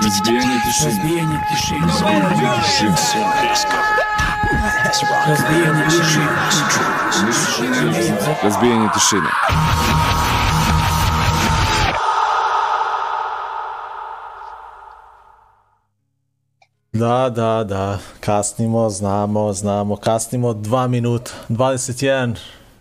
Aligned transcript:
Разбиение 0.00 0.60
тишины. 0.64 0.90
Разбиение 0.90 1.40
тишины. 1.50 1.86
Разбиение 5.26 5.90
тишины. 5.90 6.28
Разбиение 8.42 8.90
тишины. 8.94 9.28
Da, 16.92 17.28
da, 17.30 17.64
da, 17.64 17.98
kasnimo, 18.20 18.90
znamo, 18.90 19.52
znamo, 19.52 19.96
kasnimo 19.96 20.52
2 20.52 20.88
minuta, 20.88 21.30
21, 21.48 22.34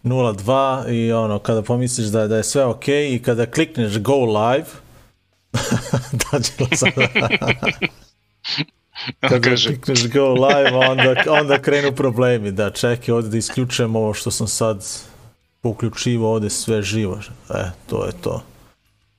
02 0.03 0.87
i 0.87 1.11
ono, 1.11 1.39
kada 1.39 1.61
pomisliš 1.61 2.07
da, 2.07 2.27
da 2.27 2.37
je 2.37 2.43
sve 2.43 2.65
ok 2.65 2.87
i 2.87 3.21
kada 3.25 3.45
klikneš 3.45 3.99
go 3.99 4.25
live, 4.25 4.65
da 6.31 6.39
će 6.39 6.51
kada 9.19 9.39
Kaže. 9.39 9.67
klikneš 9.67 10.09
go 10.09 10.33
live, 10.33 10.71
onda, 10.71 11.15
onda 11.29 11.61
krenu 11.61 11.91
problemi, 11.91 12.51
da 12.51 12.69
čekaj 12.69 13.13
ovde 13.13 13.29
da 13.29 13.37
isključujem 13.37 13.95
ovo 13.95 14.13
što 14.13 14.31
sam 14.31 14.47
sad 14.47 14.85
uključivo 15.63 16.33
ovde 16.33 16.49
sve 16.49 16.81
živo, 16.81 17.19
e, 17.49 17.71
to 17.89 18.05
je 18.05 18.11
to. 18.21 18.43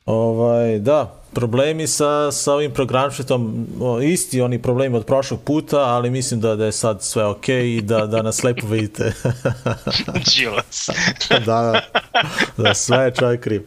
Ovaj, 0.06 0.78
da, 0.78 1.19
problemi 1.33 1.87
sa, 1.87 2.33
sa 2.33 2.55
ovim 2.55 2.73
programčitom, 2.73 3.66
o, 3.80 4.00
isti 4.00 4.41
oni 4.41 4.62
problemi 4.62 4.97
od 4.97 5.06
prošlog 5.06 5.41
puta, 5.45 5.80
ali 5.80 6.11
mislim 6.11 6.41
da, 6.41 6.56
da 6.56 6.64
je 6.64 6.73
sad 6.73 7.02
sve 7.02 7.25
ok 7.25 7.48
i 7.48 7.80
da, 7.83 8.06
da 8.06 8.23
nas 8.23 8.42
lepo 8.42 8.66
vidite. 8.66 9.12
Da, 11.47 11.80
da 12.56 12.75
sve 12.75 13.05
je 13.05 13.14
čovjek 13.14 13.41
kriv. 13.41 13.62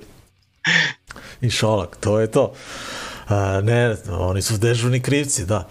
I 1.42 1.50
Šolak, 1.50 1.98
to 2.00 2.20
je 2.20 2.28
to. 2.28 2.54
A, 3.28 3.62
ne, 3.64 3.96
oni 4.10 4.42
su 4.42 4.58
dežurni 4.58 5.00
krivci, 5.00 5.46
da. 5.46 5.68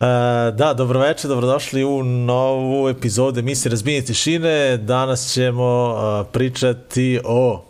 A, 0.00 0.52
da, 0.56 0.74
dobroveče, 0.74 1.28
dobrodošli 1.28 1.84
u 1.84 2.04
novu 2.04 2.88
epizodu 2.88 3.40
emisije 3.40 3.70
Razbijenje 3.70 4.02
tišine. 4.02 4.76
Danas 4.76 5.32
ćemo 5.32 5.94
a, 5.96 6.24
pričati 6.32 7.20
o 7.24 7.64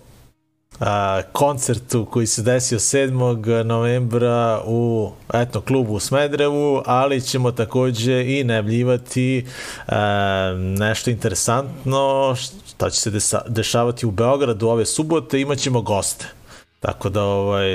a, 0.80 1.22
koncertu 1.32 2.04
koji 2.04 2.26
se 2.26 2.42
desio 2.42 2.78
7. 2.78 3.64
novembra 3.64 4.62
u 4.66 5.10
etno 5.34 5.60
klubu 5.60 5.94
u 5.94 6.00
Smedrevu, 6.00 6.82
ali 6.86 7.20
ćemo 7.20 7.52
takođe 7.52 8.38
i 8.38 8.44
najavljivati 8.44 9.46
a, 9.86 10.54
nešto 10.56 11.10
interesantno 11.10 12.34
šta 12.68 12.90
će 12.90 13.00
se 13.00 13.40
dešavati 13.48 14.06
u 14.06 14.10
Beogradu 14.10 14.68
ove 14.68 14.86
subote, 14.86 15.40
imaćemo 15.40 15.82
goste. 15.82 16.39
Tako 16.80 17.08
da 17.08 17.22
ovaj 17.22 17.68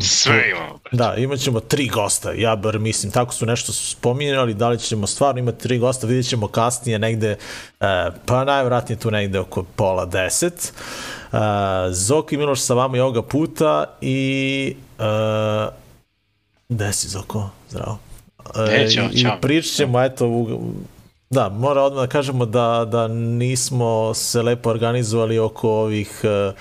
Sve 0.00 0.50
imamo. 0.50 0.78
Da, 0.92 1.14
imaćemo 1.14 1.60
tri 1.60 1.88
gosta. 1.88 2.32
Ja 2.32 2.56
bar 2.56 2.78
mislim 2.78 3.12
tako 3.12 3.34
su 3.34 3.46
nešto 3.46 3.72
spominjali, 3.72 4.54
da 4.54 4.68
li 4.68 4.78
ćemo 4.78 5.06
stvarno 5.06 5.38
imati 5.38 5.58
tri 5.58 5.78
gosta, 5.78 6.06
vidjet 6.06 6.28
ćemo 6.28 6.48
kasnije 6.48 6.98
negde 6.98 7.36
e, 7.80 8.10
pa 8.26 8.44
najvratnije 8.44 8.98
tu 8.98 9.10
negde 9.10 9.38
oko 9.38 9.62
pola 9.62 10.04
deset. 10.04 10.72
Uh, 11.32 11.38
Zoki 11.90 12.36
Miloš 12.36 12.60
sa 12.60 12.74
vama 12.74 12.96
i 12.96 13.00
ovoga 13.00 13.22
puta 13.22 13.84
i 14.00 14.76
uh, 14.98 15.74
gde 16.68 16.92
si 16.92 17.08
Zoko? 17.08 17.50
Zdravo. 17.68 17.98
E, 18.70 18.90
čao, 18.90 19.08
I 19.12 19.22
čao. 19.22 19.38
pričat 19.40 19.76
ćemo, 19.76 20.02
eto, 20.02 20.28
u, 20.28 20.60
da, 21.30 21.48
mora 21.48 21.82
odmah 21.82 22.02
da 22.02 22.08
kažemo 22.08 22.46
da, 22.46 22.86
da 22.90 23.08
nismo 23.08 24.14
se 24.14 24.42
lepo 24.42 24.70
organizovali 24.70 25.38
oko 25.38 25.70
ovih 25.70 26.20
uh, 26.24 26.54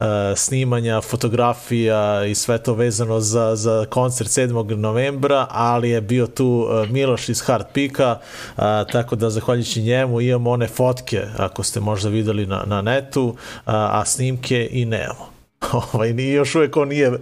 uh, 0.00 0.06
snimanja, 0.36 1.00
fotografija 1.00 2.24
i 2.24 2.34
sve 2.34 2.58
to 2.58 2.74
vezano 2.74 3.20
za, 3.20 3.56
za 3.56 3.86
koncert 3.90 4.30
7. 4.30 4.76
novembra, 4.76 5.46
ali 5.50 5.90
je 5.90 6.00
bio 6.00 6.26
tu 6.26 6.46
uh, 6.46 6.90
Miloš 6.90 7.28
iz 7.28 7.40
Hard 7.40 7.66
Pika, 7.72 8.18
uh, 8.56 8.62
tako 8.92 9.16
da 9.16 9.30
zahvaljujući 9.30 9.82
njemu 9.82 10.20
imamo 10.20 10.50
one 10.50 10.68
fotke, 10.68 11.22
ako 11.38 11.62
ste 11.62 11.80
možda 11.80 12.08
videli 12.08 12.46
na, 12.46 12.64
na 12.66 12.82
netu, 12.82 13.36
a 13.64 14.04
snimke 14.04 14.68
i 14.72 14.84
nemamo. 14.84 15.35
Ovaj, 15.92 16.12
ni 16.12 16.28
još 16.28 16.54
uvek 16.54 16.76
on 16.76 16.88
nije 16.88 17.08
uh, 17.08 17.18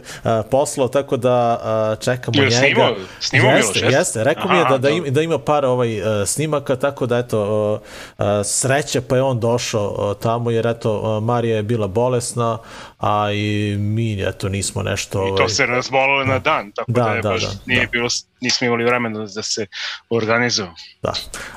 poslao, 0.50 0.89
tako 0.89 1.17
da 1.17 1.61
uh, 1.93 2.05
čekamo 2.05 2.34
Jel 2.37 2.45
njega. 2.45 2.56
snimao- 2.56 2.95
snimao 3.21 3.50
jeste, 3.50 3.72
Miloš, 3.72 3.83
jeste? 3.83 3.99
jeste, 3.99 4.25
rekao 4.25 4.50
mi 4.50 4.56
je 4.56 4.61
Aha, 4.61 4.71
da, 4.71 4.78
da, 4.78 4.89
ima, 4.89 5.09
da 5.09 5.22
ima 5.22 5.39
par 5.39 5.65
ovaj, 5.65 6.00
uh, 6.00 6.06
snimaka, 6.27 6.77
tako 6.77 7.06
da 7.06 7.19
eto, 7.19 7.41
uh, 7.72 7.81
uh, 8.19 8.25
sreće 8.45 9.00
pa 9.00 9.17
je 9.17 9.22
on 9.22 9.41
došao 9.41 9.89
uh, 10.11 10.17
tamo, 10.17 10.50
jer 10.50 10.67
eto, 10.67 11.17
uh, 11.17 11.22
Marija 11.22 11.56
je 11.56 11.62
bila 11.62 11.87
bolesna, 11.89 12.59
a 13.04 13.32
i 13.32 13.76
mi 13.78 14.22
eto 14.22 14.48
nismo 14.48 14.82
nešto... 14.82 15.19
I 15.19 15.20
Ovaj, 15.20 15.37
to 15.37 15.48
se 15.48 15.66
razbolilo 15.66 16.25
na 16.25 16.38
dan, 16.38 16.72
tako 16.72 16.92
Da, 16.92 17.04
da, 17.04 17.10
je 17.10 17.22
da, 17.22 17.28
baš 17.28 17.42
da, 17.42 17.50
nije 17.66 17.84
da. 17.84 17.91
bilo, 17.91 18.09
nismo 18.41 18.66
imali 18.66 18.84
vremena 18.84 19.19
da 19.19 19.42
se 19.42 19.66
organizujemo. 20.10 20.75
Da. 21.03 21.12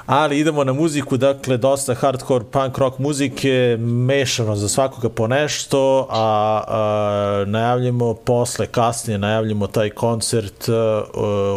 Ali 0.06 0.40
idemo 0.40 0.64
na 0.64 0.74
muziku, 0.74 1.18
dakle 1.18 1.58
dosta 1.58 1.94
hardcore 1.94 2.46
punk 2.52 2.78
rock 2.78 3.00
muzike, 3.00 3.78
mešano 3.80 4.56
za 4.56 4.70
svakoga 4.70 5.10
po 5.10 5.28
nešto, 5.28 6.08
a, 6.10 6.64
a 6.68 7.44
najavljamo 7.48 8.14
posle, 8.14 8.68
kasnije 8.68 9.18
najavljamo 9.18 9.68
taj 9.68 9.90
koncert 9.90 10.70
a, 10.70 11.04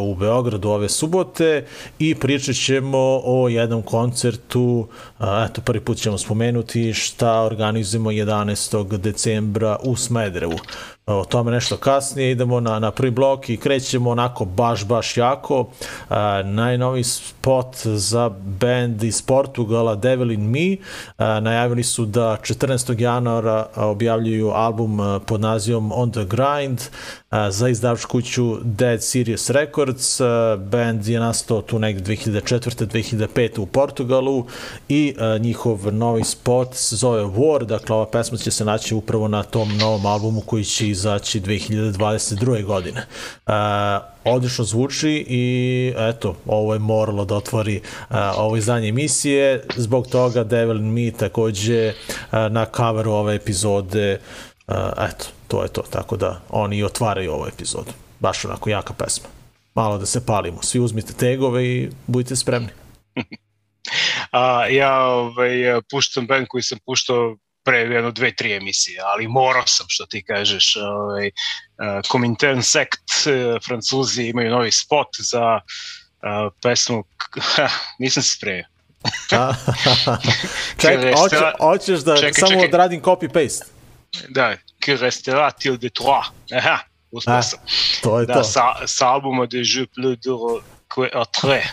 u 0.01 0.15
Beogradu 0.15 0.69
ove 0.69 0.89
subote 0.89 1.67
i 1.99 2.15
pričat 2.15 2.57
ćemo 2.57 3.21
o 3.25 3.49
jednom 3.49 3.83
koncertu, 3.83 4.89
a, 5.19 5.47
eto 5.51 5.61
prvi 5.61 5.81
put 5.81 5.99
ćemo 5.99 6.19
spomenuti 6.19 6.93
šta 6.93 7.41
organizujemo 7.41 8.11
11. 8.11 8.99
decembra 8.99 9.80
u 9.83 9.97
Smederevu. 9.97 10.59
O 11.11 11.25
tome 11.25 11.51
nešto 11.51 11.77
kasnije, 11.77 12.31
idemo 12.31 12.61
na, 12.61 12.79
na 12.79 12.91
prvi 12.91 13.11
blok 13.11 13.49
i 13.49 13.57
krećemo 13.57 14.11
onako 14.11 14.45
baš, 14.45 14.85
baš 14.85 15.17
jako. 15.17 15.69
A, 16.09 16.43
najnoviji 16.43 17.05
spot 17.05 17.77
za 17.85 18.29
band 18.29 19.03
iz 19.03 19.23
Portugala 19.23 19.95
Devil 19.95 20.31
in 20.31 20.51
Me. 20.51 20.77
A, 21.19 21.41
najavili 21.41 21.83
su 21.83 22.05
da 22.05 22.37
14. 22.43 23.01
januara 23.01 23.67
objavljuju 23.77 24.51
album 24.51 25.21
pod 25.27 25.41
nazivom 25.41 25.93
On 25.95 26.11
the 26.11 26.25
Grind 26.25 26.81
a, 27.31 27.51
za 27.51 27.69
izdavač 27.69 28.05
kuću 28.05 28.57
Dead 28.63 29.03
Serious 29.03 29.51
Records. 29.51 30.21
A, 30.21 30.57
band 30.57 31.07
je 31.07 31.21
nastao 31.21 31.63
tu 31.63 31.79
negde 31.79 32.13
2004. 32.13 32.87
2005. 32.87 33.61
u 33.61 33.67
Portugalu 33.67 34.47
i 34.89 35.15
a, 35.19 35.39
njihov 35.39 35.93
novi 35.93 36.25
spot 36.25 36.75
se 36.75 36.97
zove 36.97 37.23
War, 37.23 37.65
dakle 37.65 37.97
ova 37.97 38.07
pesma 38.07 38.39
će 38.39 38.51
se 38.51 38.65
naći 38.65 38.95
upravo 38.95 39.29
na 39.29 39.43
tom 39.43 39.77
novom 39.77 40.07
albumu 40.07 40.41
koji 40.41 40.65
će 40.65 41.00
izaći 41.01 41.41
2022. 41.41 42.65
godine. 42.65 43.07
Uh, 43.47 43.53
odlično 44.25 44.65
zvuči 44.65 45.25
i 45.29 45.93
eto, 45.97 46.37
ovo 46.47 46.73
je 46.73 46.79
moralo 46.79 47.25
da 47.25 47.35
otvori 47.35 47.81
uh, 47.81 48.17
ovo 48.37 48.57
izdanje 48.57 48.89
emisije, 48.89 49.65
zbog 49.77 50.07
toga 50.07 50.45
Devil 50.45 50.81
Me 50.81 51.11
takođe 51.11 51.89
uh, 51.89 52.39
na 52.51 52.67
coveru 52.77 53.13
ove 53.13 53.35
epizode 53.35 54.21
uh, 54.69 54.75
eto, 54.99 55.25
to 55.49 55.63
je 55.63 55.69
to, 55.69 55.83
tako 55.91 56.17
da 56.17 56.41
oni 56.49 56.77
i 56.77 56.85
otvaraju 56.85 57.33
ovu 57.33 57.47
epizodu. 57.47 57.93
Baš 58.19 58.45
onako 58.45 58.71
jaka 58.71 58.93
pesma. 58.93 59.29
Malo 59.75 59.99
da 59.99 60.07
se 60.07 60.27
palimo. 60.27 60.63
Svi 60.63 60.81
uzmite 60.81 61.13
tegove 61.13 61.67
i 61.67 61.91
budite 62.07 62.37
spremni. 62.37 62.69
A, 64.31 64.67
ja 64.67 65.05
ovaj, 65.05 65.51
puštam 65.91 66.27
band 66.27 66.47
koji 66.49 66.63
sam 66.63 66.79
puštao 66.87 67.37
pre 67.65 67.79
jedno 67.79 68.11
dve, 68.11 68.35
tri 68.35 68.53
emisije, 68.57 69.01
ali 69.05 69.29
morao 69.29 69.67
sam, 69.67 69.87
što 69.89 70.07
ti 70.07 70.25
kažeš. 70.25 70.77
Ovaj, 70.77 71.27
uh, 71.27 72.11
Comintern 72.13 72.63
Sect, 72.63 73.11
eh, 73.27 73.59
francuzi 73.67 74.23
imaju 74.25 74.51
novi 74.51 74.73
spot 74.73 75.09
za 75.19 75.61
uh, 75.61 76.53
pesmu, 76.63 77.05
ha, 77.41 77.69
nisam 77.99 78.23
se 78.23 78.37
spremio. 78.37 78.65
A, 79.33 79.53
hoće, 81.17 81.37
hoćeš 81.61 82.01
da 82.01 82.17
Čekaj, 82.17 82.33
samo 82.33 82.51
čekaj. 82.51 82.65
odradim 82.65 83.03
copy-paste? 83.03 83.65
Da, 84.29 84.57
Que 84.87 84.97
restera-t-il 84.97 85.77
de 85.79 85.91
toi? 85.91 86.23
Aha, 86.57 86.79
uspio 87.11 87.35
A, 87.35 87.43
sam. 87.43 87.59
To 88.03 88.21
je 88.21 88.27
Da, 88.27 88.35
to. 88.35 88.45
sa, 88.45 88.87
sa 88.87 89.09
albuma 89.09 89.47
de 89.47 89.59
Jeux 89.59 89.87
plus 89.95 90.17
dur 90.19 90.63
que 90.95 91.11
autre. 91.13 91.63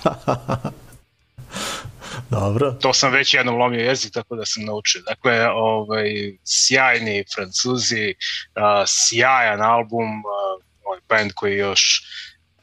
Dobro. 2.30 2.72
to 2.72 2.94
sam 2.94 3.12
već 3.12 3.34
jednom 3.34 3.56
lomio 3.56 3.80
jezik, 3.80 4.14
tako 4.14 4.36
da 4.36 4.46
sam 4.46 4.66
naučio. 4.66 5.02
Dakle, 5.02 5.50
ovaj, 5.50 6.38
sjajni 6.44 7.24
francuzi, 7.36 8.16
a, 8.56 8.84
sjajan 8.88 9.62
album, 9.62 10.08
a, 10.25 10.58
ovaj 10.86 11.00
band 11.10 11.31
koji 11.36 11.58
još 11.58 12.04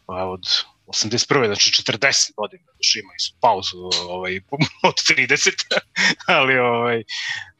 a, 0.06 0.24
od 0.28 0.42
81. 0.86 1.46
znači 1.46 1.70
40 1.70 2.34
godina, 2.36 2.64
još 2.78 2.96
imali 2.96 3.18
su 3.18 3.34
pauzu 3.40 3.90
ovaj, 4.08 4.40
od 4.88 4.94
30, 4.94 5.50
ali, 6.26 6.58
ovaj, 6.58 7.02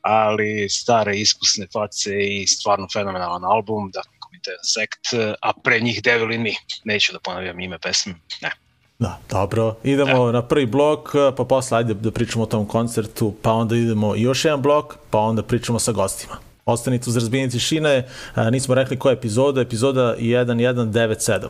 ali 0.00 0.69
stare 0.69 1.17
iskusne 1.17 1.67
face 1.73 2.11
i 2.20 2.46
stvarno 2.46 2.88
fenomenalan 2.93 3.44
album, 3.44 3.91
dakle, 3.91 4.12
Committed 4.25 4.61
Sect, 4.62 5.37
a 5.43 5.52
pre 5.64 5.81
njih 5.81 6.02
Devil 6.02 6.32
in 6.32 6.43
Me. 6.43 6.55
Neću 6.85 7.12
da 7.12 7.20
ponavljam 7.20 7.61
ime 7.61 7.79
pesme, 7.79 8.14
ne. 8.43 8.63
Da, 9.05 9.19
dobro. 9.31 9.75
Idemo 9.83 10.33
na 10.33 10.43
prvi 10.43 10.67
blok, 10.67 11.12
pa 11.37 11.45
posle 11.45 11.79
ajde 11.79 11.95
da 11.95 12.11
pričamo 12.11 12.45
o 12.45 12.47
tom 12.47 12.67
koncertu, 12.67 13.35
pa 13.43 13.53
onda 13.53 13.77
idemo 13.77 14.15
još 14.15 14.45
jedan 14.45 14.62
blok, 14.62 14.97
pa 15.11 15.19
onda 15.19 15.43
pričamo 15.43 15.79
sa 15.79 15.93
gostima. 15.93 16.37
Ostanite 16.65 17.11
uz 17.11 17.17
razbijenje 17.17 17.51
tišine, 17.51 18.09
a, 18.35 18.51
nismo 18.51 18.75
rekli 18.75 18.99
koja 18.99 19.11
je 19.11 19.17
epizoda, 19.17 19.61
epizoda 19.61 20.17
1197. 20.19 21.49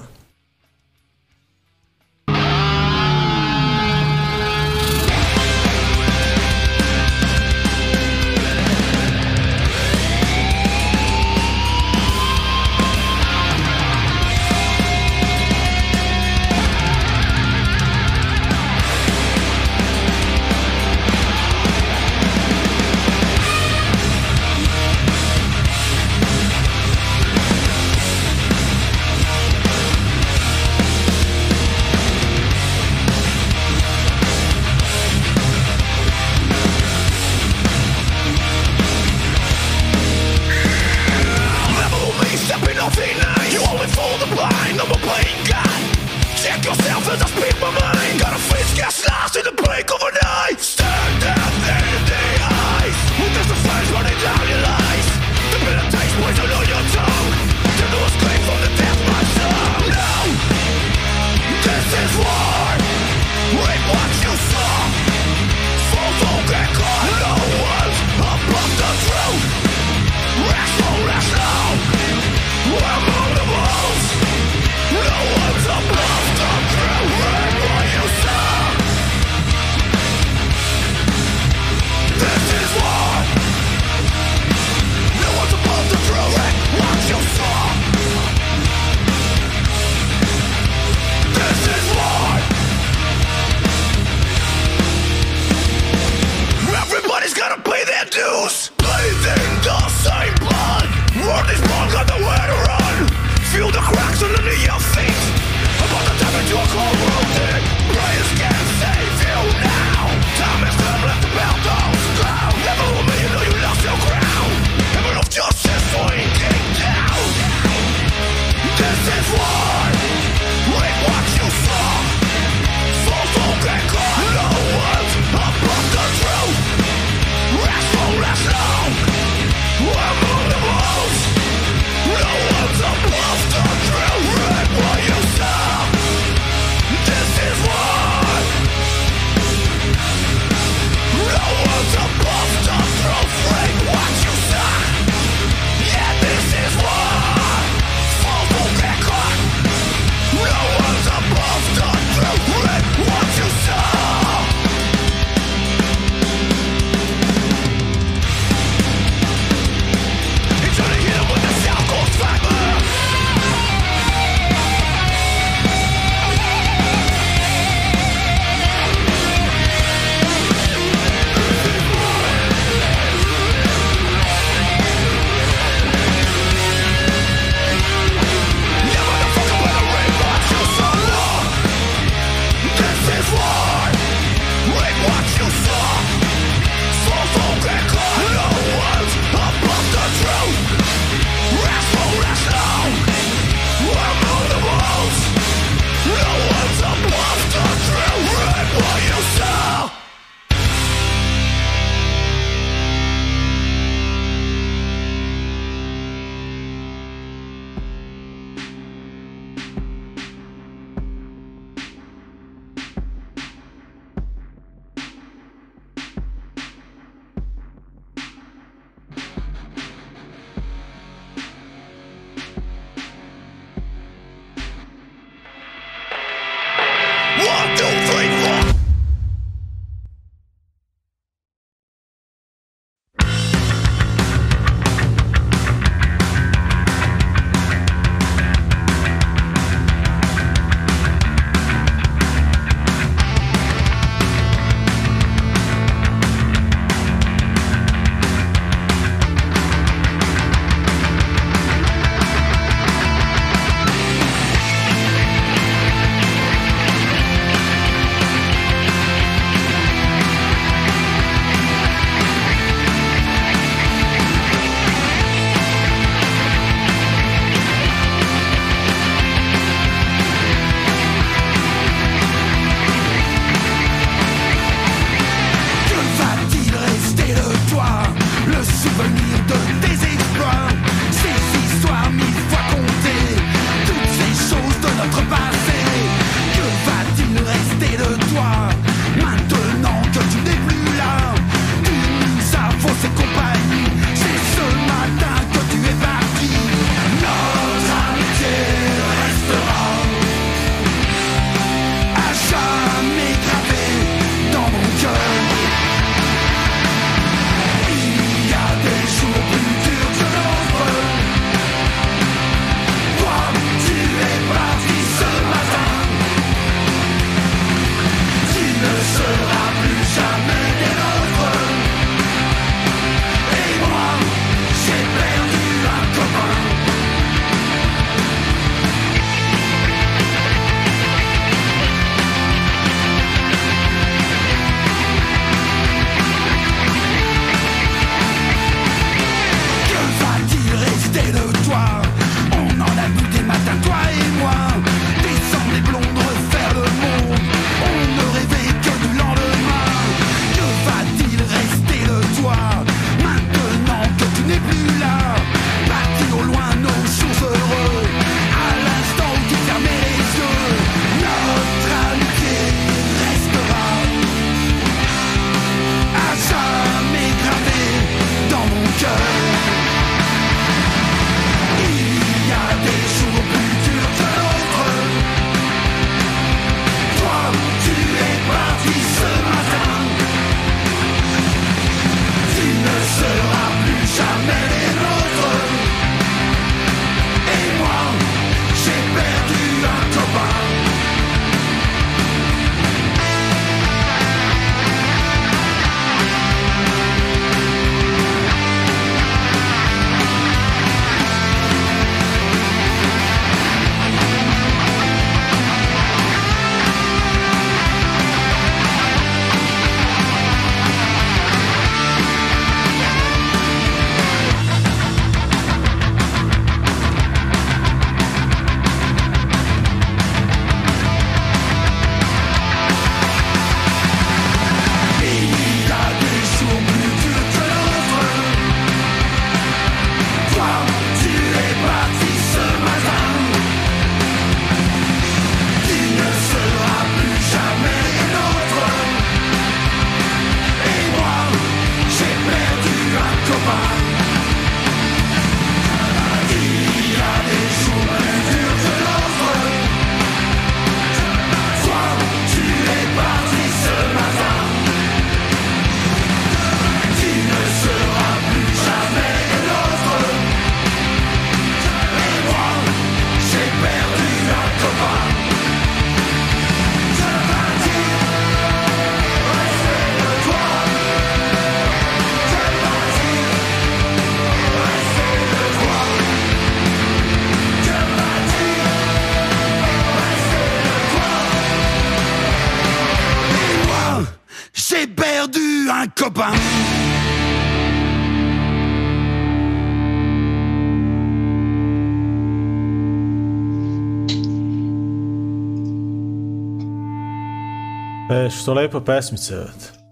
E, 498.46 498.50
što 498.52 498.74
lepa 498.74 499.00
pesmica. 499.00 499.54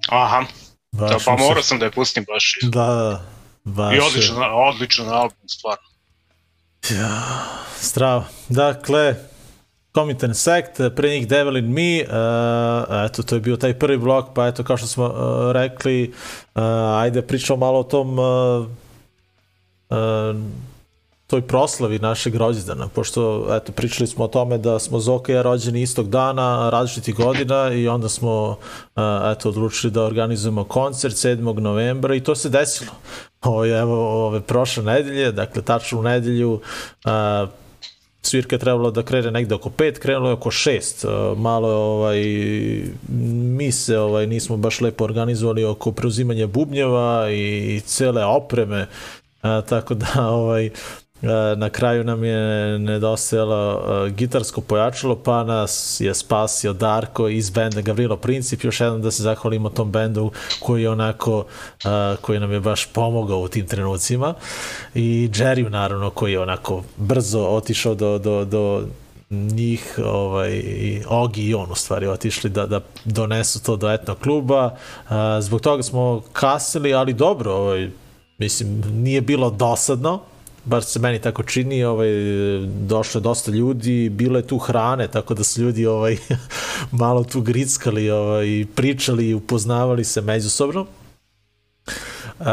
Aha, 0.09 0.45
da, 0.93 1.01
Baš 1.01 1.25
pa 1.25 1.33
mi 1.33 1.39
se- 1.39 1.45
morao 1.45 1.63
sam 1.63 1.79
da 1.79 1.85
je 1.85 1.91
pustim 1.91 2.25
baš. 2.25 2.59
Da, 2.63 2.87
da, 2.87 3.23
baš 3.65 3.93
I 3.93 3.97
je- 3.97 4.03
odličan, 4.03 4.37
odličan 4.69 5.09
album, 5.09 5.49
stvarno. 5.49 5.83
Ja, 6.93 7.23
strava. 7.77 8.25
Dakle, 8.49 9.15
Comitan 9.95 10.35
Sect, 10.35 10.71
pre 10.97 11.09
njih 11.11 11.29
Devil 11.29 11.57
in 11.57 11.65
Me, 11.67 12.01
uh, 12.01 12.09
eto, 13.07 13.23
to 13.23 13.35
je 13.35 13.41
bio 13.41 13.57
taj 13.57 13.75
prvi 13.75 13.99
blok, 13.99 14.27
pa 14.35 14.47
eto, 14.47 14.65
kao 14.65 14.77
što 14.77 14.87
smo 14.87 15.05
uh, 15.05 15.13
rekli, 15.53 16.15
uh, 16.55 16.63
ajde 16.95 17.23
pričamo 17.23 17.57
malo 17.57 17.79
o 17.79 17.85
tom 17.85 18.19
uh, 18.19 18.67
uh, 19.91 20.37
toj 21.33 21.43
proslavi 21.43 21.99
našeg 21.99 22.35
rođendana, 22.35 22.89
pošto 22.89 23.47
eto, 23.57 23.73
pričali 23.73 24.07
smo 24.07 24.25
o 24.25 24.29
tome 24.29 24.59
da 24.59 24.79
smo 24.79 25.01
Zoka 25.01 25.33
i 25.33 25.35
ja 25.35 25.43
rođeni 25.43 25.83
istog 25.83 26.09
dana, 26.09 26.71
različitih 26.71 27.15
godina 27.15 27.73
i 27.73 27.89
onda 27.89 28.09
smo 28.09 28.57
eto, 29.33 29.49
odlučili 29.49 29.91
da 29.91 30.03
organizujemo 30.05 30.65
koncert 30.65 31.15
7. 31.15 31.61
novembra 31.61 32.15
i 32.15 32.21
to 32.21 32.35
se 32.35 32.49
desilo. 32.49 32.93
Ovo 33.43 33.67
evo 33.67 34.27
ove 34.27 34.41
prošle 34.41 34.85
nedelje, 34.85 35.33
dakle 35.33 35.63
tačno 35.63 36.01
u 36.01 36.03
nedelju 36.03 36.53
uh, 36.53 37.49
svirka 38.23 38.55
je 38.55 38.61
trebalo 38.61 38.91
da 38.91 39.03
krene 39.03 39.31
negde 39.31 39.55
oko 39.55 39.71
5, 39.71 39.99
krenulo 39.99 40.29
je 40.29 40.35
oko 40.35 40.51
6. 40.51 41.07
Uh, 41.07 41.39
malo 41.39 41.71
je, 41.71 41.77
ovaj, 41.77 42.21
mi 43.57 43.73
se 43.73 43.99
ovaj, 43.99 44.27
nismo 44.27 44.57
baš 44.57 44.81
lepo 44.81 45.05
organizovali 45.05 45.65
oko 45.65 45.93
preuzimanja 45.93 46.47
bubnjeva 46.47 47.31
i, 47.31 47.77
i 47.77 47.81
cele 47.81 48.25
opreme, 48.25 48.87
uh, 49.43 49.65
tako 49.69 49.95
da 49.95 50.29
ovaj, 50.29 50.71
na 51.57 51.71
kraju 51.71 52.05
nam 52.05 52.25
je 52.25 52.79
nedostajalo 52.79 53.75
uh, 53.75 54.13
gitarsko 54.13 54.61
pojačalo, 54.61 55.17
pa 55.17 55.45
nas 55.45 56.01
je 56.01 56.15
spasio 56.15 56.73
Darko 56.73 57.29
iz 57.29 57.51
benda 57.51 57.81
Gavrilo 57.81 58.17
Princip. 58.17 58.65
Još 58.65 58.81
jednom 58.81 59.03
da 59.03 59.11
se 59.11 59.23
zahvalimo 59.23 59.69
tom 59.69 59.91
bendu 59.91 60.31
koji 60.61 60.83
je 60.83 60.91
onako, 60.91 61.39
uh, 61.39 62.19
koji 62.21 62.41
nam 62.41 62.53
je 62.53 62.61
baš 62.61 62.87
pomogao 62.87 63.41
u 63.41 63.49
tim 63.49 63.67
trenucima. 63.67 64.35
I 64.95 65.29
Jerry 65.33 65.69
naravno 65.69 66.11
koji 66.11 66.33
je 66.33 66.41
onako 66.41 66.83
brzo 66.97 67.41
otišao 67.41 67.95
do, 67.95 68.19
do, 68.19 68.45
do 68.45 68.85
njih, 69.31 69.99
ovaj, 70.05 70.51
i 70.51 71.03
Ogi 71.09 71.43
i 71.43 71.55
on 71.55 71.71
u 71.71 71.75
stvari 71.75 72.07
otišli 72.07 72.51
da, 72.51 72.67
da 72.67 72.81
donesu 73.05 73.63
to 73.63 73.77
do 73.77 73.91
etnog 73.91 74.19
kluba. 74.19 74.77
Zbog 75.41 75.61
toga 75.61 75.83
smo 75.83 76.23
kasili, 76.33 76.95
ali 76.95 77.13
dobro, 77.13 77.53
ovaj, 77.53 77.91
mislim, 78.39 78.83
nije 78.93 79.21
bilo 79.21 79.51
dosadno, 79.51 80.21
bar 80.65 80.85
se 80.85 80.99
meni 80.99 81.19
tako 81.19 81.43
čini, 81.43 81.85
ovaj, 81.85 82.09
došlo 82.67 83.19
je 83.19 83.23
dosta 83.23 83.51
ljudi, 83.51 84.09
bilo 84.09 84.39
je 84.39 84.47
tu 84.47 84.59
hrane, 84.59 85.09
tako 85.09 85.35
da 85.35 85.45
su 85.45 85.63
ljudi 85.63 85.87
ovaj, 85.87 86.17
malo 87.03 87.25
tu 87.25 87.41
grickali, 87.41 88.11
ovaj, 88.11 88.67
pričali 88.75 89.29
i 89.29 89.35
upoznavali 89.35 90.05
se 90.05 90.21
međusobno. 90.21 90.87
Uh, 92.39 92.47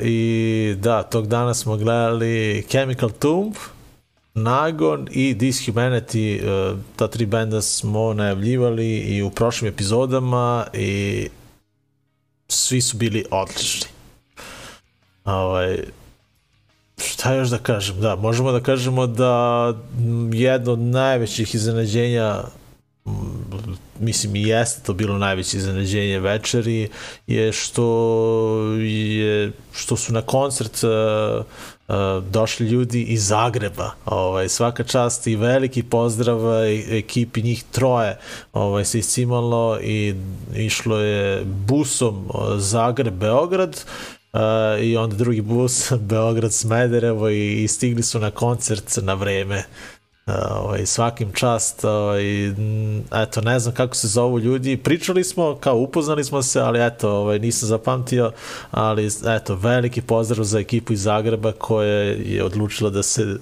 I 0.00 0.74
da, 0.78 1.02
tog 1.02 1.26
dana 1.26 1.54
smo 1.54 1.76
gledali 1.76 2.64
Chemical 2.68 3.10
Tomb, 3.10 3.54
Nagon 4.34 5.08
i 5.10 5.34
Dishumanity, 5.34 6.40
uh, 6.72 6.78
ta 6.96 7.08
tri 7.08 7.26
benda 7.26 7.62
smo 7.62 8.14
najavljivali 8.14 8.98
i 8.98 9.22
u 9.22 9.30
prošlim 9.30 9.72
epizodama 9.72 10.66
i 10.72 11.28
svi 12.48 12.80
su 12.80 12.96
bili 12.96 13.24
odlični. 13.30 13.88
Ovaj, 15.24 15.78
šta 17.04 17.34
još 17.34 17.48
da 17.48 17.58
kažem, 17.58 18.00
da, 18.00 18.16
možemo 18.16 18.52
da 18.52 18.60
kažemo 18.60 19.06
da 19.06 19.74
jedno 20.32 20.72
od 20.72 20.78
najvećih 20.78 21.54
iznenađenja 21.54 22.42
mislim 23.98 24.36
i 24.36 24.42
jeste 24.42 24.82
to 24.82 24.94
bilo 24.94 25.18
najveće 25.18 25.56
iznenađenje 25.56 26.18
večeri 26.18 26.88
je 27.26 27.52
što 27.52 27.84
je 28.80 29.52
što 29.72 29.96
su 29.96 30.12
na 30.12 30.22
koncert 30.22 30.84
uh, 30.84 31.44
uh, 31.88 32.24
došli 32.30 32.66
ljudi 32.66 33.02
iz 33.02 33.26
Zagreba 33.26 33.90
ovaj, 34.04 34.48
svaka 34.48 34.84
čast 34.84 35.26
i 35.26 35.36
veliki 35.36 35.82
pozdrav 35.82 36.64
e- 36.64 36.98
ekipi 36.98 37.42
njih 37.42 37.64
troje 37.70 38.18
ovaj, 38.52 38.84
se 38.84 38.98
iscimalo 38.98 39.78
i 39.80 40.14
išlo 40.56 40.98
je 40.98 41.44
busom 41.44 42.26
uh, 42.26 42.34
Zagreb-Beograd 42.56 43.84
Uh, 44.32 44.40
i 44.84 44.96
onda 44.96 45.16
drugi 45.16 45.40
bus 45.40 45.92
Beograd 46.10 46.52
Smederevo 46.52 47.28
i, 47.28 47.62
i 47.62 47.68
stigli 47.68 48.02
su 48.02 48.18
na 48.18 48.30
koncert 48.30 48.98
na 49.02 49.14
vreme 49.14 49.64
uh, 50.26 50.34
ovaj, 50.50 50.86
svakim 50.86 51.32
čast 51.32 51.84
ovaj, 51.84 52.48
eto 53.22 53.40
ne 53.40 53.58
znam 53.58 53.74
kako 53.74 53.94
se 53.94 54.08
zovu 54.08 54.38
ljudi 54.38 54.76
pričali 54.76 55.24
smo 55.24 55.56
kao 55.60 55.76
upoznali 55.76 56.24
smo 56.24 56.42
se 56.42 56.60
ali 56.60 56.86
eto 56.86 57.10
ovaj, 57.10 57.38
nisam 57.38 57.68
zapamtio 57.68 58.32
ali 58.70 59.10
eto 59.26 59.54
veliki 59.54 60.02
pozdrav 60.02 60.44
za 60.44 60.58
ekipu 60.58 60.92
iz 60.92 61.02
Zagreba 61.02 61.52
koja 61.52 62.02
je 62.02 62.44
odlučila 62.44 62.90
da 62.90 63.02
se 63.02 63.36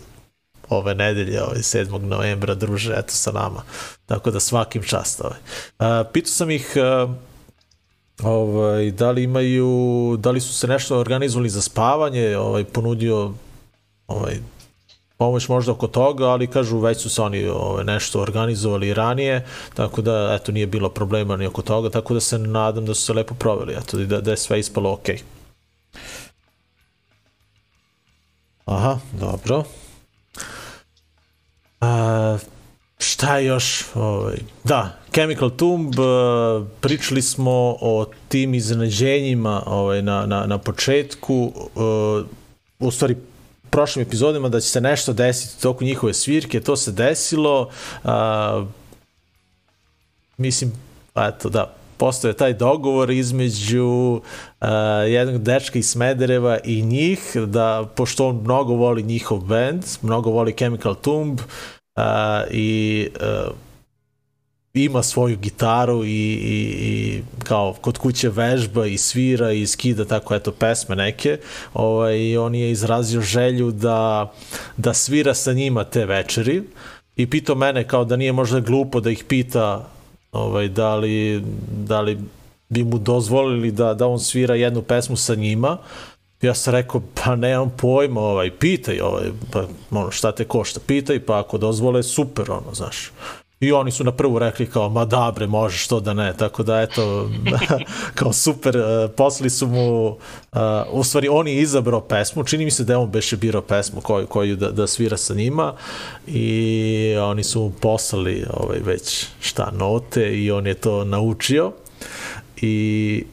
ove 0.68 0.94
nedelje, 0.94 1.42
ovaj 1.42 1.59
7. 1.59 1.99
novembra 1.99 2.54
druže 2.54 2.94
eto 2.97 3.12
sa 3.12 3.32
nama. 3.32 3.62
Tako 4.06 4.30
da 4.30 4.40
svakim 4.40 4.82
čast 4.82 5.20
ovaj. 5.20 5.38
Uh, 5.78 6.06
pitao 6.12 6.30
sam 6.30 6.50
ih 6.50 6.73
uh, 6.76 7.11
ovaj, 8.22 8.90
da 8.90 9.10
li 9.10 9.22
imaju, 9.22 10.16
da 10.18 10.30
li 10.30 10.40
su 10.40 10.54
se 10.54 10.66
nešto 10.66 10.98
organizovali 10.98 11.48
za 11.48 11.62
spavanje, 11.62 12.36
ovaj, 12.36 12.64
ponudio 12.64 13.32
ovaj, 14.06 14.38
pomoć 15.16 15.48
možda 15.48 15.72
oko 15.72 15.86
toga, 15.86 16.24
ali 16.24 16.46
kažu 16.46 16.78
već 16.78 17.02
su 17.02 17.10
se 17.10 17.22
oni 17.22 17.46
ovaj, 17.46 17.84
nešto 17.84 18.20
organizovali 18.20 18.94
ranije, 18.94 19.46
tako 19.74 20.02
da 20.02 20.38
eto 20.40 20.52
nije 20.52 20.66
bilo 20.66 20.88
problema 20.88 21.36
ni 21.36 21.46
oko 21.46 21.62
toga, 21.62 21.90
tako 21.90 22.14
da 22.14 22.20
se 22.20 22.38
nadam 22.38 22.86
da 22.86 22.94
su 22.94 23.02
se 23.02 23.12
lepo 23.12 23.34
proveli, 23.34 23.74
eto 23.74 23.96
da, 23.96 24.20
da 24.20 24.30
je 24.30 24.36
sve 24.36 24.60
ispalo 24.60 24.92
okej. 24.92 25.16
Okay. 25.16 25.22
Aha, 28.70 28.98
dobro. 29.12 29.64
A, 31.80 32.38
šta 33.00 33.37
je 33.37 33.47
još? 33.47 33.85
Ovaj, 33.95 34.37
da, 34.64 34.97
Chemical 35.12 35.50
Tomb, 35.50 35.99
uh, 35.99 36.66
pričali 36.80 37.23
smo 37.23 37.76
o 37.80 38.07
tim 38.28 38.54
iznenađenjima 38.54 39.62
ovaj, 39.66 40.02
na, 40.02 40.26
na, 40.26 40.47
na 40.47 40.59
početku, 40.59 41.52
uh, 41.75 42.26
u 42.78 42.90
stvari 42.90 43.16
prošlim 43.71 44.07
epizodima 44.07 44.49
da 44.49 44.61
će 44.61 44.69
se 44.69 44.80
nešto 44.80 45.12
desiti 45.12 45.62
toku 45.62 45.85
njihove 45.85 46.14
svirke, 46.14 46.61
to 46.61 46.76
se 46.76 46.92
desilo, 46.92 47.69
uh, 48.04 48.11
mislim, 50.37 50.73
eto 51.16 51.49
da, 51.49 51.75
postoje 51.97 52.33
taj 52.33 52.52
dogovor 52.52 53.11
između 53.11 53.87
uh, 54.61 54.69
jednog 55.09 55.42
dečka 55.42 55.78
iz 55.78 55.90
Smedereva 55.90 56.59
i 56.64 56.83
njih, 56.83 57.37
da 57.47 57.88
pošto 57.95 58.28
on 58.28 58.37
mnogo 58.37 58.75
voli 58.75 59.02
njihov 59.02 59.38
band, 59.38 59.85
mnogo 60.02 60.30
voli 60.30 60.57
Chemical 60.57 60.95
Tomb 60.95 61.40
uh, 61.40 61.79
i 62.50 63.09
uh, 63.21 63.52
ima 64.75 65.02
svoju 65.02 65.37
gitaru 65.37 66.04
i, 66.04 66.09
i, 66.09 66.75
i 66.80 67.23
kao 67.45 67.75
kod 67.80 67.99
kuće 67.99 68.28
vežba 68.28 68.86
i 68.86 68.99
svira 68.99 69.52
i 69.52 69.67
skida 69.67 70.04
tako 70.04 70.34
eto 70.34 70.52
pesme 70.52 70.97
neke. 70.97 71.39
Ovaj, 71.75 72.19
i 72.19 72.36
on 72.36 72.54
je 72.54 72.71
izrazio 72.71 73.21
želju 73.21 73.71
da, 73.71 74.32
da 74.76 74.95
svira 74.95 75.34
sa 75.34 75.52
njima 75.52 75.84
te 75.84 76.06
večeri. 76.06 76.63
I 77.17 77.30
pitao 77.30 77.54
mene 77.54 77.89
kao 77.89 78.04
da 78.04 78.17
nije 78.17 78.32
možda 78.32 78.60
glupo 78.60 79.00
da 79.00 79.10
ih 79.10 79.25
pita 79.25 79.89
ovaj, 80.32 80.69
da, 80.69 80.97
li, 80.97 81.45
da 81.86 82.00
li 82.00 82.19
bi 82.69 82.84
mu 82.84 82.99
dozvolili 82.99 83.71
da, 83.71 83.95
da 83.95 84.06
on 84.06 84.19
svira 84.19 84.54
jednu 84.54 84.82
pesmu 84.82 85.17
sa 85.17 85.34
njima 85.34 85.78
ja 86.42 86.54
sam 86.54 86.74
rekao, 86.74 87.02
pa 87.14 87.36
nemam 87.36 87.70
pojma, 87.76 88.20
ovaj, 88.20 88.50
pitaj, 88.50 89.00
ovaj, 89.00 89.24
pa, 89.52 89.64
ono, 89.90 90.10
šta 90.10 90.32
te 90.32 90.44
košta, 90.44 90.80
pitaj, 90.86 91.20
pa 91.20 91.40
ako 91.40 91.58
dozvole, 91.58 92.02
super, 92.02 92.50
ono, 92.50 92.74
znaš. 92.74 93.10
I 93.60 93.72
oni 93.72 93.90
su 93.90 94.04
na 94.04 94.12
prvu 94.12 94.38
rekli 94.38 94.66
kao, 94.66 94.88
ma 94.88 95.04
da 95.04 95.32
bre, 95.34 95.46
možeš 95.46 95.86
to 95.86 96.00
da 96.00 96.14
ne, 96.14 96.36
tako 96.36 96.62
da 96.62 96.80
eto, 96.80 97.30
kao 98.18 98.32
super, 98.32 98.76
uh, 98.76 99.10
poslali 99.16 99.50
su 99.50 99.66
mu, 99.66 100.06
uh, 100.08 100.16
u 100.90 101.04
stvari 101.04 101.28
on 101.28 101.48
je 101.48 101.60
izabrao 101.60 102.00
pesmu, 102.00 102.44
čini 102.44 102.64
mi 102.64 102.70
se 102.70 102.84
da 102.84 102.92
je 102.92 102.96
on 102.96 103.10
beše 103.10 103.36
birao 103.36 103.62
pesmu 103.62 104.00
koju, 104.00 104.26
koju 104.26 104.56
da, 104.56 104.70
da 104.70 104.86
svira 104.86 105.16
sa 105.16 105.34
njima 105.34 105.74
i 106.26 107.16
oni 107.20 107.44
su 107.44 107.60
mu 107.60 107.70
poslali 107.70 108.44
ovaj, 108.52 108.78
već 108.78 109.26
šta, 109.40 109.70
note 109.70 110.38
i 110.38 110.50
on 110.50 110.66
je 110.66 110.74
to 110.74 111.04
naučio 111.04 111.72
i 112.60 113.24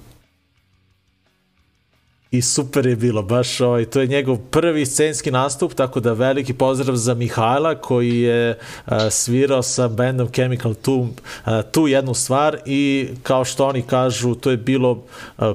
i 2.38 2.42
super 2.42 2.86
je 2.86 2.96
bilo, 2.96 3.22
baš 3.22 3.62
ovaj, 3.62 3.86
to 3.86 4.02
je 4.02 4.08
njegov 4.08 4.38
prvi 4.38 4.86
scenski 4.86 5.32
nastup, 5.32 5.74
tako 5.74 6.00
da 6.00 6.14
veliki 6.14 6.54
pozdrav 6.54 6.96
za 6.96 7.14
Mihajla 7.14 7.76
koji 7.76 8.20
je 8.22 8.58
uh, 8.88 8.94
svirao 9.10 9.64
sa 9.64 9.88
bandom 9.88 10.28
Chemical 10.28 10.74
Tomb 10.74 11.12
uh, 11.12 11.52
tu 11.72 11.88
jednu 11.88 12.14
stvar 12.14 12.58
i 12.66 13.08
kao 13.24 13.46
što 13.46 13.68
oni 13.68 13.82
kažu, 13.82 14.36
to 14.36 14.52
je 14.52 14.58
bilo 14.58 14.92
uh, 14.92 15.04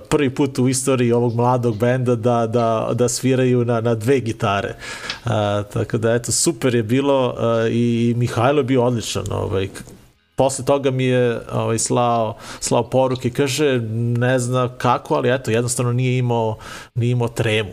prvi 0.09 0.31
put 0.31 0.59
u 0.59 0.69
istoriji 0.69 1.13
ovog 1.13 1.35
mladog 1.35 1.77
benda 1.77 2.15
da, 2.15 2.47
da, 2.47 2.91
da 2.95 3.09
sviraju 3.09 3.65
na, 3.65 3.81
na 3.81 3.95
dve 3.95 4.21
gitare. 4.21 4.75
Uh, 5.25 5.31
tako 5.73 5.99
da 5.99 6.15
eto, 6.15 6.33
super 6.33 6.75
je 6.75 6.83
bilo 6.83 7.29
uh, 7.29 7.73
i 7.73 8.15
Mihajlo 8.17 8.61
je 8.61 8.65
bio 8.65 8.85
odličan, 8.85 9.25
ovaj, 9.31 9.69
posle 10.37 10.65
toga 10.65 10.91
mi 10.91 11.05
je 11.05 11.41
ovaj, 11.53 11.79
slao, 11.79 12.37
slao 12.61 12.91
poruke, 12.91 13.31
kaže, 13.31 13.81
ne 14.19 14.39
zna 14.39 14.69
kako, 14.79 15.15
ali 15.15 15.35
eto, 15.35 15.51
jednostavno 15.51 15.93
nije 15.93 16.19
imao, 16.19 16.57
nije 16.95 17.11
imao 17.11 17.29
tremu 17.29 17.73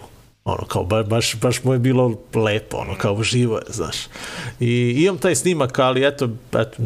ono 0.52 0.66
kao 0.68 0.84
ba, 0.84 1.04
baš, 1.04 1.36
baš 1.36 1.64
mu 1.64 1.74
je 1.74 1.80
bilo 1.80 2.14
lepo, 2.36 2.78
ono 2.78 2.96
kao 2.98 3.24
živo 3.24 3.58
je, 3.58 3.64
znaš. 3.70 3.98
I 4.60 4.96
imam 4.98 5.18
taj 5.18 5.36
snimak, 5.36 5.80
ali 5.80 6.08
eto, 6.08 6.30
eto 6.54 6.78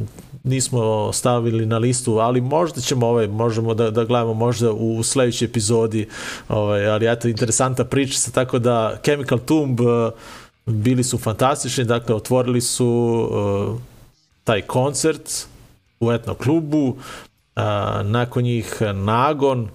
nismo 0.44 1.14
stavili 1.14 1.66
na 1.66 1.78
listu, 1.78 2.18
ali 2.20 2.42
možda 2.42 2.82
ćemo 2.82 3.08
ovaj, 3.08 3.28
možemo 3.28 3.74
da, 3.74 3.92
da 3.92 4.04
gledamo 4.04 4.34
možda 4.34 4.72
u 4.72 5.04
sledećoj 5.04 5.46
epizodi, 5.46 6.08
ovaj, 6.50 6.88
ali 6.88 7.12
eto, 7.12 7.28
interesanta 7.28 7.86
priča 7.86 8.32
tako 8.32 8.60
da 8.60 8.98
Chemical 9.04 9.40
Tomb 9.40 9.80
uh, 9.80 9.88
bili 10.66 11.04
su 11.04 11.18
fantastični, 11.18 11.84
dakle, 11.84 12.16
otvorili 12.16 12.62
su 12.62 12.88
uh, 13.32 13.80
taj 14.44 14.62
koncert, 14.62 15.48
u 16.06 16.12
etno 16.12 16.34
klubu, 16.34 16.98
nakon 18.04 18.44
njih 18.44 18.82
Nagon, 18.94 19.70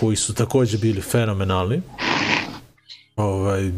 koji 0.00 0.16
su 0.16 0.34
takođe 0.34 0.78
bili 0.78 1.00
fenomenalni. 1.00 1.82
Ovaj, 3.16 3.72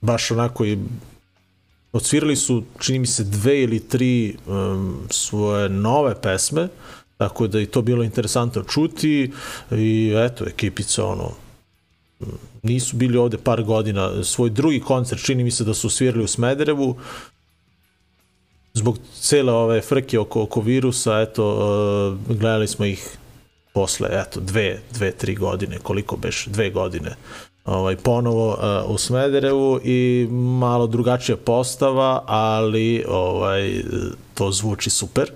baš 0.00 0.30
onako 0.30 0.64
i 0.64 0.78
odsvirali 1.92 2.36
su, 2.36 2.62
čini 2.78 2.98
mi 2.98 3.06
se, 3.06 3.24
dve 3.24 3.62
ili 3.62 3.80
tri 3.80 4.36
um, 4.46 4.96
svoje 5.10 5.68
nove 5.68 6.20
pesme, 6.22 6.68
tako 7.16 7.46
da 7.46 7.60
i 7.60 7.66
to 7.66 7.82
bilo 7.82 8.04
interesantno 8.04 8.62
čuti 8.62 9.32
i 9.70 10.14
eto, 10.16 10.44
ekipica 10.46 11.06
ono, 11.06 11.30
nisu 12.62 12.96
bili 12.96 13.18
ovde 13.18 13.38
par 13.38 13.62
godina, 13.62 14.24
svoj 14.24 14.50
drugi 14.50 14.80
koncert 14.80 15.24
čini 15.24 15.44
mi 15.44 15.50
se 15.50 15.64
da 15.64 15.74
su 15.74 15.90
svirali 15.90 16.24
u 16.24 16.28
Smederevu, 16.28 16.96
zbog 18.74 18.98
cele 19.20 19.52
ove 19.52 19.80
frke 19.80 20.18
oko, 20.18 20.42
oko 20.42 20.60
virusa, 20.60 21.20
eto, 21.20 21.44
uh, 21.48 22.36
gledali 22.36 22.68
smo 22.68 22.84
ih 22.84 23.16
posle, 23.74 24.08
eto, 24.12 24.40
dve, 24.40 24.80
dve, 24.92 25.12
tri 25.12 25.34
godine, 25.34 25.78
koliko 25.78 26.16
beš, 26.16 26.46
dve 26.46 26.70
godine, 26.70 27.16
ovaj, 27.64 27.96
ponovo 27.96 28.48
uh, 28.48 28.90
u 28.94 28.98
Smederevu 28.98 29.80
i 29.84 30.28
malo 30.30 30.86
drugačija 30.86 31.36
postava, 31.36 32.22
ali 32.26 33.04
ovaj, 33.08 33.82
to 34.34 34.50
zvuči 34.52 34.90
super. 34.90 35.30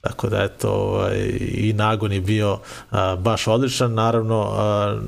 Tako 0.00 0.28
da, 0.28 0.42
eto, 0.42 0.70
ovaj, 0.70 1.18
i 1.40 1.72
nagon 1.72 2.12
je 2.12 2.20
bio 2.20 2.52
uh, 2.52 2.98
baš 3.18 3.46
odličan, 3.46 3.94
naravno, 3.94 4.40
uh, 4.40 5.02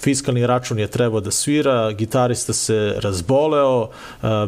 fiskalni 0.00 0.46
račun 0.46 0.78
je 0.78 0.86
trebao 0.86 1.20
da 1.20 1.30
svira, 1.30 1.92
gitarista 1.92 2.52
se 2.52 2.94
razboleo, 3.00 3.88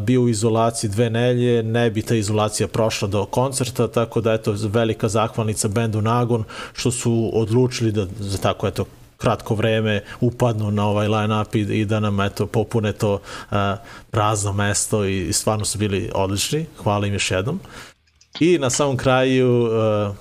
bio 0.00 0.22
u 0.22 0.28
izolaciji 0.28 0.90
dve 0.90 1.10
nelje, 1.10 1.62
ne 1.62 1.90
bi 1.90 2.02
ta 2.02 2.14
izolacija 2.14 2.68
prošla 2.68 3.08
do 3.08 3.24
koncerta, 3.24 3.88
tako 3.88 4.20
da 4.20 4.32
eto 4.32 4.54
velika 4.58 5.08
zahvalnica 5.08 5.68
bendu 5.68 6.02
Nagon 6.02 6.44
što 6.72 6.90
su 6.90 7.30
odlučili 7.34 7.92
da 7.92 8.06
za 8.20 8.38
tako 8.38 8.68
eto 8.68 8.84
kratko 9.16 9.54
vreme 9.54 10.02
upadnu 10.20 10.70
na 10.70 10.86
ovaj 10.86 11.08
line-up 11.08 11.54
i, 11.54 11.60
i 11.60 11.84
da 11.84 12.00
nam 12.00 12.20
eto 12.20 12.46
popune 12.46 12.92
to 12.92 13.14
uh, 13.14 13.56
prazno 14.10 14.52
mesto 14.52 15.04
i, 15.04 15.28
i 15.28 15.32
stvarno 15.32 15.64
su 15.64 15.78
bili 15.78 16.10
odlični. 16.14 16.66
Hvala 16.82 17.06
im 17.06 17.12
još 17.12 17.30
jednom. 17.30 17.60
I 18.40 18.58
na 18.58 18.70
samom 18.70 18.96
kraju 18.96 19.62
uh, 19.62 20.14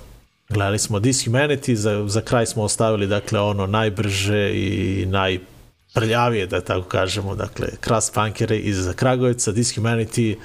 Gledali 0.49 0.79
smo 0.79 0.99
Dishumanity, 0.99 1.73
za, 1.73 2.07
za 2.07 2.21
kraj 2.21 2.45
smo 2.45 2.63
ostavili 2.63 3.07
dakle 3.07 3.39
ono 3.39 3.67
najbrže 3.67 4.51
i 4.53 5.05
najprljavije, 5.05 6.47
da 6.47 6.61
tako 6.61 6.87
kažemo, 6.87 7.35
dakle 7.35 7.67
Kras 7.79 8.11
Punkere 8.11 8.57
iz 8.57 8.89
Kragujevca, 8.95 9.51
Dishumanity 9.51 10.35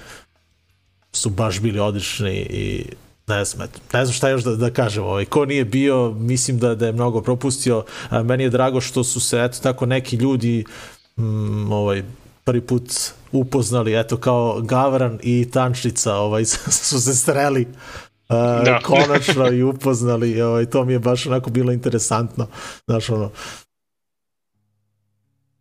su 1.12 1.30
baš 1.30 1.60
bili 1.60 1.80
odlični 1.80 2.46
i 2.50 2.84
ne 3.26 3.44
znam, 3.44 3.68
ne 3.92 4.04
znam 4.04 4.12
šta 4.12 4.28
još 4.28 4.42
da, 4.42 4.56
da 4.56 4.70
kažem, 4.70 5.04
ovaj, 5.04 5.24
ko 5.24 5.44
nije 5.44 5.64
bio, 5.64 6.10
mislim 6.10 6.58
da, 6.58 6.74
da 6.74 6.86
je 6.86 6.92
mnogo 6.92 7.20
propustio, 7.20 7.84
a, 8.08 8.22
meni 8.22 8.44
je 8.44 8.50
drago 8.50 8.80
što 8.80 9.04
su 9.04 9.20
se, 9.20 9.44
eto, 9.44 9.58
tako 9.62 9.86
neki 9.86 10.16
ljudi 10.16 10.64
mm, 11.16 11.72
ovaj, 11.72 12.02
prvi 12.44 12.60
put 12.60 12.92
upoznali, 13.32 14.00
eto, 14.00 14.16
kao 14.16 14.60
Gavran 14.60 15.18
i 15.22 15.50
Tančica, 15.52 16.14
ovaj, 16.14 16.44
su 16.88 17.00
se 17.00 17.14
streli 17.14 17.66
uh, 18.28 18.64
da. 18.64 18.80
konačno 18.82 19.52
i 19.52 19.62
upoznali, 19.62 20.42
ovaj, 20.42 20.66
to 20.66 20.85
mi 20.85 20.92
je 20.92 20.98
baš 20.98 21.26
onako 21.26 21.50
bilo 21.50 21.72
interesantno, 21.72 22.46
znaš 22.87 23.11
ono, 23.11 23.30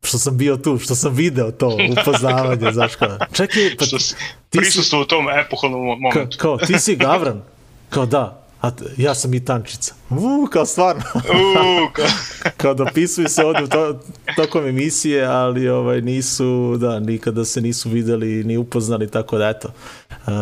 što 0.04 0.18
sam 0.18 0.38
bio 0.38 0.58
tu, 0.58 0.78
što 0.78 0.96
sam 0.96 1.14
video 1.14 1.52
to 1.52 1.78
upoznavanje, 2.02 2.72
znaš 2.72 2.96
kao, 2.96 3.18
čekaj, 3.34 3.76
pa 3.80 3.86
što 3.86 4.00
si 4.00 4.16
prisustvo 4.50 5.02
u 5.02 5.06
tom 5.06 5.26
epohalnom 5.30 5.82
momentu. 5.82 6.38
Ka, 6.38 6.42
kao, 6.42 6.58
ti 6.58 6.80
si 6.80 6.96
Gavran? 6.96 7.42
Kao 7.90 8.06
da, 8.06 8.42
a 8.62 8.72
ja 8.98 9.16
sam 9.16 9.34
i 9.34 9.46
tančica. 9.46 9.94
Uuu, 10.10 10.48
kao 10.48 10.66
stvarno. 10.66 11.04
Uuu, 11.16 11.90
kao... 11.94 12.06
kao 12.58 12.74
dopisuju 12.74 13.30
se 13.30 13.46
ovde 13.46 13.68
to, 13.70 14.00
tokom 14.36 14.68
emisije, 14.68 15.26
ali 15.26 15.70
ovaj, 15.70 16.02
nisu, 16.02 16.78
da, 16.78 17.00
nikada 17.00 17.46
se 17.46 17.62
nisu 17.62 17.90
videli 17.90 18.44
ni 18.44 18.58
upoznali, 18.58 19.12
tako 19.12 19.38
da 19.38 19.50
eto. 19.50 19.70
Uh, 20.10 20.34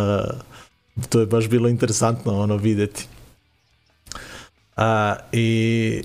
to 1.10 1.20
je 1.20 1.26
baš 1.26 1.48
bilo 1.48 1.70
interesantno 1.70 2.40
ono 2.40 2.56
videti. 2.56 3.06
A, 4.76 5.16
I 5.32 6.04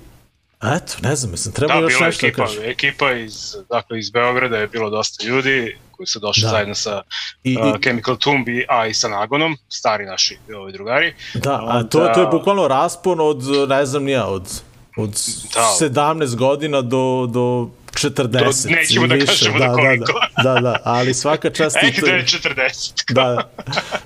eto, 0.62 0.94
ne 1.02 1.16
znam, 1.16 1.30
mislim, 1.30 1.54
treba 1.54 1.74
da, 1.74 1.80
još 1.80 2.00
nešto 2.00 2.26
ekipa, 2.26 2.42
da 2.42 2.46
kažem. 2.46 2.64
ekipa 2.64 3.12
iz, 3.12 3.56
dakle, 3.70 3.98
iz 3.98 4.10
Beograda 4.10 4.56
je 4.56 4.68
bilo 4.68 4.90
dosta 4.90 5.26
ljudi 5.26 5.76
koji 5.90 6.06
su 6.06 6.18
došli 6.18 6.42
da. 6.42 6.48
zajedno 6.48 6.74
sa 6.74 7.02
I, 7.44 7.56
uh, 7.56 7.80
Chemical 7.82 8.16
Tumbi, 8.16 8.66
a 8.68 8.86
i 8.86 8.94
sa 8.94 9.08
Nagonom, 9.08 9.56
stari 9.68 10.06
naši 10.06 10.38
ovi 10.56 10.72
drugari. 10.72 11.14
Da, 11.34 11.60
a 11.68 11.82
to, 11.82 12.10
to 12.14 12.20
je 12.20 12.26
bukvalno 12.26 12.68
raspon 12.68 13.20
od, 13.20 13.42
ne 13.68 13.86
znam 13.86 14.04
nija, 14.04 14.26
od, 14.26 14.62
od 14.96 15.10
da. 15.54 15.86
17 15.86 16.36
godina 16.36 16.82
do, 16.82 17.26
do 17.30 17.68
40. 17.94 18.68
Do, 18.68 18.74
nećemo 18.74 19.06
da 19.06 19.26
kažemo 19.26 19.58
da, 19.58 19.66
da 19.66 19.72
koliko. 19.72 20.12
Da, 20.42 20.54
da, 20.54 20.60
da, 20.60 20.76
ali 20.84 21.14
svaka 21.14 21.50
čast 21.56 21.76
i 21.82 22.00
to... 22.00 22.06
je 22.06 22.24
40. 22.24 23.12
da, 23.14 23.50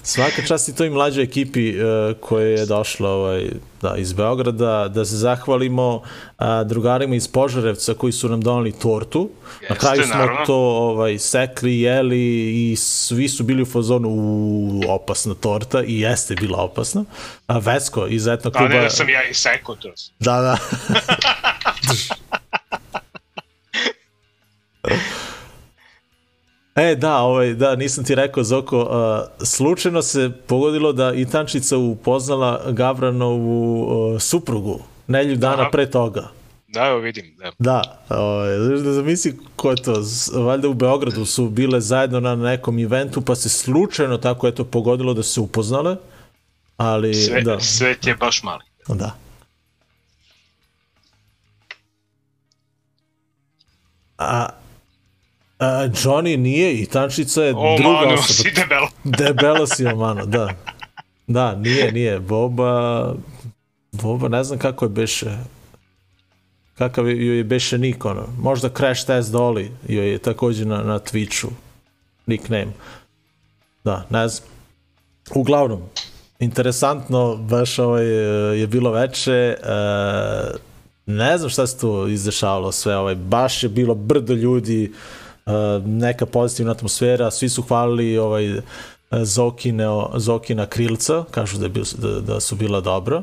svaka 0.03 0.42
čast 0.42 0.68
i 0.68 0.74
toj 0.74 0.90
mlađoj 0.90 1.24
ekipi 1.24 1.74
uh, 1.77 2.16
koja 2.20 2.46
je 2.46 2.66
došla 2.66 3.11
ovaj, 3.11 3.51
da, 3.83 3.94
iz 3.96 4.12
Beograda, 4.12 4.88
da 4.88 5.05
se 5.05 5.16
zahvalimo 5.16 5.94
uh, 5.94 6.03
drugarima 6.66 7.14
iz 7.14 7.29
Požarevca 7.29 7.94
koji 7.94 8.12
su 8.12 8.29
nam 8.29 8.40
donali 8.40 8.72
tortu. 8.72 9.31
Jeste, 9.61 9.74
Na 9.74 9.81
kraju 9.81 10.03
smo 10.03 10.14
naravno. 10.14 10.46
to 10.46 10.57
ovaj, 10.57 11.18
sekli, 11.18 11.81
jeli 11.81 12.53
i 12.70 12.77
svi 12.77 13.29
su 13.29 13.44
bili 13.44 13.62
u 13.62 13.66
fazonu 13.66 14.09
u 14.09 14.83
opasna 14.88 15.35
torta 15.35 15.83
i 15.83 16.01
jeste 16.01 16.35
bila 16.35 16.59
opasna. 16.59 17.05
A 17.46 17.59
Vesko 17.59 18.07
iz 18.07 18.27
etnog 18.27 18.53
kluba... 18.53 18.68
Da, 18.68 18.74
ne, 18.74 18.83
da 18.83 18.90
sam 18.90 19.09
ja 19.09 19.29
i 19.29 19.35
seko 19.35 19.74
to. 19.74 19.92
Da, 20.18 20.40
da. 20.40 20.59
E, 26.79 26.97
da, 26.97 27.17
ovaj, 27.19 27.55
da, 27.55 27.77
nisam 27.77 28.05
ti 28.05 28.14
rekao, 28.14 28.45
Zoko, 28.45 28.81
uh, 28.81 29.47
slučajno 29.47 30.03
se 30.03 30.31
pogodilo 30.47 30.93
da 30.93 31.12
i 31.14 31.27
Tančica 31.27 31.77
upoznala 31.77 32.62
Gavranovu 32.73 33.83
uh, 33.83 34.21
suprugu, 34.21 34.81
nelju 35.07 35.37
dana 35.37 35.62
Aha. 35.62 35.71
pre 35.71 35.91
toga. 35.91 36.29
Da, 36.69 36.87
evo 36.87 36.99
vidim. 36.99 37.35
Da, 37.38 37.53
da 37.59 37.83
ovaj, 38.19 38.59
da 38.59 38.93
zamisli 38.93 39.38
ko 39.57 39.71
je 39.71 39.77
to, 39.83 40.03
valjda 40.35 40.69
u 40.69 40.75
Beogradu 40.75 41.25
su 41.25 41.49
bile 41.49 41.81
zajedno 41.81 42.21
na 42.21 42.37
nekom 42.37 42.79
eventu, 42.79 43.21
pa 43.21 43.35
se 43.35 43.49
slučajno 43.49 44.19
tako 44.19 44.49
eto 44.49 44.64
pogodilo 44.64 45.14
da 45.14 45.23
se 45.23 45.41
upoznale, 45.41 45.97
ali 46.77 47.14
Sve, 47.14 47.43
da. 47.43 47.61
Svet 47.61 48.07
je 48.07 48.14
baš 48.14 48.43
mali. 48.43 48.64
Da. 48.88 49.14
A, 54.19 54.49
A, 55.59 55.88
Johnny 55.88 56.37
nije 56.37 56.75
i 56.75 56.87
Tančica 56.87 57.42
je 57.42 57.55
o, 57.57 57.77
druga 57.79 58.01
mano, 58.01 58.14
osoba. 58.14 58.33
si 58.42 58.51
debelo. 58.51 58.88
debelo 59.05 59.66
si 59.66 59.87
o 59.87 59.97
mano, 59.97 60.27
da. 60.27 60.55
Da, 61.27 61.55
nije, 61.57 61.92
nije. 61.92 62.21
Boba, 62.21 63.14
Boba 63.92 64.29
ne 64.29 64.44
znam 64.44 64.59
kako 64.59 64.85
je 64.85 64.88
beše, 64.88 65.31
kakav 66.79 67.09
joj 67.09 67.37
je 67.37 67.44
beše 67.44 67.79
nik, 67.79 68.05
ono. 68.05 68.27
Možda 68.40 68.68
Crash 68.68 69.07
Test 69.07 69.33
Dolly 69.33 69.68
joj 69.88 70.11
je 70.11 70.18
takođe 70.18 70.64
na, 70.64 70.83
na 70.83 70.99
Twitchu 70.99 71.49
nickname. 72.27 72.73
Da, 73.85 74.07
ne 74.11 74.29
znam. 74.29 74.49
Uglavnom, 75.35 75.83
interesantno, 76.38 77.37
baš 77.37 77.79
ovo 77.79 77.99
je, 77.99 78.61
je 78.61 78.66
bilo 78.66 78.90
veče, 78.90 79.57
uh, 79.61 80.57
ne 81.07 81.38
znam 81.38 81.51
šta 81.51 81.66
se 81.66 81.79
tu 81.79 82.09
izdešavalo 82.09 82.73
sve, 82.73 82.97
ovaj, 82.97 83.14
baš 83.14 83.62
je 83.62 83.68
bilo 83.68 83.94
brdo 83.94 84.35
ljudi, 84.35 84.92
uh, 84.92 84.97
neka 85.87 86.27
pozitivna 86.27 86.73
atmosfera, 86.73 87.31
svi 87.31 87.49
su 87.49 87.63
hvalili 87.63 88.19
ovaj, 88.19 88.61
Zokine, 89.11 89.85
Zokina 90.17 90.67
krilca, 90.67 91.25
kažu 91.31 91.59
da, 91.59 91.65
je 91.65 91.69
bil, 91.69 91.85
da, 91.99 92.21
da 92.21 92.41
su 92.41 92.57
bila 92.57 92.81
dobra 92.81 93.23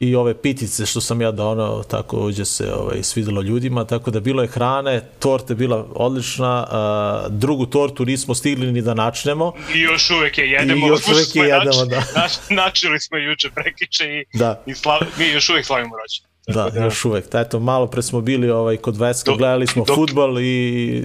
i 0.00 0.14
ove 0.14 0.34
pitice 0.34 0.86
što 0.86 1.00
sam 1.00 1.20
ja 1.20 1.30
donao 1.30 1.82
takođe 1.82 2.44
se 2.44 2.74
ovaj, 2.74 3.02
svidelo 3.02 3.42
ljudima, 3.42 3.84
tako 3.84 4.10
da 4.10 4.20
bilo 4.20 4.42
je 4.42 4.48
hrane, 4.48 5.00
torta 5.18 5.52
je 5.52 5.56
bila 5.56 5.86
odlična, 5.94 6.66
a, 6.70 7.26
drugu 7.28 7.66
tortu 7.66 8.04
nismo 8.04 8.34
stigli 8.34 8.72
ni 8.72 8.82
da 8.82 8.94
načnemo. 8.94 9.52
I 9.74 9.80
još 9.80 10.10
uvek 10.10 10.38
je 10.38 10.50
jedemo. 10.50 10.86
I 10.86 10.88
još 10.88 11.08
uvek 11.08 11.36
je 11.36 11.42
jedemo, 11.42 11.84
da. 11.84 12.02
Nač, 12.16 12.32
načeli 12.50 13.00
smo 13.00 13.18
juče 13.18 13.50
prekiče 13.54 14.04
i, 14.04 14.38
da. 14.38 14.62
i 14.66 14.74
slav, 14.74 15.00
mi 15.18 15.28
još 15.28 15.50
uvek 15.50 15.66
slavimo 15.66 15.96
rođendan. 15.96 16.30
Da, 16.48 16.80
da, 16.80 16.84
još 16.84 17.04
uvek. 17.04 17.24
Eto, 17.34 17.60
malo 17.60 17.86
pre 17.86 18.02
smo 18.02 18.20
bili 18.20 18.50
ovaj, 18.50 18.76
kod 18.76 18.96
Veska, 18.96 19.32
gledali 19.32 19.66
smo 19.66 19.84
dok, 19.84 19.96
futbal 19.96 20.40
i 20.40 21.04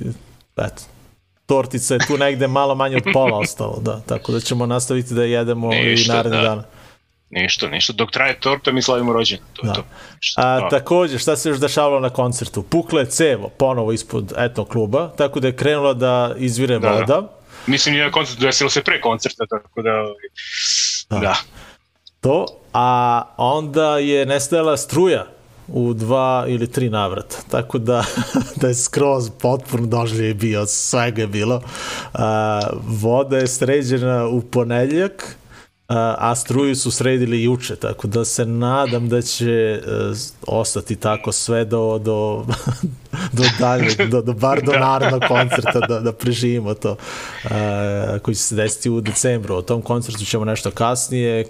eto, 0.57 0.83
tortica 1.45 1.93
je 1.93 1.99
tu 2.07 2.17
negde 2.17 2.47
malo 2.47 2.75
manje 2.75 2.97
od 2.97 3.03
pola 3.13 3.37
ostalo, 3.37 3.79
da. 3.81 3.99
Tako 3.99 4.31
da 4.31 4.39
ćemo 4.39 4.65
nastaviti 4.65 5.13
da 5.13 5.23
jedemo 5.23 5.69
Ništa, 5.69 6.13
i 6.13 6.15
naredne 6.15 6.37
da. 6.37 6.43
dana. 6.43 6.63
Ništa, 7.29 7.67
ništa. 7.67 7.93
Dok 7.93 8.11
traje 8.11 8.39
torta, 8.39 8.71
mi 8.71 8.81
slavimo 8.81 9.13
rođendan. 9.13 9.47
To 9.53 9.67
da. 9.67 9.73
to. 9.73 9.83
Šta, 10.19 10.41
A, 10.41 10.69
takođe, 10.69 11.19
šta 11.19 11.35
se 11.35 11.49
još 11.49 11.59
dešavalo 11.59 11.99
na 11.99 12.09
koncertu? 12.09 12.63
Pukle 12.63 13.01
je 13.01 13.05
cevo 13.05 13.49
ponovo 13.49 13.91
ispod 13.91 14.33
etno 14.37 14.65
kluba, 14.65 15.11
tako 15.17 15.39
da 15.39 15.47
je 15.47 15.55
krenula 15.55 15.93
da 15.93 16.35
izvire 16.37 16.79
da, 16.79 16.91
voda. 16.91 17.05
Da. 17.05 17.29
Mislim, 17.67 17.95
je 17.95 18.11
koncert 18.11 18.39
desilo 18.39 18.69
se 18.69 18.83
pre 18.83 19.01
koncerta, 19.01 19.45
tako 19.49 19.81
da... 19.81 19.91
Da. 21.09 21.19
da. 21.19 21.35
To, 22.21 22.45
a 22.73 23.21
onda 23.37 23.97
je 23.97 24.25
nestajala 24.25 24.77
struja 24.77 25.25
u 25.67 25.93
dva 25.93 26.45
ili 26.47 26.67
tri 26.67 26.89
navrata. 26.89 27.38
Tako 27.51 27.78
da, 27.78 28.04
da 28.62 28.67
je 28.67 28.75
skroz 28.75 29.30
potpuno 29.41 29.86
doživlje 29.86 30.34
bio, 30.34 30.65
svega 30.65 31.21
je 31.21 31.28
bilo. 31.28 31.62
A, 32.13 32.62
voda 32.88 33.38
je 33.38 33.47
sređena 33.47 34.28
u 34.28 34.41
ponedljak, 34.41 35.38
a 35.88 36.36
struju 36.36 36.75
su 36.75 36.91
sredili 36.91 37.43
juče, 37.43 37.75
tako 37.75 38.08
da 38.08 38.25
se 38.25 38.45
nadam 38.45 39.10
da 39.10 39.21
će 39.21 39.82
uh, 39.86 40.17
ostati 40.47 40.95
tako 40.95 41.32
sve 41.32 41.65
do, 41.65 41.97
do, 41.97 42.45
do 43.38 43.43
dalje, 43.60 44.06
do, 44.06 44.21
do 44.21 44.34
bar 44.34 44.62
do 44.62 44.71
da. 44.71 44.80
narednog 44.80 45.21
koncerta 45.28 45.80
da, 45.80 45.99
da 45.99 46.12
preživimo 46.12 46.73
to 46.73 46.95
koji 48.21 48.36
će 48.36 48.41
se 48.41 48.56
desiti 48.56 48.89
u 48.89 49.01
decembru. 49.01 49.56
O 49.56 49.62
tom 49.62 49.82
koncertu 49.82 50.25
ćemo 50.25 50.45
nešto 50.45 50.71
kasnije, 50.71 51.45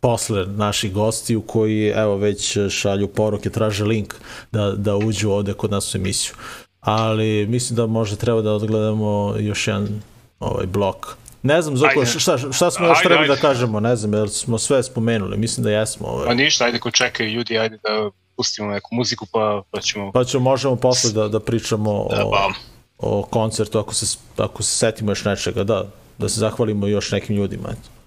posle 0.00 0.46
naših 0.46 0.92
gostiju 0.92 1.40
koji 1.40 1.88
evo 1.88 2.16
već 2.16 2.58
šalju 2.70 3.08
poruke, 3.08 3.50
traže 3.50 3.84
link 3.84 4.14
da, 4.52 4.72
da 4.72 4.96
uđu 4.96 5.30
ovde 5.30 5.52
kod 5.52 5.70
nas 5.70 5.94
u 5.94 5.98
emisiju. 5.98 6.34
Ali 6.80 7.46
mislim 7.46 7.76
da 7.76 7.86
možda 7.86 8.16
treba 8.16 8.42
da 8.42 8.52
odgledamo 8.52 9.34
još 9.38 9.66
jedan 9.66 10.02
ovaj 10.40 10.66
blok 10.66 11.16
Ne 11.42 11.62
znam, 11.62 11.76
Zoko, 11.76 12.06
šta, 12.06 12.38
šta 12.52 12.70
smo 12.70 12.86
još 12.86 12.98
trebali 13.02 13.28
da 13.28 13.36
kažemo, 13.36 13.80
ne 13.80 13.96
znam, 13.96 14.14
jer 14.14 14.30
smo 14.30 14.58
sve 14.58 14.82
spomenuli, 14.82 15.36
mislim 15.36 15.64
da 15.64 15.70
jesmo. 15.70 16.06
Ovaj. 16.08 16.26
Pa 16.26 16.34
ništa, 16.34 16.64
ajde 16.64 16.78
ko 16.78 16.90
čekaju 16.90 17.30
ljudi, 17.30 17.58
ajde 17.58 17.78
da 17.82 18.10
pustimo 18.36 18.68
neku 18.68 18.94
muziku, 18.94 19.26
pa, 19.32 19.62
pa 19.70 19.80
ćemo... 19.80 20.12
Pa 20.12 20.24
ćemo, 20.24 20.44
možemo 20.44 20.76
posle 20.76 21.12
da, 21.12 21.28
da 21.28 21.40
pričamo 21.40 22.08
da, 22.10 22.26
o, 22.26 22.30
pa. 22.30 22.52
o 22.98 23.22
koncertu, 23.22 23.78
ako 23.78 23.94
se, 23.94 24.18
ako 24.36 24.62
se 24.62 24.76
setimo 24.76 25.10
još 25.10 25.24
nečega, 25.24 25.64
da, 25.64 25.84
da 26.18 26.28
se 26.28 26.40
zahvalimo 26.40 26.86
još 26.86 27.12
nekim 27.12 27.36
ljudima. 27.36 27.68
Eto. 27.72 27.97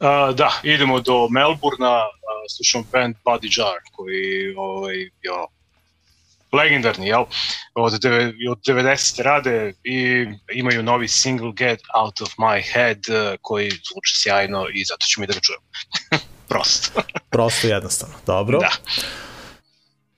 Uh, 0.00 0.34
da, 0.34 0.60
idemo 0.62 1.00
do 1.00 1.28
Melburna, 1.28 1.96
uh, 1.98 2.44
slušamo 2.56 2.84
band 2.92 3.16
Body 3.24 3.60
Jar, 3.60 3.78
koji 3.92 4.54
ovaj, 4.56 4.96
jo, 5.22 5.46
legendarni, 6.52 7.06
jel? 7.06 7.24
Od, 7.74 8.00
deve, 8.00 8.32
od 8.50 8.58
90. 8.66 9.22
rade 9.22 9.72
i 9.84 10.26
imaju 10.52 10.82
novi 10.82 11.08
single 11.08 11.52
Get 11.52 11.80
Out 11.94 12.20
of 12.20 12.28
My 12.36 12.62
Head 12.72 13.00
koji 13.42 13.70
zvuči 13.70 14.14
sjajno 14.16 14.66
i 14.74 14.84
zato 14.84 15.06
ćemo 15.06 15.24
i 15.24 15.26
da 15.26 15.34
ga 15.34 15.40
čujemo. 15.40 15.64
Prosto. 16.48 17.02
Prosto 17.30 17.66
jednostavno, 17.66 18.14
dobro. 18.26 18.58
Da. 18.58 18.70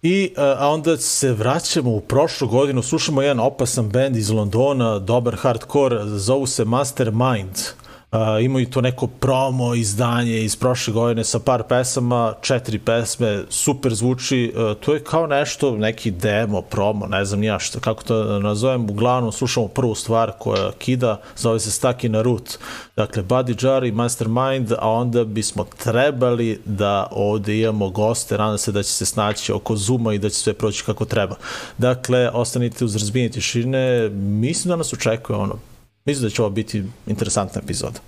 I 0.02 0.32
a 0.36 0.68
onda 0.68 0.96
se 0.96 1.32
vraćamo 1.32 1.90
u 1.90 2.00
prošlu 2.00 2.48
godinu, 2.48 2.82
slušamo 2.82 3.22
jedan 3.22 3.40
opasan 3.40 3.88
band 3.88 4.16
iz 4.16 4.30
Londona, 4.30 4.98
dobar 4.98 5.36
hardcore, 5.36 6.04
zovu 6.04 6.46
se 6.46 6.64
Mastermind. 6.64 7.58
Uh, 8.12 8.18
imaju 8.44 8.70
to 8.70 8.80
neko 8.80 9.06
promo 9.06 9.74
izdanje 9.74 10.44
iz 10.44 10.56
prošle 10.56 10.92
godine 10.92 11.24
sa 11.24 11.38
par 11.38 11.62
pesama, 11.68 12.34
četiri 12.40 12.78
pesme, 12.78 13.42
super 13.48 13.94
zvuči, 13.94 14.52
uh, 14.56 14.76
to 14.80 14.94
je 14.94 15.04
kao 15.04 15.26
nešto, 15.26 15.76
neki 15.76 16.10
demo, 16.10 16.62
promo, 16.62 17.06
ne 17.06 17.24
znam 17.24 17.42
ja 17.42 17.58
što, 17.58 17.80
kako 17.80 18.04
to 18.04 18.38
nazovem, 18.38 18.90
uglavnom 18.90 19.32
slušamo 19.32 19.68
prvu 19.68 19.94
stvar 19.94 20.32
koja 20.38 20.72
kida, 20.78 21.20
zove 21.36 21.60
se 21.60 21.70
Stuck 21.70 22.04
in 22.04 22.16
a 22.16 22.22
Root, 22.22 22.58
dakle 22.96 23.22
Buddy 23.22 23.66
Jar 23.66 23.84
i 23.84 23.92
Mastermind, 23.92 24.72
a 24.78 24.90
onda 24.90 25.24
bismo 25.24 25.64
trebali 25.82 26.60
da 26.64 27.08
ovde 27.10 27.60
imamo 27.60 27.90
goste, 27.90 28.38
nadam 28.38 28.58
se 28.58 28.72
da 28.72 28.82
će 28.82 28.90
se 28.90 29.06
snaći 29.06 29.52
oko 29.52 29.76
Zuma 29.76 30.14
i 30.14 30.18
da 30.18 30.28
će 30.28 30.36
sve 30.36 30.52
proći 30.52 30.84
kako 30.84 31.04
treba. 31.04 31.36
Dakle, 31.78 32.30
ostanite 32.30 32.84
uz 32.84 32.96
razbijenje 32.96 33.30
tišine, 33.30 34.08
mislim 34.14 34.68
da 34.68 34.76
nas 34.76 34.92
očekuje 34.92 35.36
ono 35.38 35.69
Mislim 36.04 36.22
da 36.22 36.30
će 36.30 36.42
ovo 36.42 36.50
biti 36.50 36.84
interesantna 37.06 37.60
epizoda. 37.64 38.00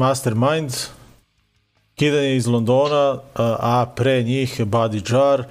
Mastermind, 0.00 0.72
kidanje 1.94 2.36
iz 2.36 2.46
Londona, 2.46 3.18
a, 3.34 3.86
pre 3.96 4.22
njih 4.22 4.60
Buddy 4.60 5.12
Jar, 5.12 5.44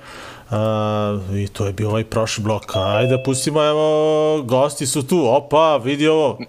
a, 0.50 1.20
i 1.34 1.48
to 1.48 1.66
je 1.66 1.74
bio 1.74 1.90
ovaj 1.90 2.04
prošli 2.04 2.44
blok. 2.44 2.76
Ajde, 2.76 3.24
pustimo, 3.26 3.64
evo, 3.64 4.42
gosti 4.44 4.88
su 4.88 5.08
tu, 5.08 5.28
opa, 5.28 5.78
vidi 5.78 6.08
ovo. 6.08 6.40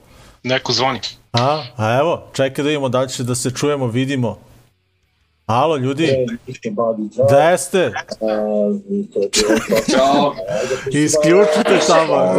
Neko 0.42 0.72
zvoni. 0.72 1.00
A, 1.32 1.62
a 1.76 1.98
evo, 1.98 2.22
čekaj 2.32 2.62
da 2.62 2.68
vidimo 2.68 2.88
da 2.88 3.00
li 3.00 3.08
će 3.08 3.22
da 3.22 3.34
se 3.34 3.50
čujemo, 3.50 3.86
vidimo. 3.86 4.38
Alo, 5.50 5.76
ljudi, 5.76 6.26
gde 7.28 7.58
ste? 7.58 7.92
Ćao. 9.90 10.34
Isključite 10.92 11.78
tamo. 11.86 12.34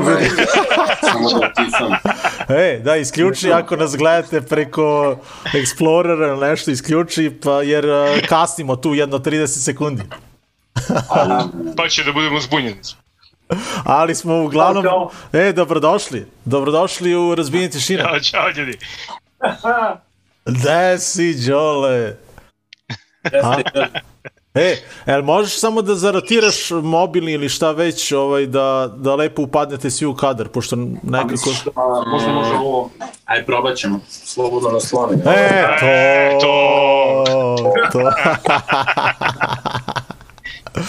Samo 1.12 1.30
da. 1.30 2.56
E, 2.56 2.80
da, 2.84 2.95
isključi 2.95 3.52
ako 3.52 3.76
nas 3.76 3.95
gledate 3.95 4.41
preko 4.41 5.17
Explorera 5.54 6.28
ili 6.28 6.50
nešto, 6.50 6.71
isključi, 6.71 7.32
pa, 7.43 7.62
jer 7.62 7.86
uh, 7.86 8.28
kasnimo 8.30 8.76
tu 8.76 8.93
jedno 8.93 9.19
30 9.19 9.47
sekundi. 9.47 10.04
Pa 11.78 11.89
će 11.89 12.04
da 12.04 12.12
budemo 12.12 12.39
zbunjeni. 12.39 12.80
Ali 13.84 14.15
smo 14.15 14.43
uglavnom... 14.43 14.86
E, 15.34 15.54
dobrodošli. 15.54 16.28
Dobrodošli 16.45 17.15
u 17.15 17.36
Razbijenje 17.36 17.69
tišine. 17.69 18.04
Ćao, 18.04 18.19
čao 18.19 18.50
ljudi. 18.50 18.78
Gde 20.45 21.00
si, 21.00 21.47
Đole? 21.47 22.15
E, 24.54 24.78
el 25.06 25.24
možeš 25.24 25.60
samo 25.60 25.82
da 25.82 25.96
zarotiraš 25.96 26.70
mobilni 26.72 27.32
ili 27.32 27.50
šta 27.50 27.72
već, 27.72 28.12
ovaj, 28.12 28.46
da, 28.46 28.94
da 28.98 29.16
lepo 29.16 29.42
upadnete 29.42 29.90
svi 29.90 30.06
u 30.06 30.16
kadar, 30.16 30.48
pošto 30.48 30.76
nekako... 31.04 31.50
A, 31.76 32.04
možda 32.12 32.32
može 32.32 32.54
ovo... 32.54 32.90
Aj, 33.26 33.46
probat 33.46 33.78
ćemo. 33.78 34.00
Slobodno 34.10 34.70
nasloni. 34.70 35.14
E, 35.14 35.78
to... 35.80 35.86
E, 35.86 36.38
to. 36.42 37.24
to. 37.92 38.00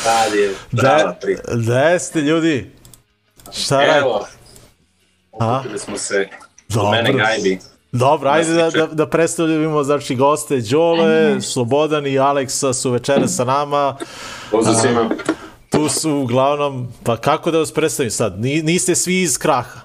Sad 0.03 0.35
je 0.35 0.55
prava 0.71 1.15
priča. 1.21 1.43
Gde 1.55 1.99
ste 1.99 2.21
ljudi? 2.21 2.71
Šta 3.53 3.77
radite? 3.77 3.99
Evo, 3.99 4.27
okupili 5.33 5.79
smo 5.79 5.99
se 5.99 6.29
do 6.69 6.81
Dobro. 6.81 6.91
mene 6.91 7.13
gajbi. 7.13 7.59
Dobro, 7.93 8.31
ajde 8.31 8.53
da, 8.53 8.71
da, 8.71 8.87
da 8.87 9.07
predstavljamo 9.07 9.83
znači, 9.83 10.15
goste 10.15 10.61
Đole, 10.61 11.41
Slobodan 11.41 12.07
i 12.07 12.19
Aleksa 12.19 12.73
su 12.73 12.91
večera 12.91 13.29
sa 13.29 13.45
nama. 13.45 13.97
Pozdrav 14.51 14.75
svima. 14.75 15.11
Tu 15.71 15.89
su 15.89 16.11
uglavnom, 16.11 16.89
pa 17.05 17.17
kako 17.17 17.51
da 17.51 17.59
vas 17.59 17.73
predstavim 17.73 18.11
sad? 18.11 18.41
Ni, 18.41 18.63
niste 18.63 18.95
svi 18.95 19.23
iz 19.23 19.39
kraha. 19.39 19.81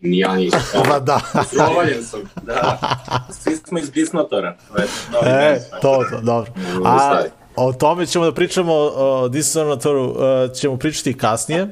Ni 0.00 0.18
ja 0.18 0.36
nisam. 0.36 0.60
Pa 0.88 0.98
da. 1.00 1.20
Provaljen 1.56 2.04
sam. 2.04 2.20
Da. 2.42 2.78
Svi 3.30 3.56
smo 3.56 3.78
iz 3.78 3.90
Disnotora. 3.90 4.56
Već, 4.74 4.90
E, 5.24 5.60
to, 5.82 6.04
to, 6.10 6.20
dobro. 6.22 6.52
A 6.84 7.22
o 7.56 7.72
tome 7.72 8.06
ćemo 8.06 8.24
da 8.24 8.32
pričamo, 8.34 8.72
o 8.74 9.28
Disonatoru 9.28 10.16
ćemo 10.54 10.76
pričati 10.76 11.18
kasnije. 11.18 11.68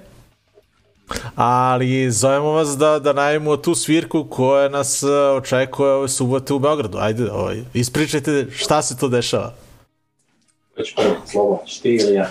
Ali 1.34 2.10
zovemo 2.10 2.50
vas 2.50 2.68
da, 2.68 2.98
da 2.98 3.12
najavimo 3.12 3.56
tu 3.56 3.74
svirku 3.74 4.24
koja 4.24 4.68
nas 4.68 5.02
e, 5.02 5.06
očekuje 5.12 5.90
ove 5.90 6.08
subote 6.08 6.54
u 6.54 6.58
Beogradu. 6.58 6.98
Ajde, 6.98 7.30
ovaj, 7.32 7.62
ispričajte 7.74 8.46
šta 8.50 8.82
se 8.82 8.96
to 8.98 9.08
dešava. 9.08 9.52
Već 10.76 10.94
prvo, 10.94 11.16
Slobo, 11.26 11.58
šti 11.66 11.88
ili 11.90 12.14
ja? 12.14 12.28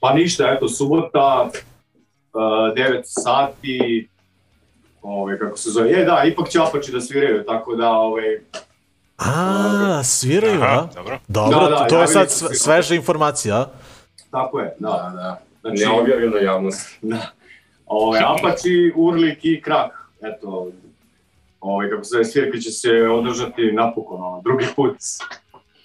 Pa 0.00 0.14
ništa, 0.14 0.50
eto, 0.50 0.68
subota, 0.68 1.50
uh, 2.32 2.40
9 2.76 3.00
sati, 3.04 4.08
ove, 5.02 5.38
kako 5.38 5.56
se 5.56 5.70
zove, 5.70 5.90
je 5.90 6.04
da, 6.04 6.22
ipak 6.24 6.48
će 6.48 6.58
Apači 6.60 6.92
da 6.92 7.00
sviraju, 7.00 7.44
tako 7.46 7.74
da, 7.76 7.90
ove, 7.90 8.40
A, 9.18 10.00
sviraju, 10.04 10.62
a? 10.62 10.66
Aha, 10.66 10.88
dobro. 10.94 11.18
Dobro, 11.28 11.60
Da, 11.60 11.68
da, 11.68 11.86
to 11.88 11.94
je 11.94 11.98
javili 11.98 12.12
sad 12.14 12.30
sve- 12.30 12.54
sveža 12.54 12.94
informacija, 12.94 13.56
a? 13.56 13.66
tako 14.30 14.60
je, 14.60 14.74
da. 14.78 14.88
Da, 14.88 15.10
da. 15.14 15.40
Znači, 15.60 15.84
Ne 15.84 16.00
objavljeno 16.00 16.36
javnost. 16.36 16.98
da. 17.02 17.30
Ove, 17.86 18.20
Apači, 18.24 18.92
Urlik 18.96 19.38
i 19.42 19.62
Krak, 19.62 19.92
eto, 20.22 20.70
ove, 21.60 21.90
kako 21.90 22.04
se 22.04 22.08
zove, 22.12 22.24
svirka 22.24 22.58
će 22.58 22.70
se 22.70 22.90
održati 22.90 23.72
napokon, 23.72 24.22
ono, 24.22 24.42
drugi 24.42 24.66
put, 24.76 24.96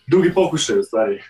drugi 0.07 0.33
pokušaj, 0.33 0.79
u 0.79 0.83
stvari. 0.83 1.21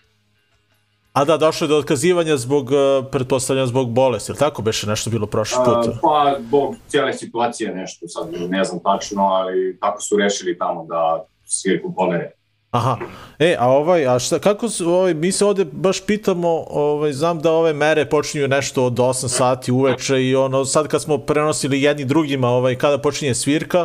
A 1.13 1.25
da, 1.25 1.38
došlo 1.38 1.65
je 1.65 1.69
do 1.69 1.77
otkazivanja 1.77 2.38
zbog, 2.38 2.71
e, 2.71 2.75
pretpostavljam, 3.12 3.67
zbog 3.67 3.89
bolesti, 3.89 4.31
ili 4.31 4.39
tako 4.39 4.62
beše 4.62 4.88
nešto 4.88 5.10
bilo 5.10 5.27
prošli 5.27 5.58
put? 5.65 5.95
A, 5.95 5.99
pa, 6.01 6.36
zbog 6.39 6.75
cijele 6.88 7.13
situacije 7.13 7.75
nešto, 7.75 8.08
sad 8.08 8.27
ne 8.49 8.63
znam 8.63 8.79
tačno, 8.84 9.23
ali 9.23 9.77
tako 9.79 10.02
su 10.02 10.17
rešili 10.17 10.58
tamo 10.58 10.85
da 10.85 11.25
svirku 11.46 11.93
pomere. 11.96 12.31
Aha. 12.76 12.98
E, 13.40 13.56
a 13.60 13.69
ovaj, 13.69 14.08
a 14.08 14.19
šta, 14.19 14.40
kako 14.40 14.69
su, 14.69 14.90
ovaj, 14.90 15.13
mi 15.13 15.32
se 15.32 15.46
ovde 15.46 15.65
baš 15.65 16.02
pitamo, 16.02 16.65
ovaj, 16.69 17.13
znam 17.13 17.40
da 17.40 17.52
ove 17.52 17.73
mere 17.73 18.10
počinju 18.10 18.48
nešto 18.48 18.86
od 18.86 18.94
8 18.94 19.28
sati 19.28 19.71
uveče 19.71 20.23
i 20.23 20.36
ono, 20.36 20.65
sad 20.65 20.88
kad 20.88 21.02
smo 21.02 21.17
prenosili 21.17 21.82
jedni 21.82 22.06
drugima, 22.06 22.50
ovaj, 22.50 22.76
kada 22.76 22.98
počinje 22.98 23.36
svirka, 23.36 23.82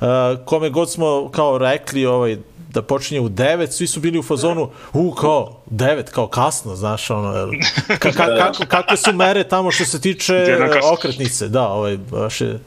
uh, 0.00 0.06
kome 0.44 0.70
god 0.70 0.90
smo 0.90 1.30
kao 1.30 1.58
rekli, 1.58 2.06
ovaj, 2.06 2.36
da 2.70 2.82
počinje 2.82 3.20
u 3.20 3.28
9, 3.28 3.70
svi 3.70 3.86
su 3.86 4.00
bili 4.00 4.18
u 4.18 4.22
fazonu, 4.22 4.70
u, 4.92 5.12
kao, 5.12 5.62
9, 5.70 6.02
kao 6.04 6.26
kasno, 6.26 6.76
znaš, 6.76 7.10
ono, 7.10 7.36
jel, 7.36 7.50
ka, 7.98 8.12
ka, 8.12 8.26
kako, 8.38 8.66
kakve 8.68 8.96
su 8.96 9.12
mere 9.12 9.44
tamo 9.44 9.70
što 9.70 9.84
se 9.84 10.00
tiče 10.00 10.58
okretnice, 10.92 11.48
da, 11.48 11.68
ovaj, 11.68 11.96
baš 12.10 12.40
je, 12.40 12.58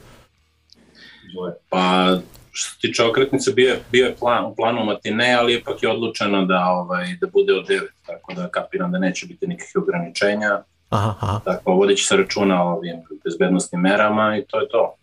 Pa, 1.68 2.18
što 2.58 2.70
se 2.70 2.80
tiče 2.80 3.04
okretnice, 3.04 3.52
bio 3.52 3.68
je, 3.68 3.80
bio 3.92 4.06
je 4.06 4.16
plan, 4.16 4.44
u 4.44 4.54
planu 4.54 4.84
matine, 4.84 5.34
ali 5.34 5.54
ipak 5.54 5.82
je 5.82 5.90
odlučeno 5.90 6.44
da, 6.44 6.64
ovaj, 6.64 7.06
da 7.20 7.26
bude 7.26 7.54
od 7.54 7.66
9, 7.66 7.80
tako 8.06 8.34
da 8.34 8.48
kapiram 8.48 8.92
da 8.92 8.98
neće 8.98 9.26
biti 9.26 9.46
nikakvih 9.46 9.82
ograničenja, 9.82 10.62
aha, 10.88 11.14
aha. 11.20 11.40
tako 11.44 11.72
vodeći 11.72 12.04
se 12.04 12.16
računa 12.16 12.64
o 12.64 12.76
ovim 12.76 12.96
bezbednostnim 13.24 13.80
merama 13.80 14.36
i 14.36 14.44
to 14.46 14.60
je 14.60 14.68
to. 14.68 14.94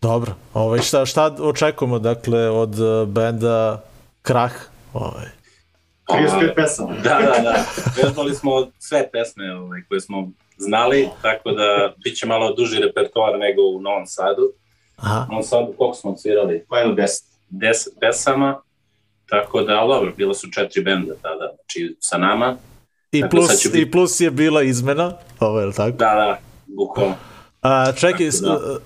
Dobro, 0.00 0.34
ovaj, 0.54 0.78
šta, 0.78 1.06
šta 1.06 1.36
očekujemo, 1.40 1.98
dakle, 1.98 2.50
od 2.50 2.80
uh, 2.80 3.08
benda 3.08 3.82
Krah? 4.22 4.52
Ovaj. 4.92 5.26
35 6.08 6.54
pesama. 6.54 6.94
Da, 6.94 7.18
da, 7.18 7.42
da. 7.42 7.64
Vežbali 8.02 8.34
smo 8.34 8.66
sve 8.78 9.10
pesme 9.12 9.54
ovaj, 9.54 9.80
koje 9.88 10.00
smo 10.00 10.28
znali, 10.58 11.08
tako 11.22 11.50
da 11.50 11.94
bit 12.04 12.16
će 12.16 12.26
malo 12.26 12.54
duži 12.54 12.80
repertoar 12.80 13.38
nego 13.38 13.62
u 13.62 13.80
Novom 13.80 14.06
Sadu. 14.06 14.52
Aha. 14.98 15.26
Novom 15.28 15.42
Sadu 15.42 15.72
koliko 15.78 15.94
smo 15.94 16.10
odsvirali? 16.10 16.64
Pa 16.68 16.78
jedno 16.78 16.94
10. 16.94 17.06
10 17.50 17.72
pesama, 18.00 18.60
tako 19.26 19.62
da, 19.62 19.72
ali 19.72 19.88
dobro, 19.88 20.12
bila 20.16 20.34
su 20.34 20.50
četiri 20.50 20.82
benda 20.82 21.14
tada, 21.14 21.52
znači 21.56 21.96
sa 22.00 22.18
nama. 22.18 22.56
I 23.12 23.22
Dakle, 23.22 23.40
sad 23.40 23.48
plus, 23.48 23.64
biti- 23.64 23.78
I 23.78 23.90
plus 23.90 24.20
je 24.20 24.30
bila 24.30 24.62
izmena, 24.62 25.12
ovo 25.40 25.60
je 25.60 25.66
li 25.66 25.74
tako? 25.74 25.90
Da, 25.90 26.14
da, 26.14 26.38
bukvalno. 26.68 27.14
A, 27.62 27.92
čekaj, 27.92 28.26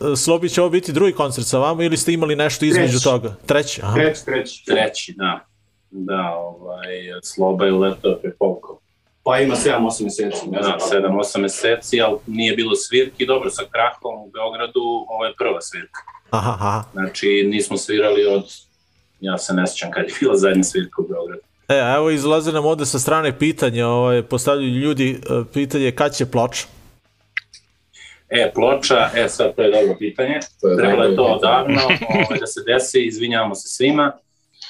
Da. 0.01 0.17
Slobi 0.17 0.49
će 0.49 0.61
ovo 0.61 0.71
biti 0.71 0.93
drugi 0.93 1.13
koncert 1.13 1.47
sa 1.47 1.59
vama 1.59 1.85
ili 1.85 1.97
ste 1.97 2.13
imali 2.13 2.37
nešto 2.37 2.65
između 2.65 2.91
Treći. 2.91 3.05
toga? 3.05 3.35
Treći, 3.47 3.81
aha. 3.83 3.95
Treći, 3.95 4.25
treći. 4.25 4.65
Treći, 4.67 5.15
da. 5.17 5.47
Da, 5.91 6.31
ovaj, 6.31 6.87
Sloba 7.23 7.65
je 7.67 7.73
uletao 7.73 8.19
pre 8.23 8.33
koliko? 8.39 8.81
Pa 9.25 9.39
ima 9.39 9.55
7-8 9.55 10.05
meseci. 10.05 10.49
Ne 10.51 10.63
znam 10.63 10.79
Da, 10.79 10.79
kako. 10.79 10.97
7-8 10.97 11.41
meseci, 11.41 12.01
ali 12.01 12.17
nije 12.27 12.57
bilo 12.57 12.75
svirki. 12.75 13.27
Dobro, 13.27 13.51
sa 13.51 13.63
Krahom 13.71 14.15
u 14.23 14.31
Beogradu, 14.31 14.81
ovo 15.09 15.25
je 15.25 15.35
prva 15.39 15.61
svirka. 15.61 16.01
Aha, 16.31 16.51
aha. 16.51 16.85
Znači, 16.93 17.49
nismo 17.51 17.77
svirali 17.77 18.27
od, 18.27 18.45
ja 19.21 19.39
se 19.39 19.55
ne 19.55 19.67
sjećam 19.67 19.91
kad 19.91 20.05
je 20.05 20.15
bila 20.21 20.37
zadnja 20.37 20.65
svirka 20.65 21.03
u 21.03 21.07
Beogradu. 21.09 21.43
E, 21.69 21.81
a 21.81 21.95
evo 21.97 22.11
izlaze 22.11 22.53
nam 22.53 22.67
ovde 22.67 22.87
sa 22.87 22.99
strane 22.99 23.39
pitanja, 23.39 23.89
ovaj, 23.89 24.23
postavljaju 24.23 24.75
ljudi 24.75 25.11
e, 25.11 25.45
pitanje 25.53 25.93
kad 25.93 26.17
će 26.17 26.27
ploča? 26.27 26.67
E, 28.29 28.53
ploča, 28.55 29.11
e 29.15 29.29
sad 29.29 29.57
to 29.57 29.63
je 29.63 29.71
dobro 29.71 29.97
pitanje. 29.99 30.41
To 30.61 30.69
je 30.69 30.77
Trebalo 30.77 31.05
je 31.05 31.17
to 31.17 31.25
odavno 31.25 31.81
ovaj, 31.85 32.41
da 32.41 32.47
se 32.47 32.61
desi, 32.67 33.07
izvinjavamo 33.07 33.55
se 33.55 33.69
svima. 33.69 34.13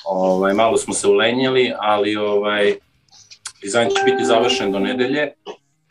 Ovaj, 0.04 0.54
malo 0.54 0.76
smo 0.76 0.94
se 0.94 1.08
ulenjili, 1.08 1.72
ali 1.78 2.16
ovaj, 2.16 2.74
dizajn 3.62 3.88
će 3.88 4.02
biti 4.04 4.24
završen 4.24 4.72
do 4.72 4.78
nedelje, 4.78 5.32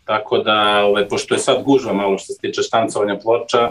tako 0.05 0.37
da, 0.37 0.83
ovaj, 0.85 1.07
pošto 1.07 1.35
je 1.35 1.39
sad 1.39 1.63
gužva 1.63 1.93
malo 1.93 2.17
što 2.17 2.33
se 2.33 2.39
tiče 2.41 2.61
štancovanja 2.61 3.17
ploča, 3.17 3.69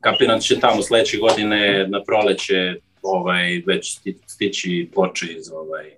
kapiram 0.00 0.40
će 0.40 0.60
tamo 0.60 0.82
sledeće 0.82 1.18
godine 1.18 1.86
na 1.88 2.02
proleće 2.04 2.74
ovaj, 3.02 3.62
već 3.66 3.98
sti- 3.98 4.18
stići 4.26 4.90
ploče 4.94 5.26
iz 5.26 5.50
ovaj, 5.52 5.90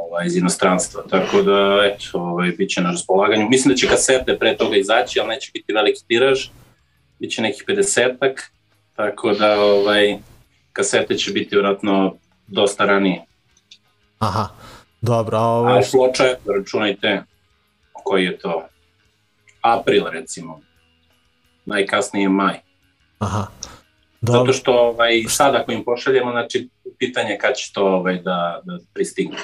ovaj, 0.00 0.26
iz 0.26 0.36
inostranstva, 0.36 1.02
tako 1.10 1.42
da, 1.42 1.80
eto, 1.84 2.18
ovaj, 2.18 2.50
bit 2.50 2.70
će 2.70 2.80
na 2.80 2.90
raspolaganju. 2.90 3.48
Mislim 3.48 3.74
da 3.74 3.78
će 3.78 3.88
kasete 3.88 4.38
pre 4.38 4.56
toga 4.56 4.76
izaći, 4.76 5.20
ali 5.20 5.28
neće 5.28 5.50
biti 5.54 5.72
veliki 5.72 6.00
tiraž, 6.08 6.46
bit 7.18 7.30
će 7.32 7.42
nekih 7.42 7.64
50-ak, 7.68 8.40
tako 8.96 9.32
da, 9.32 9.60
ovaj, 9.60 10.18
kasete 10.72 11.14
će 11.18 11.32
biti 11.32 11.54
vjerojatno 11.56 12.16
dosta 12.46 12.84
ranije. 12.84 13.24
Aha, 14.18 14.48
dobro, 15.04 15.38
a 15.38 15.46
ovaj, 15.46 15.78
A 15.78 15.82
ploče, 15.92 16.36
računajte 16.58 17.22
koji 17.92 18.24
je 18.24 18.38
to 18.38 18.66
april 19.60 20.04
recimo, 20.12 20.60
najkasnije 21.64 22.28
maj. 22.28 22.54
aha. 23.18 23.46
Dobro. 24.20 24.40
Zato 24.40 24.52
što 24.52 24.72
ovaj, 24.72 25.24
sad 25.28 25.54
ako 25.54 25.72
im 25.72 25.84
pošaljemo, 25.84 26.30
znači 26.30 26.68
pitanje 26.98 27.38
kad 27.40 27.56
će 27.56 27.72
to 27.72 27.86
ovaj, 27.86 28.14
da, 28.22 28.60
da 28.64 28.78
pristigne, 28.94 29.36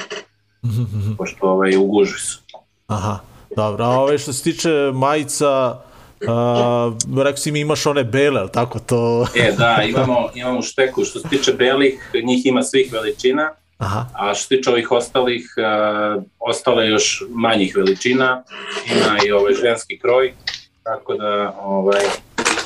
Mhm, 0.65 1.13
pošto 1.19 1.47
ovaj, 1.51 1.77
u 1.77 1.85
gužvi 1.85 2.19
su. 2.19 2.39
Aha, 2.87 3.19
dobro. 3.57 3.85
A 3.85 3.89
ove 3.89 4.19
što 4.19 4.33
se 4.33 4.43
tiče 4.43 4.69
majica, 4.95 5.81
uh, 6.21 7.23
rekao 7.25 7.37
si 7.37 7.53
mi 7.53 7.61
imaš 7.61 7.87
one 7.87 8.05
bele, 8.05 8.41
ali 8.41 8.53
tako 8.53 8.79
to... 8.79 9.27
E, 9.37 9.53
da, 9.53 9.83
imamo, 9.89 10.29
imamo 10.35 10.63
šteku. 10.63 11.05
Što 11.05 11.19
se 11.19 11.29
tiče 11.29 11.53
belih, 11.53 12.11
njih 12.25 12.47
ima 12.47 12.63
svih 12.63 12.93
veličina, 12.93 13.51
Aha, 13.81 14.07
a 14.15 14.35
što 14.35 14.57
tiče 14.57 14.71
ovih 14.71 14.93
ostalih, 14.93 15.55
uh, 15.57 16.23
ostale 16.39 16.89
još 16.89 17.23
manjih 17.31 17.77
veličina, 17.77 18.43
ima 18.87 19.19
i 19.27 19.33
ovaj 19.33 19.55
ženski 19.55 19.99
kroj, 19.99 20.35
tako 20.83 21.15
da, 21.15 21.55
ovaj, 21.63 22.05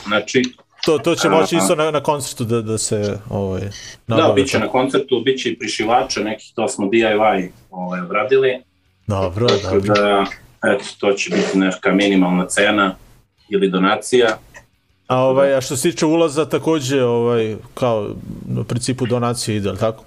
znači, 0.07 0.43
to, 0.85 0.99
to 0.99 1.15
će 1.15 1.29
moći 1.29 1.57
isto 1.57 1.75
na, 1.75 1.91
na 1.91 2.03
koncertu 2.03 2.45
da, 2.45 2.63
da 2.63 2.79
se 2.79 3.19
ovaj, 3.31 3.61
da, 4.07 4.17
nabavi. 4.17 4.43
bit 4.43 4.51
će 4.51 4.59
na 4.59 4.69
koncertu, 4.69 5.23
bit 5.25 5.43
će 5.43 5.51
i 5.51 5.59
prišivača, 5.59 6.21
nekih 6.21 6.53
to 6.55 6.69
smo 6.69 6.87
DIY 6.87 7.49
ovaj, 7.71 8.01
obradili, 8.01 8.63
Dobro, 9.07 9.49
tako 9.49 9.81
dobro. 9.81 9.95
da, 9.95 10.25
eto, 10.73 10.85
to 10.99 11.13
će 11.13 11.31
biti 11.31 11.59
neka 11.59 11.93
minimalna 11.93 12.47
cena 12.47 12.95
ili 13.49 13.69
donacija. 13.71 14.39
A, 15.07 15.19
ovaj, 15.19 15.55
a 15.55 15.61
što 15.61 15.77
se 15.77 15.91
tiče 15.91 16.07
ulaza, 16.07 16.49
takođe, 16.49 17.05
ovaj, 17.05 17.57
kao 17.75 18.11
na 18.49 18.65
principu 18.65 19.07
donacije 19.07 19.57
ide, 19.57 19.69
ali 19.69 19.79
tako? 19.79 20.05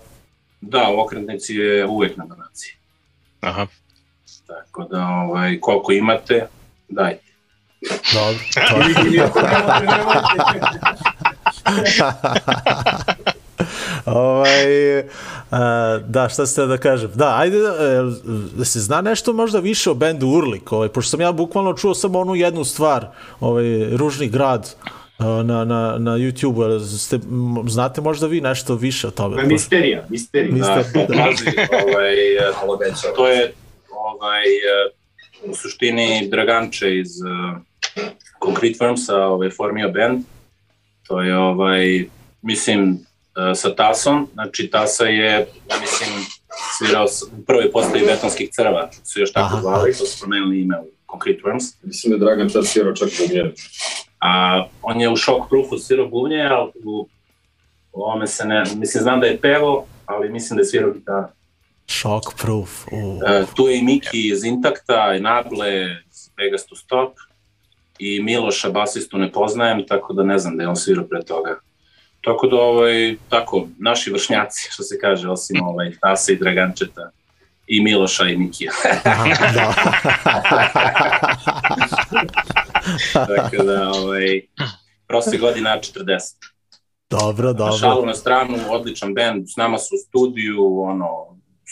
Da, 0.62 0.90
u 0.90 1.00
okretnici 1.00 1.56
je 1.56 1.86
uvek 1.86 2.18
na 2.18 2.26
donaciji. 2.26 2.72
Aha. 3.42 3.68
Tako 4.48 4.84
da, 4.84 5.08
ovaj, 5.08 5.60
koliko 5.60 5.92
imate, 5.92 6.48
dajte. 6.90 7.28
Dobro. 8.14 8.44
dobro. 9.18 9.48
ovaj, 14.06 15.00
a, 15.52 16.00
da, 16.08 16.30
šta 16.30 16.46
ste 16.46 16.66
da 16.66 16.78
kažem? 16.78 17.12
Da, 17.16 17.36
ajde, 17.38 17.58
e, 17.58 17.62
da 18.58 18.66
se 18.66 18.80
zna 18.80 19.02
nešto 19.02 19.34
možda 19.34 19.60
više 19.60 19.92
o 19.92 19.94
bendu 19.94 20.28
Urlik, 20.28 20.72
ovaj, 20.72 20.90
pošto 20.90 21.10
sam 21.10 21.22
ja 21.22 21.32
bukvalno 21.32 21.74
čuo 21.74 21.96
samo 21.96 22.20
onu 22.20 22.36
jednu 22.36 22.64
stvar, 22.64 23.08
ovaj, 23.40 23.66
Ružni 23.98 24.28
grad, 24.28 24.76
na, 25.20 25.66
na, 25.66 25.96
na 26.00 26.12
YouTube-u, 26.14 26.64
ste, 26.82 27.20
znate 27.68 28.02
možda 28.02 28.28
vi 28.28 28.42
nešto 28.42 28.76
više 28.76 29.08
o 29.08 29.12
tome? 29.12 29.36
To 29.36 29.42
je 29.42 29.48
misterija, 29.48 30.06
misterija. 30.10 30.54
Mi- 30.54 30.60
Da, 30.60 30.76
Mister, 30.76 31.08
da. 31.08 31.14
ovaj, 31.86 32.36
eh, 32.38 32.52
to 33.16 33.28
je 33.28 33.54
ovaj, 33.92 34.44
eh, 34.46 34.90
u 35.44 35.56
suštini 35.56 36.28
Draganče 36.30 36.98
iz 36.98 37.08
uh, 37.08 37.58
Concrete 38.44 38.78
Firmsa 38.78 39.16
ovaj, 39.18 39.50
formio 39.50 39.90
band. 39.90 40.24
To 41.08 41.22
je, 41.22 41.38
ovaj, 41.38 42.06
mislim, 42.42 43.00
eh, 43.52 43.56
sa 43.56 43.76
Tasom, 43.76 44.28
znači 44.34 44.68
Tasa 44.68 45.06
je, 45.06 45.30
ja 45.70 45.76
mislim, 45.82 46.10
svirao 46.78 47.08
s- 47.08 47.24
u 47.24 47.46
prvoj 47.46 47.72
postavi 47.72 48.06
betonskih 48.06 48.50
crva, 48.52 48.90
su 49.04 49.20
još 49.20 49.34
tako 49.34 49.46
Aha. 49.48 49.62
zvali, 49.62 49.94
to 49.94 50.06
su 50.06 50.20
promenili 50.20 50.62
ime 50.62 50.80
u 50.80 50.88
Concrete 51.12 51.40
Firms. 51.42 51.64
Mislim 51.84 52.12
da 52.12 52.16
je 52.16 52.20
Dragan 52.20 52.50
čas 52.50 52.66
svirao 52.68 52.94
čak 52.94 53.10
bubnjeve. 53.20 53.52
A 54.20 54.64
on 54.82 55.02
je 55.02 55.10
u 55.10 55.18
Shockproofu 55.18 55.78
svirao 55.78 56.08
bubnje, 56.08 56.48
ali 56.52 56.72
u 56.86 57.08
ovome 57.94 58.28
se 58.28 58.46
ne, 58.46 58.64
mislim, 58.76 59.04
znam 59.04 59.20
da 59.20 59.28
je 59.28 59.42
pevo, 59.42 59.86
ali 60.06 60.30
mislim 60.30 60.58
da 60.58 60.62
je 60.62 60.66
svirao 60.66 60.92
gitaru. 60.92 61.28
Shockproof. 61.88 62.88
Uh. 62.92 63.22
E, 63.28 63.46
tu 63.56 63.68
je 63.68 63.78
i 63.78 63.82
Miki 63.82 64.28
iz 64.28 64.44
Intakta, 64.44 65.16
i 65.18 65.20
Nagle 65.20 65.84
iz 66.10 66.30
Vegas 66.38 66.66
to 66.66 66.76
Stop 66.76 67.14
i 68.00 68.24
Miloša 68.24 68.70
basistu 68.70 69.18
ne 69.18 69.32
poznajem, 69.32 69.88
tako 69.88 70.14
da 70.14 70.24
ne 70.24 70.38
znam 70.38 70.58
da 70.58 70.64
je 70.64 70.70
on 70.70 70.76
svirao 70.76 71.06
pre 71.06 71.24
toga. 71.24 71.60
Tako 72.24 72.48
da, 72.48 72.56
ovaj, 72.56 73.16
tako, 73.30 73.68
naši 73.80 74.12
vršnjaci, 74.12 74.70
što 74.72 74.84
se 74.84 75.00
kaže, 75.00 75.30
osim 75.30 75.64
ovaj, 75.64 75.92
Tasa 76.02 76.32
i 76.32 76.36
Dragančeta, 76.36 77.12
i 77.68 77.82
Miloša 77.82 78.26
i 78.30 78.38
Mikija. 78.38 78.72
Da. 79.04 79.74
tako 83.14 83.64
da, 83.64 83.90
ovaj, 83.90 84.42
prosje 85.08 85.38
godina 85.38 85.70
40. 85.70 86.20
dobro, 87.10 87.48
Na 87.48 87.54
dobro. 87.54 87.78
šalu 87.78 88.06
na 88.06 88.14
stranu, 88.14 88.58
odličan 88.70 89.14
band, 89.14 89.50
s 89.50 89.56
nama 89.56 89.78
su 89.78 89.96
u 89.96 89.98
studiju, 90.08 90.82
ono, 90.82 91.08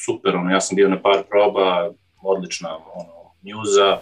super, 0.05 0.35
ono, 0.35 0.51
ja 0.51 0.61
sam 0.61 0.75
bio 0.75 0.89
na 0.89 1.01
par 1.01 1.23
proba, 1.29 1.89
odlična, 2.23 2.69
ono, 2.93 3.13
njuza, 3.43 3.97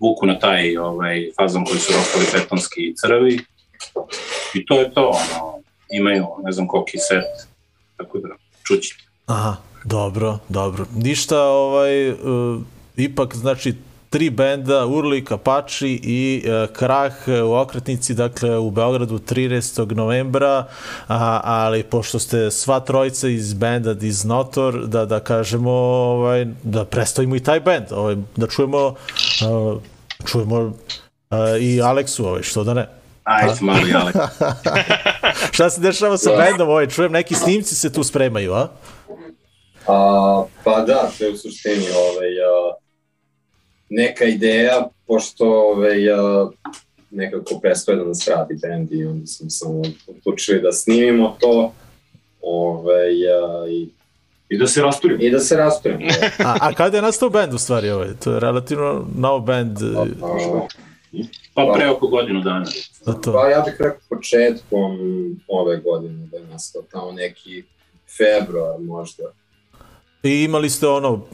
vuku 0.00 0.26
na 0.26 0.38
taj 0.38 0.76
ovaj, 0.76 1.30
fazon 1.40 1.64
koji 1.64 1.78
su 1.78 1.92
rokali 1.92 2.26
betonski 2.32 2.94
crvi, 2.96 3.38
i 4.54 4.66
to 4.66 4.80
je 4.80 4.94
to, 4.94 5.08
ono, 5.08 5.58
imaju, 5.90 6.26
ne 6.44 6.52
znam 6.52 6.68
koliki 6.68 6.98
set, 6.98 7.48
tako 7.96 8.18
da, 8.18 8.28
čućite. 8.66 9.04
Aha, 9.26 9.56
dobro, 9.84 10.38
dobro. 10.48 10.86
Ništa, 10.94 11.42
ovaj, 11.42 12.10
uh, 12.10 12.16
ipak, 12.96 13.36
znači, 13.36 13.74
tri 14.10 14.30
benda, 14.30 14.86
Urlik, 14.86 15.32
Apache 15.32 15.86
i 15.88 16.44
uh, 16.44 16.72
Krah 16.72 17.12
u 17.44 17.52
okretnici, 17.52 18.14
dakle, 18.14 18.58
u 18.58 18.70
Beogradu 18.70 19.18
13. 19.18 19.94
novembra, 19.94 20.64
a, 21.08 21.40
ali 21.44 21.82
pošto 21.82 22.18
ste 22.18 22.50
sva 22.50 22.80
trojica 22.80 23.28
iz 23.28 23.54
benda 23.54 23.94
Disnotor, 23.94 24.86
da, 24.86 25.04
da 25.04 25.20
kažemo, 25.20 25.70
ovaj, 25.70 26.46
da 26.62 26.84
predstavimo 26.84 27.36
i 27.36 27.40
taj 27.40 27.60
bend, 27.60 27.86
ovaj, 27.90 28.16
da 28.36 28.46
čujemo, 28.46 28.86
uh, 28.86 29.82
čujemo 30.26 30.58
uh, 30.60 30.72
i 31.60 31.82
Aleksu, 31.82 32.26
ovaj, 32.26 32.42
što 32.42 32.64
da 32.64 32.74
ne. 32.74 32.88
Ajde, 33.24 33.54
mali 33.60 33.94
Alek. 33.94 34.16
Šta 35.54 35.70
se 35.70 35.80
dešava 35.80 36.18
sa 36.18 36.30
bendom, 36.36 36.68
ovaj, 36.68 36.86
čujem, 36.86 37.12
neki 37.12 37.34
snimci 37.34 37.74
se 37.74 37.92
tu 37.92 38.04
spremaju, 38.04 38.52
a? 38.52 38.68
A, 39.86 40.44
pa 40.64 40.80
da, 40.80 41.10
je 41.18 41.30
u 41.30 41.36
suštini 41.36 41.86
ovaj, 41.90 42.28
a, 42.40 42.67
neka 43.90 44.24
ideja, 44.24 44.88
pošto 45.06 45.44
ovaj, 45.44 46.10
a, 46.10 46.50
nekako 47.10 47.58
prestao 47.62 47.92
je 47.92 47.98
da 47.98 48.04
nas 48.04 48.28
radi 48.28 48.58
bend 48.62 48.92
i 48.92 49.04
onda 49.04 49.26
smo 49.26 49.50
samo 49.50 49.82
odlučili 50.06 50.60
da 50.60 50.72
snimimo 50.72 51.36
to 51.40 51.72
ovaj, 52.42 53.28
a, 53.28 53.68
i, 53.68 53.88
I 54.48 54.58
da 54.58 54.66
se 54.66 54.82
rasturimo. 54.82 55.22
i 55.22 55.30
da 55.30 55.38
se 55.38 55.56
rasturimo. 55.56 56.10
A, 56.44 56.56
a 56.60 56.74
kada 56.74 56.96
je 56.96 57.02
nastao 57.02 57.30
bend 57.30 57.54
u 57.54 57.58
stvari 57.58 57.90
ovaj? 57.90 58.08
To 58.24 58.32
je 58.32 58.40
relativno 58.40 59.06
nov 59.16 59.40
bend. 59.40 59.78
A, 59.82 60.06
Pa 61.54 61.72
pre 61.74 61.90
oko 61.90 62.06
godinu 62.06 62.40
dana. 62.40 62.66
Da 63.06 63.12
to. 63.12 63.32
Pa 63.32 63.48
ja 63.48 63.60
bih 63.60 63.74
rekao 63.78 64.00
početkom 64.08 64.98
ove 65.48 65.76
godine 65.76 66.26
da 66.26 66.36
je 66.36 66.46
nastao 66.46 66.82
tamo 66.82 67.12
neki 67.12 67.64
februar 68.16 68.80
možda. 68.80 69.22
I 70.22 70.44
imali 70.44 70.70
ste 70.70 70.86
ono 70.86 71.24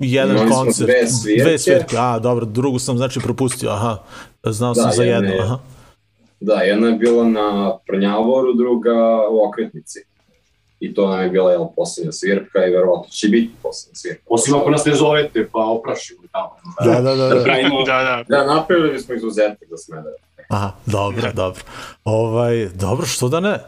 jedan 0.00 0.30
Imali 0.30 0.50
koncert. 0.50 0.86
dve 0.86 1.06
svirke. 1.08 1.42
Dve 1.42 1.58
svirke. 1.58 1.96
A, 1.98 2.18
dobro, 2.18 2.44
drugu 2.44 2.78
sam 2.78 2.96
znači 2.96 3.20
propustio. 3.20 3.70
Aha. 3.70 3.98
Znao 4.44 4.74
sam 4.74 4.84
Da, 4.84 4.90
za 4.90 5.02
jedna 5.02 5.16
jednu. 5.18 5.34
je- 5.34 5.42
Aha. 5.42 5.58
Da, 6.40 6.54
jedna 6.54 6.86
je 6.88 6.94
bila 6.94 7.24
na 7.24 7.78
Prnjavoru, 7.86 8.52
druga 8.52 8.94
u 9.30 9.48
Okretnici. 9.48 9.98
I 10.80 10.94
to 10.94 11.08
nam 11.08 11.20
je 11.20 11.30
bila 11.30 11.52
jel, 11.52 11.66
poslednja 11.76 12.12
svirka 12.12 12.66
i 12.66 12.70
verovatno 12.70 13.08
će 13.10 13.28
biti 13.28 13.54
poslednja 13.62 13.94
svirka. 13.94 14.22
Osim 14.28 14.54
ako 14.54 14.70
nas 14.70 14.84
ne 14.84 14.94
zovete, 14.94 15.48
pa 15.52 15.58
oprašimo 15.60 16.20
tamo. 16.32 16.50
Da, 16.84 17.00
da, 17.00 17.14
da. 17.14 17.28
Da 17.28 17.34
da. 17.34 17.44
pravimo, 17.44 17.82
Da, 17.82 18.24
da. 18.28 18.38
Da, 18.38 18.54
napravili 18.54 18.92
bismo 18.92 19.14
izuzetak 19.14 19.68
za 19.70 19.76
Smederevo. 19.76 20.16
Aha, 20.48 20.72
dobro, 20.86 21.32
dobro. 21.34 21.62
Ovaj, 22.04 22.68
dobro, 22.68 23.06
što 23.06 23.28
da 23.28 23.40
ne? 23.40 23.58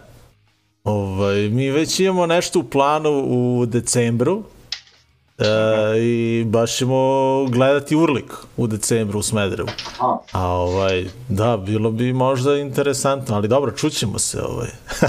Ovaj, 0.85 1.49
mi 1.49 1.71
već 1.71 2.01
imamo 2.01 2.27
nešto 2.27 2.59
u 2.59 2.65
planu 2.65 3.11
u 3.21 3.67
decembru. 3.67 4.43
E, 5.39 5.99
I 5.99 6.45
baš 6.47 6.77
ćemo 6.77 6.97
gledati 7.49 7.97
Urlik 7.97 8.33
u 8.57 8.67
decembru 8.67 9.19
u 9.19 9.23
Smederevu. 9.23 9.69
A 10.33 10.49
ovaj, 10.49 11.07
da, 11.29 11.57
bilo 11.57 11.91
bi 11.91 12.13
možda 12.13 12.57
interesantno, 12.57 13.37
ali 13.37 13.49
dobro, 13.49 13.73
čućemo 13.73 14.19
se 14.19 14.43
ovaj. 14.43 14.69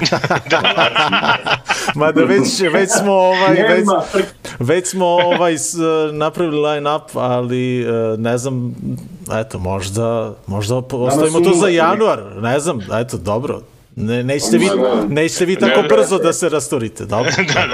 Mada 1.96 2.24
već, 2.24 2.60
već 2.74 2.90
smo 3.02 3.12
ovaj, 3.14 3.54
već, 3.54 3.88
već 4.60 4.88
smo 4.88 5.06
ovaj 5.06 5.58
s, 5.58 5.76
napravili 6.12 6.62
line 6.62 6.96
up, 6.96 7.04
ali 7.16 7.82
e, 7.82 8.18
ne 8.18 8.38
znam, 8.38 8.76
eto, 9.42 9.60
možda, 9.60 10.34
možda 10.48 10.76
ostavimo 10.92 11.40
to 11.40 11.54
za 11.54 11.68
januar, 11.68 12.24
ne 12.42 12.60
znam, 12.60 12.80
eto, 12.94 13.18
dobro. 13.18 13.62
Ne, 14.00 14.24
nećete, 14.24 14.58
vi, 14.58 14.68
nećete 15.08 15.46
vi 15.46 15.56
tako 15.56 15.82
Ne, 15.82 15.88
brzo 15.88 16.18
da 16.18 16.34
se 16.34 16.50
rasturite, 16.50 17.06
dobro? 17.06 17.32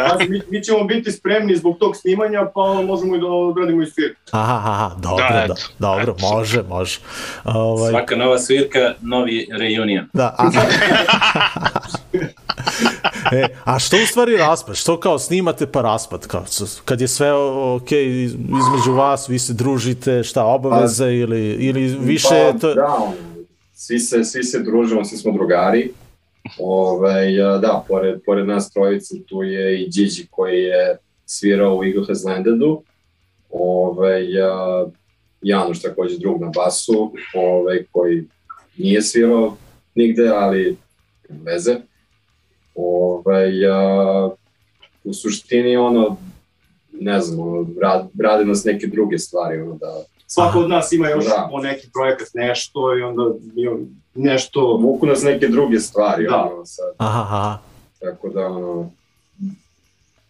Pazi, 0.10 0.30
mi, 0.32 0.42
mi 0.50 0.64
ćemo 0.64 0.84
biti 0.84 1.12
spremni 1.12 1.56
zbog 1.56 1.78
tog 1.80 1.96
snimanja, 1.98 2.52
pa 2.56 2.82
možemo 2.82 3.16
i 3.16 3.20
da 3.20 3.28
odradimo 3.28 3.84
i 3.84 3.86
svirku. 3.86 4.22
Aha, 4.32 4.62
aha, 4.66 4.96
dobro, 5.02 5.26
Da, 5.30 5.34
da, 5.34 5.44
eto. 5.44 5.56
dobro, 5.80 6.16
može, 6.20 6.64
može. 6.64 7.00
Ovaj, 7.44 7.92
svaka 7.92 8.16
nova 8.16 8.40
svirka, 8.40 8.94
novi 9.02 9.48
reunion. 9.60 10.06
Da, 10.14 10.36
a, 10.38 10.52
e, 13.38 13.48
a 13.64 13.80
što 13.80 13.98
u 13.98 14.06
stvari 14.06 14.38
raspad? 14.38 14.76
Što 14.76 15.00
kao 15.00 15.20
snimate 15.20 15.66
pa 15.66 15.82
raspad? 15.82 16.28
Kao, 16.28 16.46
kad 16.86 17.02
je 17.02 17.08
sve 17.08 17.34
ok 17.34 17.92
između 17.92 18.94
vas, 18.96 19.30
vi 19.30 19.40
se 19.40 19.54
družite, 19.54 20.24
šta, 20.24 20.46
obaveze 20.46 21.14
ili, 21.14 21.54
ili 21.60 21.98
više... 22.00 22.52
pa, 22.54 22.60
to... 22.60 22.74
da, 22.74 23.12
svi 23.74 24.00
se, 24.00 24.24
svi 24.24 24.44
se 24.44 24.60
družimo, 24.60 25.06
svi 25.06 25.18
smo 25.18 25.32
drugari 25.32 25.92
Ovaj, 26.60 27.41
a, 27.41 27.58
da, 27.58 27.86
pored, 27.88 28.22
pored 28.26 28.48
nas 28.48 28.72
trojice 28.72 29.16
tu 29.28 29.44
je 29.44 29.82
i 29.82 29.89
Điđi 29.89 30.28
koji 30.32 30.64
je 30.64 30.98
svirao 31.26 31.78
u 31.78 31.84
Eagle 31.84 32.04
Has 32.08 32.24
Landedu. 32.24 32.82
Ovaj, 33.50 34.41
a, 34.41 34.86
Janoš 35.41 35.82
takođe 35.82 36.18
drug 36.18 36.41
na 36.41 36.52
basu, 36.56 37.14
ovaj, 37.36 37.86
koji 37.91 38.24
nije 38.78 39.02
svirao 39.02 39.58
nigde, 39.96 40.28
ali 40.30 40.78
veze. 41.30 41.76
Ovaj, 42.76 43.68
a, 43.68 44.30
u 45.04 45.14
suštini 45.14 45.78
ono, 45.78 46.18
ne 46.91 47.22
znam, 47.22 47.39
ono, 47.39 47.68
rad, 47.82 48.10
rade 48.20 48.46
nas 48.46 48.64
neke 48.64 48.88
druge 48.88 49.18
stvari, 49.18 49.62
ono, 49.62 49.78
da, 49.78 50.04
Svako 50.28 50.60
od 50.60 50.70
nas 50.70 50.91
ima 50.91 51.10
još 51.10 51.26
Da. 51.26 51.48
po 51.52 51.60
neki 51.60 51.88
projekat 51.94 52.28
nešto 52.34 52.98
i 52.98 53.02
onda 53.02 53.24
mi 53.54 53.68
nešto... 54.16 54.78
vuku 54.82 55.05
nas 55.05 55.24
neke 55.24 55.47
druge 55.47 55.80
stvari, 55.80 56.28
Da. 56.30 56.49
ono, 56.53 56.66
sad, 56.66 56.93
Aha, 56.97 57.22
aha. 57.22 57.57
tako 57.99 58.30
da, 58.30 58.47
ono, 58.47 58.89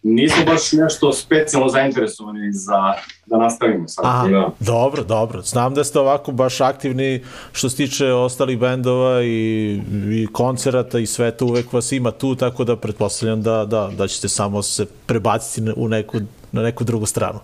Nismo 0.06 0.44
baš 0.44 0.72
nešto 0.72 1.12
specijalno 1.12 1.68
zainteresovani 1.68 2.52
za 2.52 2.94
da 3.26 3.36
nastavimo 3.38 3.88
sad. 3.88 4.04
Aha, 4.04 4.28
Da. 4.28 4.50
dobro, 4.60 5.04
dobro. 5.04 5.42
Znam 5.42 5.74
da 5.74 5.84
ste 5.84 5.98
ovako 5.98 6.32
baš 6.32 6.60
aktivni 6.60 7.24
što 7.52 7.70
se 7.70 7.76
tiče 7.76 8.12
ostalih 8.12 8.58
bendova 8.58 9.22
i, 9.22 9.80
i 10.12 10.26
koncerata 10.32 10.98
i 10.98 11.06
sve 11.06 11.30
to 11.30 11.46
uvek 11.46 11.72
vas 11.72 11.92
ima 11.92 12.10
tu, 12.10 12.34
tako 12.34 12.64
da 12.64 12.76
pretpostavljam 12.76 13.42
da, 13.42 13.64
da, 13.64 13.90
da 13.98 14.08
ćete 14.08 14.28
samo 14.28 14.62
se 14.62 14.86
prebaciti 15.06 15.72
u 15.76 15.88
neku, 15.88 16.18
na 16.52 16.62
neku 16.62 16.84
drugu 16.84 17.06
stranu. 17.06 17.38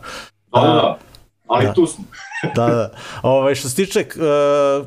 Da, 0.53 0.61
da, 0.61 0.67
da. 0.67 0.99
Ali 1.47 1.67
Da. 1.67 1.73
tu 1.73 1.87
smo. 1.87 2.05
Da, 2.55 2.67
da. 2.67 2.91
Ovaj, 3.23 3.55
što 3.55 3.69
se 3.69 3.77
tiče 3.77 4.07
uh, 4.17 4.87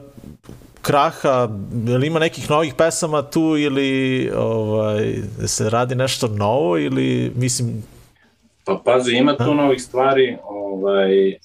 kraha, 0.83 1.49
je 1.87 1.97
li 1.97 2.07
ima 2.07 2.19
nekih 2.19 2.49
novih 2.49 2.73
pesama 2.73 3.21
tu 3.21 3.57
ili 3.57 4.31
ovaj, 4.35 5.15
se 5.45 5.69
radi 5.69 5.95
nešto 5.95 6.27
novo 6.27 6.77
ili 6.77 7.31
mislim 7.35 7.83
Pa 8.65 8.81
pazi, 8.85 9.15
ima 9.15 9.37
tu 9.37 9.53
novih 9.53 9.83
stvari, 9.83 10.37
ovaj, 10.43 11.29
e, 11.29 11.37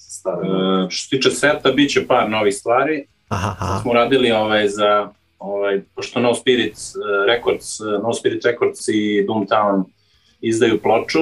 što 0.89 1.03
se 1.03 1.09
tiče 1.09 1.31
seta, 1.31 1.71
bit 1.71 1.91
će 1.91 2.07
par 2.07 2.29
novih 2.29 2.55
stvari. 2.55 3.05
aha, 3.29 3.55
aha, 3.59 3.79
Smo 3.81 3.93
radili 3.93 4.31
ovaj, 4.31 4.67
za, 4.67 5.09
ovaj, 5.39 5.81
pošto 5.95 6.19
No 6.19 6.35
Spirit 6.35 6.73
eh, 6.73 7.33
Records, 7.33 7.79
eh, 7.79 7.83
No 8.03 8.13
Spirit 8.13 8.45
Records 8.45 8.87
i 8.87 9.25
Doomtown 9.27 9.83
izdaju 10.41 10.81
ploču, 10.81 11.19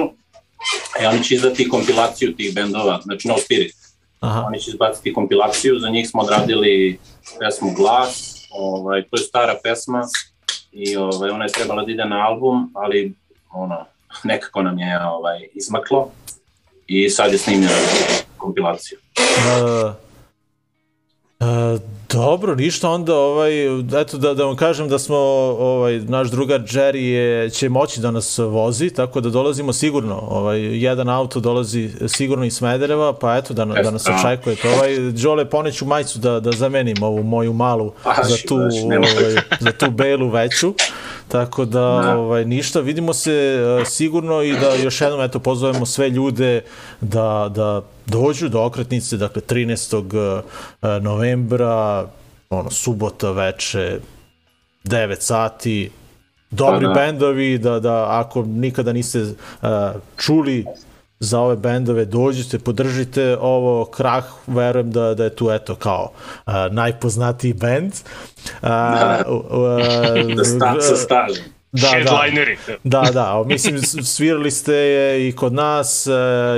i 1.02 1.06
oni 1.06 1.24
će 1.24 1.34
izdati 1.34 1.68
kompilaciju 1.68 2.36
tih 2.36 2.54
bendova, 2.54 3.00
znači 3.02 3.28
No 3.28 3.38
Spirit. 3.38 3.74
Aha. 4.20 4.44
Oni 4.46 4.60
će 4.60 4.70
izbaciti 4.70 5.12
kompilaciju, 5.12 5.78
za 5.78 5.88
njih 5.88 6.08
smo 6.08 6.22
odradili 6.22 6.98
pesmu 7.40 7.72
Glas, 7.76 8.34
ovaj, 8.50 9.02
to 9.02 9.16
je 9.16 9.22
stara 9.22 9.54
pesma 9.62 10.02
i 10.72 10.96
ovaj, 10.96 11.30
ona 11.30 11.44
je 11.44 11.52
trebala 11.52 11.84
da 11.84 11.92
ide 11.92 12.04
na 12.04 12.26
album, 12.26 12.70
ali 12.74 13.14
ono, 13.52 13.84
nekako 14.24 14.62
nam 14.62 14.78
je 14.78 15.00
ovaj, 15.06 15.48
izmaklo 15.54 16.10
i 16.86 17.10
sad 17.10 17.32
je 17.32 17.38
snimljena 17.38 17.74
kompilaciju. 18.36 18.98
Uh, 19.18 20.07
dobro, 22.12 22.54
ništa 22.54 22.90
onda 22.90 23.16
ovaj 23.16 23.66
eto 24.00 24.18
da 24.18 24.34
da 24.34 24.44
vam 24.44 24.56
kažem 24.56 24.88
da 24.88 24.98
smo 24.98 25.16
ovaj 25.58 25.98
naš 25.98 26.30
drugar 26.30 26.60
Jerry 26.60 26.96
je 26.96 27.50
će 27.50 27.68
moći 27.68 28.00
da 28.00 28.10
nas 28.10 28.38
vozi, 28.38 28.90
tako 28.90 29.20
da 29.20 29.30
dolazimo 29.30 29.72
sigurno. 29.72 30.14
Ovaj 30.28 30.60
jedan 30.60 31.08
auto 31.08 31.40
dolazi 31.40 31.90
sigurno 32.08 32.44
iz 32.44 32.56
Smedereva, 32.56 33.12
pa 33.12 33.36
eto 33.36 33.54
da 33.54 33.64
da 33.64 33.90
nas 33.90 34.06
Eto. 34.06 34.16
očekujete. 34.18 34.68
Ovaj 34.68 34.98
Đole 34.98 35.44
poneću 35.44 35.86
majicu 35.86 36.18
da 36.18 36.40
da 36.40 36.52
zamenim 36.52 37.02
ovu 37.02 37.22
moju 37.22 37.52
malu 37.52 37.92
za 38.22 38.36
tu 38.48 38.54
ovaj, 38.54 39.34
za 39.60 39.72
tu 39.72 39.90
belu 39.90 40.28
veću. 40.28 40.74
Tako 41.28 41.64
da, 41.64 41.80
Da. 41.80 42.18
ovaj, 42.18 42.44
ništa, 42.44 42.80
vidimo 42.80 43.14
se 43.14 43.58
uh, 43.80 43.86
sigurno 43.86 44.42
i 44.42 44.52
da 44.52 44.74
još 44.74 45.00
jednom 45.00 45.20
eto, 45.20 45.38
pozovemo 45.38 45.86
sve 45.86 46.10
ljude 46.10 46.60
da, 47.00 47.50
da 47.54 47.82
dođu 48.08 48.48
do 48.48 48.64
okretnice, 48.64 49.16
dakle 49.16 49.42
13. 49.42 49.96
uh, 49.96 51.02
novembra, 51.02 52.06
ono, 52.50 52.70
subota 52.70 53.30
veče, 53.30 54.00
9 54.84 55.16
sati, 55.20 55.90
dobri 56.50 56.86
Pa 56.86 56.92
da. 56.92 57.00
bendovi, 57.00 57.58
da, 57.58 57.80
da 57.80 58.20
ako 58.20 58.42
nikada 58.42 58.92
niste 58.92 59.20
uh, 59.20 59.68
čuli 60.16 60.64
za 61.20 61.40
ove 61.40 61.56
bendove 61.56 62.04
dođite, 62.04 62.58
podržite 62.58 63.36
ovo 63.40 63.84
krah, 63.84 64.24
verujem 64.46 64.90
da, 64.90 65.14
da 65.14 65.24
je 65.24 65.36
tu 65.36 65.50
eto 65.50 65.74
kao 65.74 66.10
uh, 66.46 66.52
najpoznatiji 66.70 67.52
bend. 67.52 67.92
Uh, 68.62 68.68
uh, 69.50 70.36
Da 70.36 70.44
sta, 70.54 70.76
sa 70.80 70.96
stažem. 70.96 71.57
Da, 71.72 71.80
da, 71.80 71.88
Headlineri. 72.20 72.56
da, 72.84 73.02
da, 73.04 73.34
o, 73.34 73.44
mislim 73.44 73.78
s- 73.78 74.06
svirali 74.06 74.50
ste 74.50 74.74
je 74.74 75.28
i 75.28 75.32
kod 75.32 75.52
nas 75.52 76.06
e, 76.06 76.10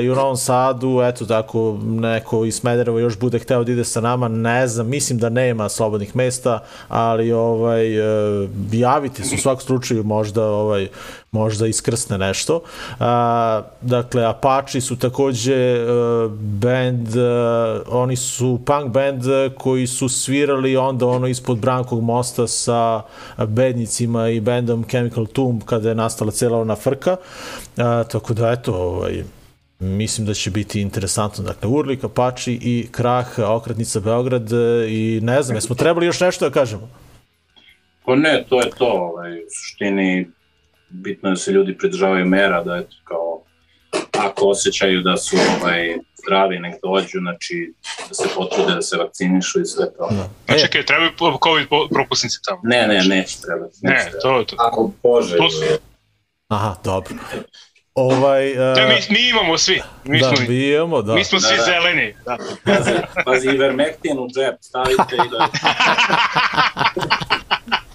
i 0.03 0.11
u 0.11 0.15
Novom 0.15 0.37
Sadu, 0.37 1.01
eto 1.03 1.27
tako 1.27 1.79
neko 1.85 2.45
iz 2.45 2.55
Smedereva 2.55 3.01
još 3.01 3.19
bude 3.19 3.39
hteo 3.39 3.65
da 3.65 3.73
ide 3.73 3.85
sa 3.85 4.01
nama, 4.01 4.29
ne 4.29 4.67
znam, 4.67 4.89
mislim 4.89 5.19
da 5.19 5.29
nema 5.29 5.69
slobodnih 5.69 6.17
mesta, 6.17 6.59
ali 6.89 7.33
ovaj 7.33 7.97
e, 7.97 8.03
javite 8.73 9.25
se 9.25 9.35
u 9.35 9.39
svakom 9.39 9.61
slučaju 9.61 10.05
možda 10.05 10.45
ovaj 10.45 10.89
možda 11.33 11.67
iskrsne 11.67 12.19
nešto. 12.19 12.63
A, 13.01 13.63
dakle, 13.81 14.25
Apache 14.25 14.81
su 14.81 14.99
takođe 14.99 15.55
e, 15.55 15.87
band, 16.31 17.17
e, 17.17 17.21
oni 17.89 18.17
su 18.17 18.61
punk 18.67 18.93
band 18.93 19.23
koji 19.59 19.87
su 19.87 20.09
svirali 20.09 20.77
onda 20.77 21.07
ono 21.07 21.27
ispod 21.27 21.59
Brankog 21.59 22.03
mosta 22.03 22.47
sa 22.47 23.03
bednicima 23.47 24.29
i 24.29 24.41
bendom 24.41 24.85
Chemical 24.85 25.27
Tomb 25.27 25.63
kada 25.65 25.89
je 25.89 25.95
nastala 25.95 26.31
cela 26.31 26.61
ona 26.61 26.77
frka. 26.77 27.17
A, 27.77 28.05
tako 28.05 28.35
da, 28.35 28.51
eto, 28.51 28.75
ovaj, 28.75 29.25
mislim 29.79 30.27
da 30.27 30.35
će 30.35 30.51
biti 30.51 30.81
interesantno. 30.81 31.45
Dakle, 31.45 31.69
Urlik, 31.69 32.05
Apache 32.05 32.53
i 32.53 32.89
Krah, 32.91 33.39
Okretnica 33.39 34.01
Beograd 34.01 34.53
e, 34.53 34.87
i 34.89 35.21
ne 35.23 35.43
znam, 35.43 35.57
jesmo 35.57 35.75
trebali 35.75 36.07
još 36.07 36.21
nešto 36.21 36.49
da 36.49 36.55
kažemo? 36.55 36.89
Pa 38.05 38.17
ne, 38.17 38.45
to 38.49 38.61
je 38.61 38.71
to, 38.79 38.87
ovaj, 38.87 39.39
u 39.39 39.47
suštini 39.51 40.27
bitno 40.91 41.29
je 41.29 41.33
da 41.33 41.37
se 41.37 41.51
ljudi 41.53 41.79
pridržavaju 41.79 42.27
mera, 42.27 42.63
da 42.63 42.77
eto 42.77 42.97
kao 43.05 43.43
ako 44.19 44.47
osjećaju 44.49 45.03
da 45.03 45.17
su 45.17 45.37
ovaj, 45.61 45.97
zdravi, 46.23 46.59
nek 46.59 46.75
dođu, 46.83 47.19
znači 47.19 47.73
da 48.09 48.15
se 48.15 48.25
potrude 48.35 48.75
da 48.75 48.83
se 48.83 48.97
vakcinišu 48.97 49.61
i 49.61 49.65
sve 49.65 49.87
to. 49.95 50.09
Da. 50.11 50.55
A 50.55 50.59
čekaj, 50.59 50.87
trebaju 50.87 51.11
COVID 51.45 51.67
propusnice 51.91 52.39
tamo. 52.45 52.61
Ne, 52.63 52.87
ne, 52.87 53.05
neće 53.05 53.41
trebati. 53.41 53.79
Ne, 53.83 53.97
trebati. 53.97 54.17
to, 54.23 54.45
to. 54.45 54.57
ako 54.59 54.93
Bože, 55.03 55.37
To 55.37 55.51
su- 55.51 55.79
Aha, 56.49 56.77
dobro. 56.85 57.15
Ovaj, 57.95 58.53
uh, 58.53 58.77
To 58.77 58.83
mi, 58.89 58.95
mi 59.19 59.29
imamo 59.29 59.59
svi. 59.59 59.83
Mi, 60.05 60.21
da, 60.21 60.37
smo, 60.37 60.47
mi 60.49 60.69
imamo, 60.69 61.03
da. 61.03 61.15
mi 61.15 61.25
smo 61.25 61.41
svi 61.41 61.57
Da, 61.57 61.65
da. 61.65 61.65
zeleni. 61.65 62.15
Da. 62.25 62.39
Pazi, 62.65 62.91
pazi 63.25 63.49
Ivermectin 63.49 64.19
u 64.19 64.29
džep, 64.29 64.55
stavite 64.61 65.17
i 65.27 65.29
da... 65.31 65.49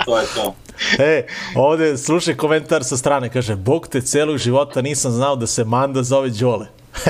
to 0.05 0.19
je 0.19 0.25
to. 0.35 0.55
E, 0.99 1.25
ovde 1.55 1.97
slušaj 1.97 2.35
komentar 2.35 2.83
sa 2.83 2.97
strane, 2.97 3.29
kaže, 3.29 3.55
Bog 3.55 3.87
te 3.87 4.01
celog 4.01 4.37
života 4.37 4.81
nisam 4.81 5.11
znao 5.11 5.35
da 5.35 5.47
se 5.47 5.63
Manda 5.63 6.03
zove 6.03 6.29
Đole. 6.29 6.67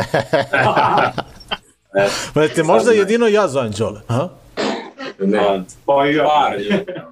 Pa 2.34 2.48
te 2.48 2.64
možda 2.64 2.92
jedino 2.92 3.28
ja 3.28 3.48
zovem 3.48 3.72
Đole, 3.72 4.02
a? 4.08 4.28
ne, 5.20 5.64
pa, 5.86 5.94
Pa 5.94 6.08
i 6.08 6.16
ja. 6.16 6.26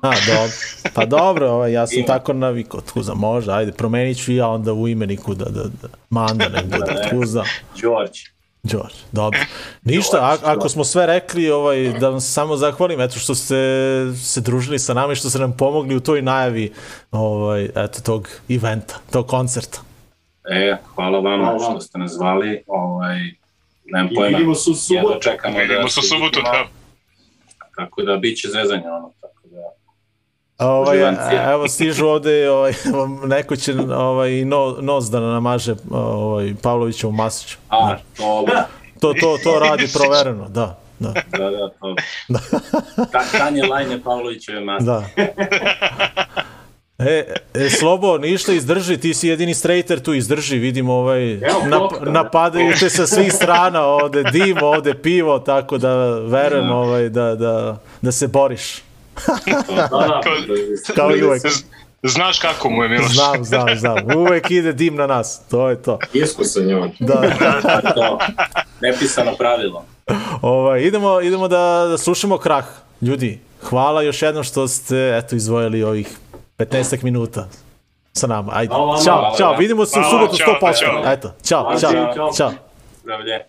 A, 0.01 0.11
dobro. 0.27 0.51
Pa 0.93 1.05
dobro, 1.05 1.49
ovaj, 1.51 1.71
ja 1.71 1.87
sam 1.87 1.97
Ima. 1.97 2.07
tako 2.07 2.33
navikao, 2.33 2.81
tkuza, 2.81 3.13
možda, 3.13 3.53
ajde, 3.55 3.71
promenit 3.71 4.17
ću 4.23 4.33
ja 4.33 4.47
onda 4.47 4.73
u 4.73 4.87
imeniku 4.87 5.33
da, 5.33 5.45
da, 5.45 5.63
da 5.63 5.87
Manda 6.09 6.49
nek 6.49 6.65
bude 6.65 6.93
Ne. 6.93 7.07
tkuza. 7.07 7.43
Đorđe. 7.81 8.32
Đorđe, 8.63 8.95
dobro. 9.11 9.39
Ništa, 9.83 10.17
a, 10.17 10.37
ako 10.43 10.69
smo 10.69 10.83
sve 10.83 11.05
rekli, 11.05 11.49
ovaj, 11.51 11.93
da 11.99 12.09
vam 12.09 12.21
se 12.21 12.31
samo 12.31 12.55
zahvalim, 12.55 13.01
eto 13.01 13.19
što 13.19 13.35
ste 13.35 13.55
se 14.15 14.41
družili 14.41 14.79
sa 14.79 14.93
nama 14.93 15.13
i 15.13 15.15
što 15.15 15.29
ste 15.29 15.39
nam 15.39 15.57
pomogli 15.57 15.95
u 15.95 15.99
toj 15.99 16.21
najavi 16.21 16.73
ovaj, 17.11 17.63
eto, 17.65 18.01
tog 18.01 18.29
eventa, 18.49 18.95
tog 19.11 19.27
koncerta. 19.27 19.79
E, 20.45 20.77
hvala 20.85 21.19
vama 21.19 21.43
Hvala 21.43 21.57
vam. 21.57 21.71
što 21.71 21.81
ste 21.81 21.97
nas 21.97 22.11
zvali. 22.11 22.63
Ovaj, 22.67 23.17
nemam 23.85 24.09
I 24.11 24.15
pojma. 24.15 24.37
vidimo 24.37 24.55
se 24.55 24.69
u 24.69 24.73
Jedva 24.89 25.01
subotu. 25.03 25.19
čekamo 25.21 25.57
Vidimo 25.59 25.81
da 25.81 25.89
se 25.89 25.99
u 25.99 26.03
subotu, 26.03 26.39
vidimo. 26.39 26.51
da. 26.53 26.65
Tako 27.75 28.01
da 28.01 28.17
bit 28.17 28.37
će 28.37 28.47
zezanje 28.49 28.83
ono. 28.87 29.11
Ovaj, 30.63 30.99
evo 31.53 31.67
stižu 31.67 32.05
ovde, 32.07 32.49
ovaj, 32.49 32.73
neko 33.25 33.55
će 33.55 33.73
ovaj, 33.97 34.45
no, 34.45 34.77
nos 34.81 35.05
da 35.05 35.19
namaže 35.19 35.75
ovaj, 35.91 36.53
Pavlovićevu 36.61 37.11
Masiću. 37.11 37.57
A, 37.69 37.95
to, 38.17 38.45
To, 38.99 39.13
to, 39.13 39.37
to 39.43 39.59
radi 39.69 39.87
provereno, 39.93 40.49
da. 40.49 40.79
Da, 40.99 41.13
da, 41.31 41.49
da, 41.49 41.69
to. 41.69 41.95
Ta, 43.11 43.19
Tanje 43.37 43.63
Lajne 43.63 44.01
Pavlovićeve 44.03 44.61
mase. 44.61 44.85
da. 44.85 45.03
E, 46.99 47.33
e, 47.53 47.69
Slobo, 47.69 48.17
ništa 48.17 48.53
izdrži, 48.53 48.97
ti 48.97 49.13
si 49.13 49.27
jedini 49.27 49.53
straighter 49.53 49.99
tu 49.99 50.13
izdrži, 50.13 50.57
vidim 50.57 50.89
ovaj, 50.89 51.39
nap, 51.69 51.91
napadaju 52.01 52.73
te 52.79 52.89
sa 52.89 53.07
svih 53.07 53.33
strana, 53.33 53.85
ovde 53.85 54.23
dim, 54.23 54.57
ovde 54.63 54.93
pivo, 54.93 55.39
tako 55.39 55.77
da 55.77 55.95
verujem 56.19 56.67
Da. 56.67 56.73
ovaj, 56.75 57.09
da, 57.09 57.35
da, 57.35 57.77
da 58.01 58.11
se 58.11 58.27
boriš, 58.27 58.81
Da, 59.47 59.87
da. 59.89 60.21
kao 60.95 61.15
i 61.15 61.23
uvek. 61.23 61.41
Znaš 62.03 62.39
kako 62.39 62.69
mu 62.69 62.83
je 62.83 62.89
Miloš. 62.89 63.11
Znam, 63.11 63.43
znam, 63.43 63.75
znam. 63.77 64.17
Uvek 64.17 64.51
ide 64.51 64.73
dim 64.73 64.95
na 64.95 65.07
nas. 65.07 65.41
To 65.51 65.69
je 65.69 65.81
to. 65.81 65.99
Iskusan 66.13 66.69
je 66.69 66.77
on. 66.77 66.91
Da. 66.99 67.21
to 67.95 68.19
nepisano 68.81 69.35
pravilo. 69.35 69.85
Ovaj, 70.41 70.81
idemo, 70.81 71.21
idemo 71.21 71.47
da, 71.47 71.85
da 71.89 71.97
slušamo 71.97 72.37
krah. 72.37 72.65
Ljudi, 73.01 73.39
hvala 73.63 74.01
još 74.01 74.21
jednom 74.21 74.43
što 74.43 74.67
ste 74.67 75.19
eto, 75.23 75.35
izvojili 75.35 75.83
ovih 75.83 76.17
15 76.57 77.03
minuta 77.03 77.47
sa 78.13 78.27
nama. 78.27 78.51
Ajde, 78.55 78.73
Hvala 78.75 79.03
čao, 79.05 79.17
Hvala, 79.19 79.37
čao, 79.37 79.51
da. 79.51 79.57
vidimo 79.57 79.85
se 79.85 79.99
u 79.99 80.03
subotu 80.03 80.37
čao, 80.37 80.55
100%. 80.61 80.79
čao. 80.79 81.11
Eto, 81.13 81.33
čao, 81.45 81.61
Hvala, 81.63 81.79
čao, 81.79 81.91
čao. 82.15 82.33
čao. 82.37 82.51
Zdravlje. 83.03 83.45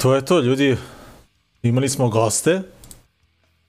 To 0.00 0.14
je 0.14 0.24
to, 0.24 0.40
ljudi. 0.40 0.76
Imali 1.62 1.88
smo 1.88 2.08
goste. 2.08 2.62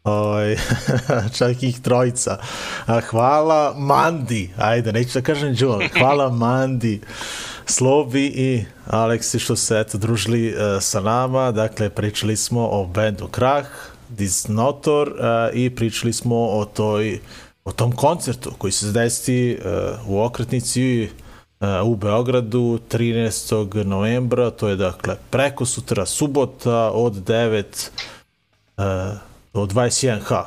Ovaj, 0.04 0.56
čak 1.38 1.64
ih 1.64 1.82
trojica. 1.82 2.38
A, 2.86 3.00
hvala 3.00 3.74
Mandi, 3.78 4.50
ajde, 4.58 4.94
neću 4.94 5.20
da 5.20 5.22
kažem 5.22 5.56
Joel, 5.58 5.90
hvala 5.98 6.30
Mandi, 6.30 7.02
Slobi 7.66 8.26
i 8.26 8.66
Aleksi 8.88 9.40
što 9.40 9.56
se 9.56 9.80
eto 9.80 9.98
družili 9.98 10.50
uh, 10.50 10.82
sa 10.82 11.02
nama, 11.02 11.52
dakle 11.52 11.90
pričali 11.90 12.38
smo 12.38 12.68
o 12.72 12.86
bendu 12.86 13.28
Krah, 13.28 13.66
Disnotor 14.10 15.08
uh, 15.08 15.16
i 15.54 15.70
pričali 15.70 16.14
smo 16.14 16.36
o 16.36 16.66
toj 16.66 17.20
o 17.66 17.72
tom 17.72 17.92
koncertu 17.92 18.52
koji 18.58 18.72
se 18.72 18.92
desi 18.92 19.58
uh, 19.60 20.10
u 20.10 20.22
okretnici 20.22 21.10
u 21.84 21.96
Beogradu 21.96 22.80
13. 22.92 23.84
novembra, 23.84 24.50
to 24.50 24.68
je 24.68 24.76
dakle 24.76 25.16
preko 25.30 25.66
sutra 25.66 26.06
subota 26.06 26.92
od 26.94 27.14
9 27.14 27.90
uh, 28.78 28.84
od 29.54 29.74
21H. 29.74 30.44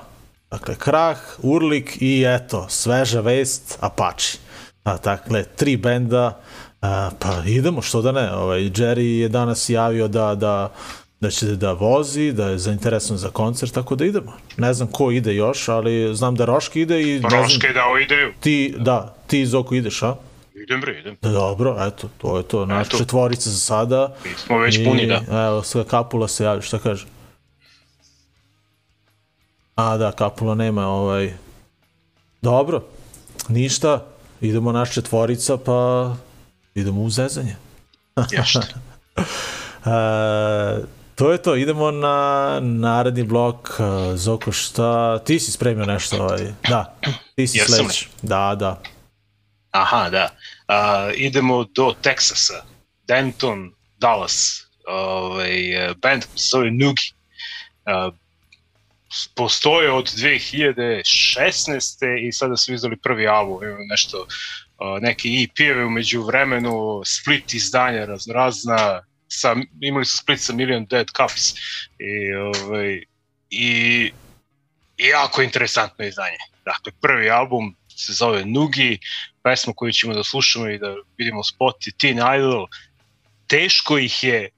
Dakle, 0.51 0.75
Krah, 0.75 1.19
Urlik 1.43 1.97
i 2.01 2.25
eto, 2.27 2.67
sveža 2.69 3.21
vest, 3.21 3.79
Apache. 3.81 4.39
A, 4.85 4.97
dakle, 4.97 5.45
tri 5.45 5.77
benda, 5.77 6.41
a, 6.81 7.11
pa 7.19 7.43
idemo, 7.47 7.83
što 7.83 8.03
da 8.03 8.13
ne. 8.13 8.33
Ovaj, 8.33 8.61
Jerry 8.61 9.21
je 9.21 9.29
danas 9.29 9.69
javio 9.69 10.09
da, 10.09 10.35
da, 10.35 10.73
da 11.21 11.31
će 11.31 11.47
da 11.47 11.73
vozi, 11.73 12.33
da 12.33 12.49
je 12.49 12.59
zainteresovan 12.59 13.19
za 13.19 13.31
koncert, 13.31 13.73
tako 13.75 13.97
da 13.97 14.05
idemo. 14.05 14.33
Ne 14.57 14.75
znam 14.75 14.89
ko 14.89 15.11
ide 15.11 15.35
još, 15.35 15.69
ali 15.69 16.15
znam 16.15 16.35
da 16.35 16.45
Roški 16.45 16.81
ide 16.81 17.03
i 17.03 17.21
ne 17.21 17.29
znam, 17.29 17.43
Roške 17.43 17.69
dao 17.75 17.99
ideju. 17.99 18.33
ti, 18.41 18.75
da, 18.79 19.15
ti 19.27 19.47
Zoku 19.47 19.75
ideš, 19.75 20.03
a? 20.03 20.15
Idem 20.55 20.81
bre, 20.81 20.99
idem. 20.99 21.17
Dobro, 21.23 21.77
eto, 21.81 22.09
to 22.19 22.37
je 22.37 22.43
to, 22.43 22.67
naša 22.67 22.89
Eto. 22.89 22.99
četvorica 22.99 23.51
za 23.51 23.59
sada. 23.59 24.15
Mi 24.25 24.31
smo 24.37 24.59
već 24.59 24.85
puni, 24.85 25.07
da. 25.07 25.47
Evo, 25.47 25.63
sve 25.63 25.85
Kapula 25.85 26.29
se 26.29 26.45
javi, 26.45 26.63
šta 26.63 26.79
kaže? 26.79 27.07
A, 29.75 29.97
da, 29.97 30.13
Kapula 30.13 30.55
nema, 30.55 30.87
ovaj... 30.87 31.35
Dobro, 32.43 32.83
ništa, 33.49 34.07
idemo 34.41 34.73
naš 34.73 34.95
četvorica, 34.95 35.57
pa 35.57 36.13
idemo 36.75 37.03
u 37.03 37.11
zezanje. 37.11 37.57
Jašte. 38.37 38.75
E, 39.17 39.91
to 41.15 41.33
je 41.33 41.39
to, 41.43 41.57
idemo 41.57 41.91
na 41.91 42.59
naredni 42.63 43.23
blok. 43.23 43.81
E, 43.81 44.17
Zoko, 44.17 44.53
šta? 44.53 45.19
Ti 45.19 45.41
si 45.41 45.53
spremio 45.53 45.87
nešto, 45.87 46.17
ovaj... 46.17 46.53
Da, 46.69 46.95
ti 47.35 47.47
si 47.47 47.59
sledeći. 47.59 48.09
Da, 48.23 48.57
da. 48.59 48.81
Aha, 49.75 50.11
da. 50.11 50.31
A, 50.69 51.11
idemo 51.15 51.65
do 51.65 51.95
Teksasa. 52.03 52.65
Denton, 53.09 53.73
Dallas. 53.99 54.67
Ovaj, 54.87 55.51
band 56.03 56.23
se 56.23 56.49
zove 56.51 56.71
Nugi. 56.71 57.13
A, 57.87 58.11
postoje 59.35 59.93
od 59.93 60.13
2016. 60.17 62.29
i 62.29 62.33
sada 62.33 62.57
su 62.57 62.75
izdali 62.75 62.97
prvi 62.97 63.27
album, 63.27 63.63
imaju 63.63 63.87
nešto 63.91 64.27
a, 64.79 64.99
neki 65.01 65.45
EP-eve 65.45 65.85
umeđu 65.85 66.23
vremenu, 66.23 67.03
split 67.05 67.55
izdanja 67.55 68.05
razno 68.05 68.35
razna, 68.35 69.03
sa, 69.29 69.57
imali 69.81 70.05
su 70.05 70.17
split 70.17 70.41
sa 70.41 70.53
Million 70.53 70.87
Dead 70.87 71.07
Cups 71.17 71.55
i, 71.99 72.35
ovaj, 72.35 73.03
i 73.51 74.13
jako 74.99 75.43
interesantno 75.43 76.05
izdanje. 76.05 76.37
Dakle, 76.65 76.93
prvi 77.01 77.31
album 77.31 77.77
se 77.97 78.13
zove 78.13 78.45
Nugi, 78.45 78.99
pesma 79.43 79.73
koju 79.77 79.93
ćemo 79.93 80.15
da 80.15 80.25
slušamo 80.25 80.69
i 80.69 80.79
da 80.79 80.95
vidimo 81.19 81.45
spot 81.45 81.87
je 81.87 81.93
Teen 81.93 82.19
Idol. 82.39 82.67
Teško 83.47 83.99
ih 83.99 84.25
je 84.25 84.51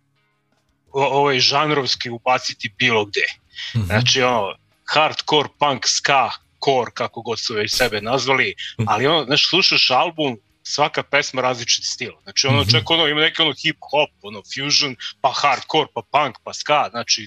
ovaj 0.93 1.41
žanrovski 1.41 2.11
ubaciti 2.11 2.73
bilo 2.79 3.05
gde. 3.05 3.27
Mhm. 3.77 3.85
Znači, 3.85 4.23
ono, 4.23 4.55
hardcore 4.85 5.49
punk 5.59 5.87
ska 5.87 6.31
hardcore, 6.67 6.91
kako 6.95 7.23
god 7.23 7.39
su 7.41 7.55
već 7.55 7.73
sebe 7.73 8.01
nazvali, 8.01 8.55
ali 8.87 9.07
ono, 9.07 9.25
znaš, 9.25 9.51
slušaš 9.51 9.91
album, 9.91 10.39
svaka 10.67 11.03
pesma 11.03 11.43
različit 11.43 11.85
stil. 11.85 12.13
Znači 12.23 12.47
ono 12.47 12.65
čak 12.65 12.91
ono 12.91 13.07
ima 13.07 13.21
neki 13.21 13.43
ono 13.43 13.53
hip 13.63 13.77
hop, 13.91 14.11
ono 14.23 14.43
fusion, 14.43 14.97
pa 15.21 15.33
hardcore, 15.35 15.87
pa 15.95 16.03
punk, 16.13 16.37
pa 16.45 16.53
ska, 16.53 16.89
znači 16.91 17.27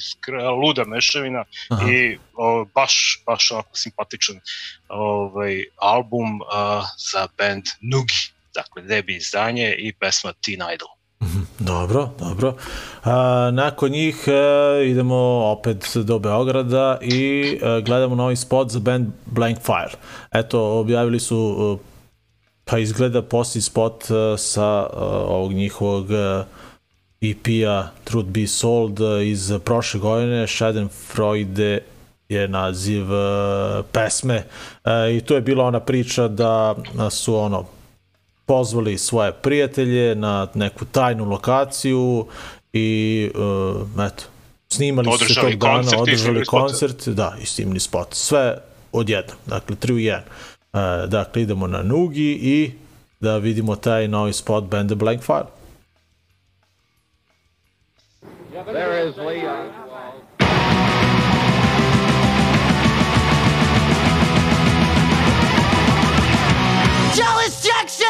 luda 0.63 0.83
mešavina 0.85 1.43
Aha. 1.69 1.91
i 1.91 2.17
o, 2.35 2.65
baš 2.75 3.23
baš 3.25 3.51
onako 3.51 3.69
simpatičan 3.73 4.39
ovaj 4.87 5.63
album 5.77 6.41
a, 6.51 6.83
za 7.11 7.27
band 7.37 7.63
Nugi. 7.81 8.31
Dakle, 8.53 8.81
debi 8.81 9.15
izdanje 9.15 9.75
i 9.77 9.93
pesma 9.93 10.33
Teen 10.33 10.59
Idol. 10.73 10.89
Dobro, 11.59 12.09
dobro. 12.19 12.55
A, 13.03 13.49
nakon 13.53 13.91
njih 13.91 14.27
e, 14.27 14.89
idemo 14.89 15.15
opet 15.57 15.97
do 15.97 16.19
Beograda 16.19 16.97
i 17.01 17.59
e, 17.61 17.81
gledamo 17.81 18.15
novi 18.15 18.35
spot 18.35 18.71
za 18.71 18.79
band 18.79 19.07
Blank 19.25 19.57
Fire. 19.57 19.97
Eto, 20.31 20.79
objavili 20.79 21.19
su 21.19 21.77
e, 21.85 21.88
pa 22.70 22.78
izgleda 22.78 23.22
posljednji 23.22 23.61
spot 23.61 24.03
e, 24.03 24.38
sa 24.38 24.88
e, 24.93 24.97
ovog 25.28 25.53
njihovog 25.53 26.11
e, 26.11 26.43
EP-a 27.22 27.88
Truth 28.03 28.30
Be 28.30 28.47
Sold 28.47 28.99
e, 29.01 29.28
iz 29.28 29.51
prošle 29.65 29.99
godine. 29.99 30.47
Schadenfreude 30.47 31.80
je 32.30 32.47
naziv 32.47 33.13
e, 33.13 33.84
pesme 33.91 34.43
e, 34.86 35.15
i 35.17 35.22
to 35.22 35.36
je 35.36 35.41
bila 35.41 35.65
ona 35.65 35.80
priča 35.80 36.28
da 36.28 36.76
e, 36.78 37.09
su 37.09 37.36
ono 37.36 37.65
pozvali 38.45 38.97
svoje 38.97 39.32
prijatelje 39.32 40.15
na 40.15 40.47
neku 40.53 40.86
tajnu 40.86 41.26
lokaciju 41.26 42.26
i 42.74 43.30
eto, 44.07 44.24
snimali 44.70 45.11
su 45.11 45.17
se 45.17 45.24
Održali 45.26 45.51
tog 45.51 45.59
dana, 45.59 45.76
koncert 45.76 46.01
održali 46.01 46.45
koncert, 46.45 47.07
da, 47.07 47.36
i 47.41 47.45
snimili 47.45 47.80
spot. 47.80 48.07
Sve 48.11 48.57
odjednom, 48.91 49.38
dakle, 49.45 49.76
3 49.76 49.93
u 49.93 49.95
1. 49.95 50.20
Uh, 50.74 51.05
dakle, 51.09 51.41
idemo 51.41 51.67
na 51.67 51.84
Nugi 51.84 52.32
i 52.32 52.72
da 53.20 53.38
vidimo 53.38 53.76
taj 53.76 54.07
novi 54.07 54.34
spot 54.34 54.63
benda 54.63 54.95
Blank 54.95 55.22
Fire. 55.22 55.45
There 58.65 59.07
is 59.09 59.17
Leon. 59.17 59.70
Dallas, 67.17 67.63
Texas! 67.63 68.05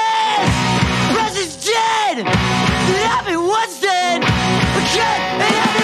President's 1.14 1.66
dead! 1.66 2.18
It 2.20 3.04
happened 3.08 3.48
once 3.48 3.80
then! 3.80 4.22
Again, 4.22 5.42
it 5.42 5.56
happened 5.56 5.79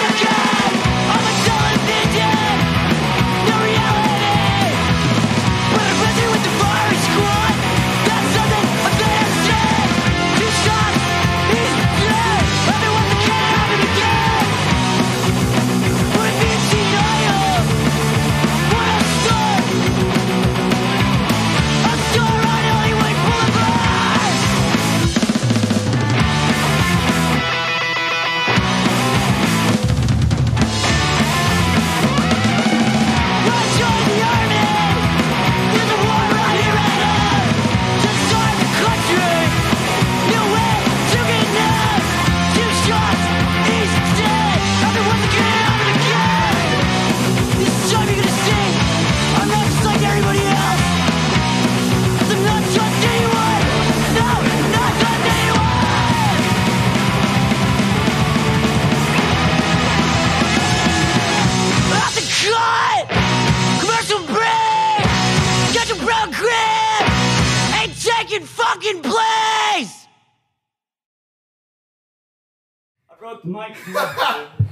fucking 68.46 69.02
place! 69.02 70.06
I 73.10 73.14
brought 73.18 73.42
the 73.42 73.48
mic. 73.48 73.76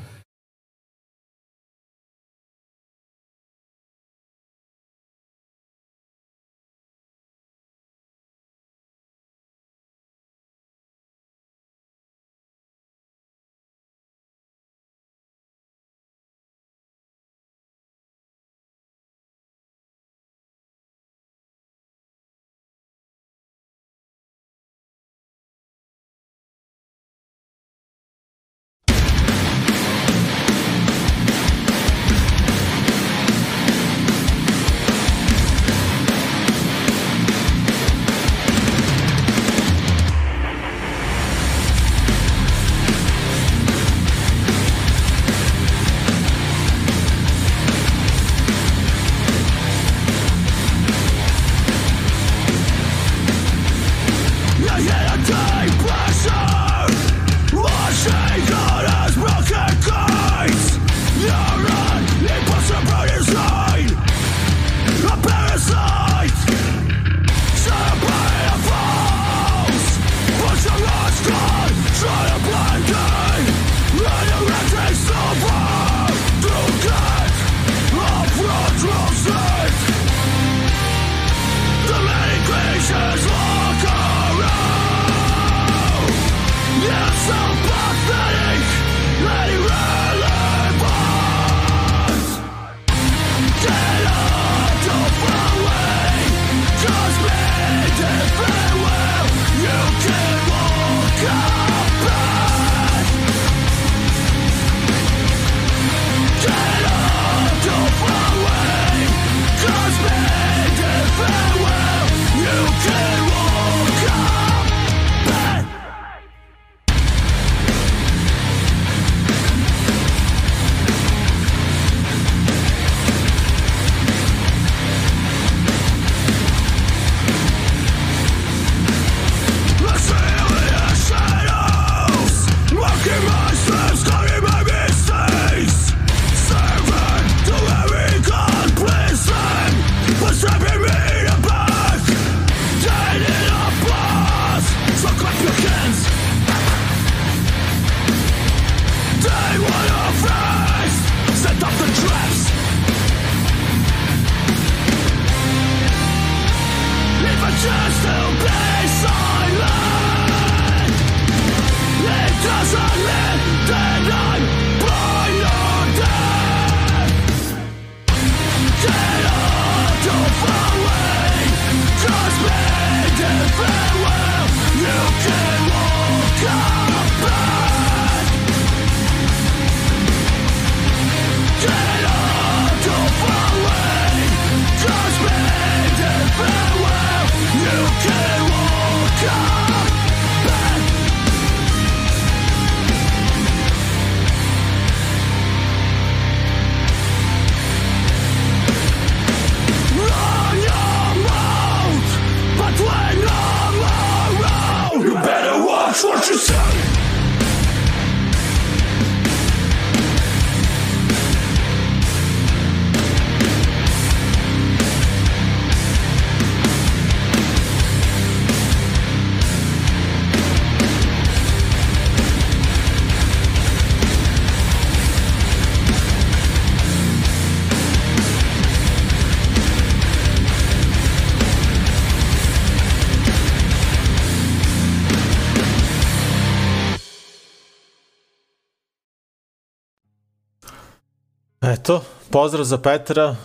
eto, 241.72 242.02
pozdrav 242.30 242.64
za 242.64 242.78
Petra, 242.78 243.36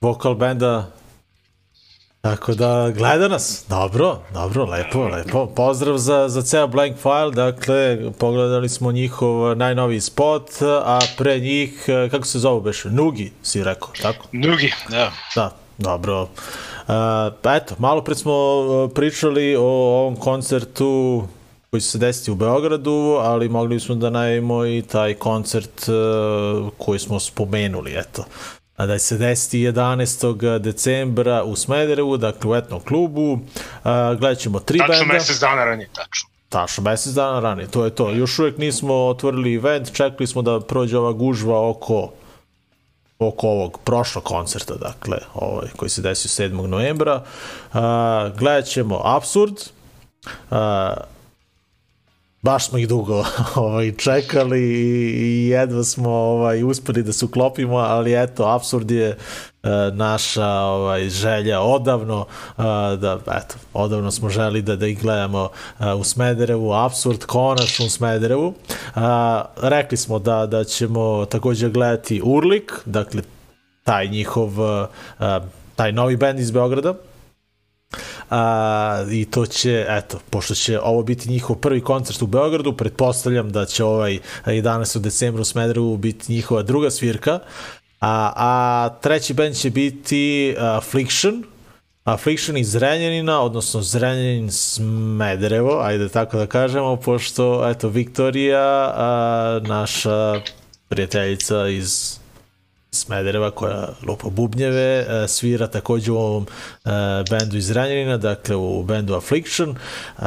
vokal 0.00 0.34
benda 0.34 0.90
Tako 2.22 2.54
da, 2.54 2.90
gleda 2.96 3.28
nas. 3.28 3.64
Dobro, 3.68 4.18
dobro, 4.34 4.64
lepo, 4.64 5.08
lepo. 5.08 5.46
Pozdrav 5.46 5.98
za, 5.98 6.28
za 6.28 6.42
ceo 6.42 6.66
Blank 6.66 6.96
File. 6.96 7.30
Dakle, 7.30 7.98
pogledali 8.18 8.68
smo 8.68 8.92
njihov 8.92 9.56
najnoviji 9.56 10.00
spot, 10.00 10.50
a 10.62 10.98
pre 11.18 11.40
njih, 11.40 11.84
kako 12.10 12.26
se 12.26 12.38
zove 12.38 12.60
beš? 12.60 12.84
Nugi, 12.84 13.32
si 13.42 13.64
rekao, 13.64 13.88
tako? 14.02 14.26
Nugi, 14.32 14.72
da. 14.88 15.12
Da, 15.34 15.50
dobro. 15.78 16.22
Uh, 16.22 17.52
eto, 17.56 17.74
malo 17.78 18.04
pred 18.04 18.18
smo 18.18 18.34
uh, 18.34 18.90
pričali 18.94 19.56
o 19.56 19.62
ovom 19.62 20.16
koncertu 20.16 21.24
koji 21.72 21.80
će 21.80 21.86
se 21.88 21.98
desiti 21.98 22.30
u 22.30 22.34
Beogradu, 22.34 23.16
ali 23.20 23.48
mogli 23.48 23.80
smo 23.80 23.94
da 23.94 24.10
najavimo 24.10 24.66
i 24.66 24.82
taj 24.82 25.14
koncert 25.14 25.88
uh, 25.88 26.68
koji 26.78 26.98
smo 26.98 27.20
spomenuli, 27.20 27.92
eto 27.96 28.24
a 28.76 28.86
da 28.86 28.98
se 28.98 29.18
desiti 29.18 29.58
11. 29.58 30.58
decembra 30.58 31.42
u 31.44 31.56
Smederevu, 31.56 32.16
dakle 32.16 32.50
u 32.50 32.54
etnom 32.54 32.80
klubu. 32.80 33.38
A, 33.84 34.14
gledat 34.14 34.38
ćemo 34.38 34.60
tri 34.60 34.78
tačno 34.78 34.92
benda. 34.92 35.04
Tačno 35.04 35.14
mesec 35.14 35.40
dana 35.40 35.64
ranije, 35.64 35.88
tačno. 35.94 36.28
Tačno, 36.48 36.82
mesec 36.82 37.12
dana 37.12 37.40
ranije, 37.40 37.68
to 37.68 37.84
je 37.84 37.90
to. 37.90 38.10
Još 38.10 38.38
uvek 38.38 38.58
nismo 38.58 38.94
otvorili 38.94 39.54
event, 39.54 39.92
čekali 39.92 40.26
smo 40.26 40.42
da 40.42 40.60
prođe 40.60 40.98
ova 40.98 41.12
gužva 41.12 41.68
oko 41.68 42.12
oko 43.18 43.48
ovog 43.48 43.78
prošlog 43.84 44.24
koncerta, 44.24 44.74
dakle, 44.74 45.18
ovaj, 45.34 45.68
koji 45.76 45.88
se 45.88 46.02
desio 46.02 46.48
7. 46.48 46.66
novembra. 46.66 47.24
A, 47.72 48.30
gledat 48.38 48.64
ćemo 48.64 49.00
Absurd, 49.04 49.54
a, 50.50 50.94
baš 52.42 52.68
smo 52.68 52.78
ih 52.78 52.88
dugo 52.88 53.24
ovaj, 53.54 53.92
čekali 53.92 54.60
i 55.16 55.48
jedva 55.48 55.84
smo 55.84 56.10
ovaj, 56.10 56.62
uspeli 56.62 57.02
da 57.02 57.12
se 57.12 57.24
uklopimo, 57.24 57.76
ali 57.76 58.22
eto, 58.22 58.44
absurd 58.44 58.90
je 58.90 59.08
e, 59.08 59.16
naša 59.92 60.48
ovaj, 60.48 61.08
želja 61.08 61.60
odavno, 61.60 62.26
e, 62.58 62.62
da, 62.96 63.18
eto, 63.26 63.54
odavno 63.72 64.10
smo 64.10 64.28
želi 64.28 64.62
da, 64.62 64.76
da 64.76 64.86
ih 64.86 65.02
gledamo 65.02 65.48
e, 65.80 65.92
u 65.92 66.04
Smederevu, 66.04 66.72
absurd 66.72 67.24
konačno 67.24 67.86
u 67.86 67.90
Smederevu. 67.90 68.54
Rekli 69.56 69.96
smo 69.96 70.18
da, 70.18 70.46
da 70.46 70.64
ćemo 70.64 71.24
takođe 71.24 71.68
gledati 71.68 72.22
Urlik, 72.24 72.72
dakle, 72.84 73.22
taj 73.84 74.08
njihov, 74.08 74.52
taj 75.76 75.92
novi 75.92 76.16
band 76.16 76.40
iz 76.40 76.50
Beograda, 76.50 76.94
A, 78.34 79.04
I 79.10 79.24
to 79.24 79.46
će, 79.46 79.86
eto, 79.88 80.18
pošto 80.30 80.54
će 80.54 80.80
ovo 80.80 81.02
biti 81.02 81.30
njihov 81.30 81.56
prvi 81.56 81.80
koncert 81.80 82.22
u 82.22 82.26
Beogradu, 82.26 82.72
pretpostavljam 82.72 83.52
da 83.52 83.64
će 83.64 83.84
ovaj 83.84 84.18
11. 84.46 84.98
decembra 84.98 85.42
u 85.42 85.44
Smederevu 85.44 85.96
biti 85.96 86.32
njihova 86.32 86.62
druga 86.62 86.90
svirka. 86.90 87.38
A, 88.00 88.32
a 88.36 88.88
treći 89.00 89.34
band 89.34 89.54
će 89.54 89.70
biti 89.70 90.54
Affliction, 90.58 91.44
Affliction 92.04 92.56
iz 92.56 92.70
Zrenjanina, 92.70 93.40
odnosno 93.40 93.82
Zrenjanin 93.82 94.50
Smederevo, 94.50 95.80
ajde 95.80 96.08
tako 96.08 96.36
da 96.36 96.46
kažemo, 96.46 96.96
pošto, 96.96 97.70
eto, 97.70 97.88
Viktorija, 97.88 98.92
a, 98.96 99.60
naša 99.62 100.40
prijateljica 100.88 101.68
iz 101.68 102.21
Smedereva 102.94 103.50
koja 103.50 103.88
lupa 104.06 104.28
bubnjeve, 104.28 105.06
e, 105.08 105.28
svira 105.28 105.66
takođe 105.66 106.12
u 106.12 106.16
ovom 106.16 106.46
e, 106.84 106.88
bendu 107.30 107.56
iz 107.56 107.70
Ranjanina, 107.70 108.16
dakle 108.16 108.56
u 108.56 108.82
bendu 108.82 109.14
Affliction. 109.14 109.70
E, 109.70 110.22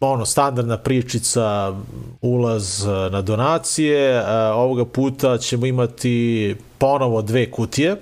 ono, 0.00 0.26
standardna 0.26 0.76
pričica, 0.76 1.74
ulaz 2.20 2.86
na 3.10 3.22
donacije, 3.22 4.24
ovoga 4.52 4.84
puta 4.84 5.38
ćemo 5.38 5.66
imati 5.66 6.56
ponovo 6.78 7.22
dve 7.22 7.50
kutije, 7.50 7.96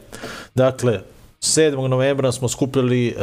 dakle, 0.54 1.00
7. 1.40 1.88
novembra 1.88 2.32
smo 2.32 2.48
skupili, 2.48 3.16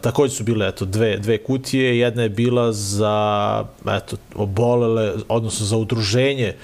takođe 0.00 0.34
su 0.34 0.44
bile 0.44 0.68
eto, 0.68 0.84
dve, 0.84 1.16
dve 1.16 1.38
kutije, 1.38 1.98
jedna 1.98 2.22
je 2.22 2.28
bila 2.28 2.72
za 2.72 3.64
eto, 3.96 4.16
obolele, 4.34 5.12
odnosno 5.28 5.66
za 5.66 5.76
udruženje 5.76 6.54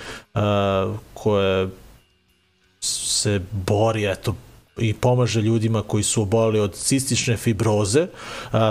koje 1.15 1.69
se 2.85 3.41
bori, 3.53 4.07
eto, 4.07 4.35
i 4.79 4.93
pomaže 4.95 5.41
ljudima 5.41 5.83
koji 5.83 6.03
su 6.03 6.23
oboleli 6.23 6.61
od 6.61 6.75
cistične 6.75 7.37
fibroze, 7.37 8.07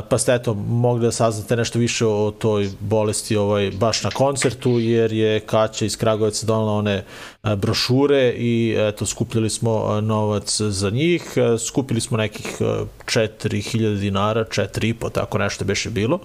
pa 0.09 0.18
ste 0.18 0.34
eto 0.34 0.53
mogli 0.53 1.01
da 1.05 1.11
saznate 1.11 1.55
nešto 1.55 1.80
više 1.80 2.05
o 2.05 2.34
toj 2.39 2.70
bolesti 2.80 3.36
ovaj, 3.36 3.72
baš 3.72 4.03
na 4.03 4.09
koncertu, 4.09 4.80
jer 4.80 5.14
je 5.14 5.39
Kaća 5.39 5.86
iz 5.86 5.97
Kragovica 5.97 6.45
donala 6.45 6.72
one 6.72 7.05
brošure 7.57 8.34
i 8.38 8.76
eto 8.78 9.05
skupljali 9.05 9.49
smo 9.49 10.01
novac 10.01 10.61
za 10.61 10.89
njih, 10.89 11.24
skupili 11.68 12.01
smo 12.01 12.18
nekih 12.18 12.61
4000 13.05 13.99
dinara, 13.99 14.45
4,5, 14.45 15.11
tako 15.11 15.38
nešto 15.38 15.66
beše 15.66 15.89
bilo. 15.89 16.20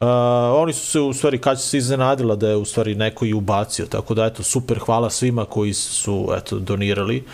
Uh, 0.00 0.08
oni 0.54 0.72
su 0.72 0.86
se 0.86 1.00
u 1.00 1.12
stvari 1.12 1.38
kad 1.38 1.62
se 1.62 1.78
iznenadila 1.78 2.36
da 2.36 2.48
je 2.48 2.56
u 2.56 2.64
stvari 2.64 2.94
neko 2.94 3.24
i 3.24 3.32
ubacio, 3.32 3.86
tako 3.86 4.14
da 4.14 4.24
eto 4.24 4.42
super 4.42 4.78
hvala 4.78 5.10
svima 5.10 5.44
koji 5.44 5.72
su 5.72 6.28
eto 6.36 6.58
donirali. 6.58 7.24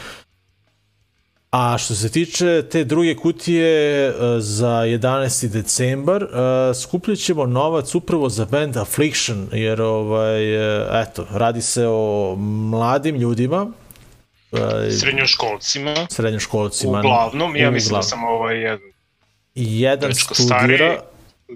A 1.50 1.78
što 1.78 1.94
se 1.94 2.10
tiče 2.10 2.62
te 2.70 2.84
druge 2.84 3.16
kutije 3.16 4.08
uh, 4.08 4.14
za 4.38 4.68
11. 4.68 5.48
decembar, 5.48 6.22
uh, 6.22 6.28
skupljat 6.82 7.18
ćemo 7.18 7.46
novac 7.46 7.94
upravo 7.94 8.28
za 8.28 8.44
band 8.44 8.76
Affliction, 8.76 9.48
jer 9.52 9.82
ovaj, 9.82 10.56
uh, 10.56 10.88
eto, 10.92 11.26
radi 11.30 11.62
se 11.62 11.86
o 11.86 12.34
mladim 12.70 13.16
ljudima, 13.16 13.72
uh, 14.52 14.58
srednjoškolcima. 15.00 15.94
Srednjoškolcima. 16.10 16.98
Uglavnom, 16.98 17.56
ja 17.56 17.70
mislim 17.70 17.94
da 17.94 18.02
sam 18.02 18.24
ovaj 18.24 18.60
jedan 18.60 18.92
jedan 19.54 20.14
studira, 20.14 20.76
stariji, 20.76 20.98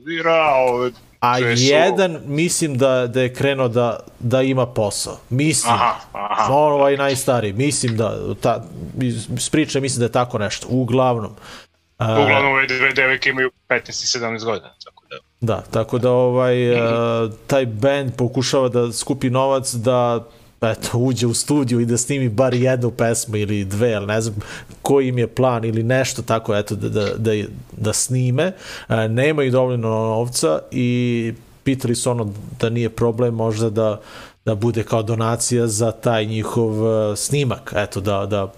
studira, 0.01 0.55
ovaj, 0.55 0.91
a 1.21 1.37
su... 1.39 1.63
jedan 1.63 2.21
mislim 2.27 2.79
da, 2.79 3.07
da 3.07 3.23
je 3.23 3.35
krenuo 3.35 3.69
da, 3.69 4.01
da 4.19 4.43
ima 4.43 4.67
posao. 4.67 5.19
Mislim, 5.31 5.75
aha, 5.75 5.95
aha. 6.13 6.53
ovaj 6.53 6.97
najstariji, 6.97 7.53
mislim 7.53 7.97
da, 7.97 8.35
ta, 8.41 8.65
iz 9.01 9.51
priče 9.51 9.81
mislim 9.81 9.99
da 9.99 10.05
je 10.05 10.13
tako 10.13 10.39
nešto, 10.39 10.67
uglavnom. 10.71 11.37
Uglavnom 11.99 12.53
ove 12.53 12.67
dve 12.67 12.93
devojke 12.93 13.31
imaju 13.31 13.51
15 13.69 13.89
i 13.89 14.21
17 14.21 14.45
godina, 14.45 14.75
tako 14.85 15.05
da. 15.11 15.17
Da, 15.41 15.63
tako 15.71 15.99
da 15.99 16.11
ovaj, 16.11 16.57
-hmm. 16.57 17.33
taj 17.47 17.67
band 17.67 18.17
pokušava 18.17 18.69
da 18.69 18.93
skupi 18.93 19.31
novac 19.31 19.75
da 19.75 20.25
eto, 20.61 20.99
uđe 20.99 21.27
u 21.27 21.35
studiju 21.35 21.81
i 21.81 21.87
da 21.87 21.97
snimi 21.97 22.29
bar 22.29 22.55
jednu 22.55 22.91
pesmu 22.91 23.37
ili 23.37 23.65
dve, 23.65 23.95
ali 23.95 24.07
ne 24.07 24.21
znam 24.21 24.37
koji 24.83 25.09
im 25.09 25.19
je 25.19 25.27
plan 25.27 25.65
ili 25.65 25.83
nešto 25.83 26.23
tako, 26.23 26.57
eto, 26.57 26.75
da, 26.75 26.89
da, 26.89 27.15
da, 27.19 27.33
da 27.77 27.93
snime. 27.93 28.53
E, 28.89 29.09
nemaju 29.09 29.51
dovoljno 29.51 29.89
novca 29.89 30.59
i 30.71 31.33
pitali 31.65 31.95
su 31.95 32.11
ono 32.11 32.33
da 32.61 32.71
nije 32.71 32.89
problem 32.89 33.35
možda 33.35 33.71
da, 33.71 34.01
da 34.45 34.55
bude 34.55 34.83
kao 34.83 35.03
donacija 35.03 35.67
za 35.67 35.93
taj 35.93 36.25
njihov 36.25 36.73
snimak, 37.17 37.73
eto, 37.77 38.01
da, 38.01 38.27
da 38.27 38.53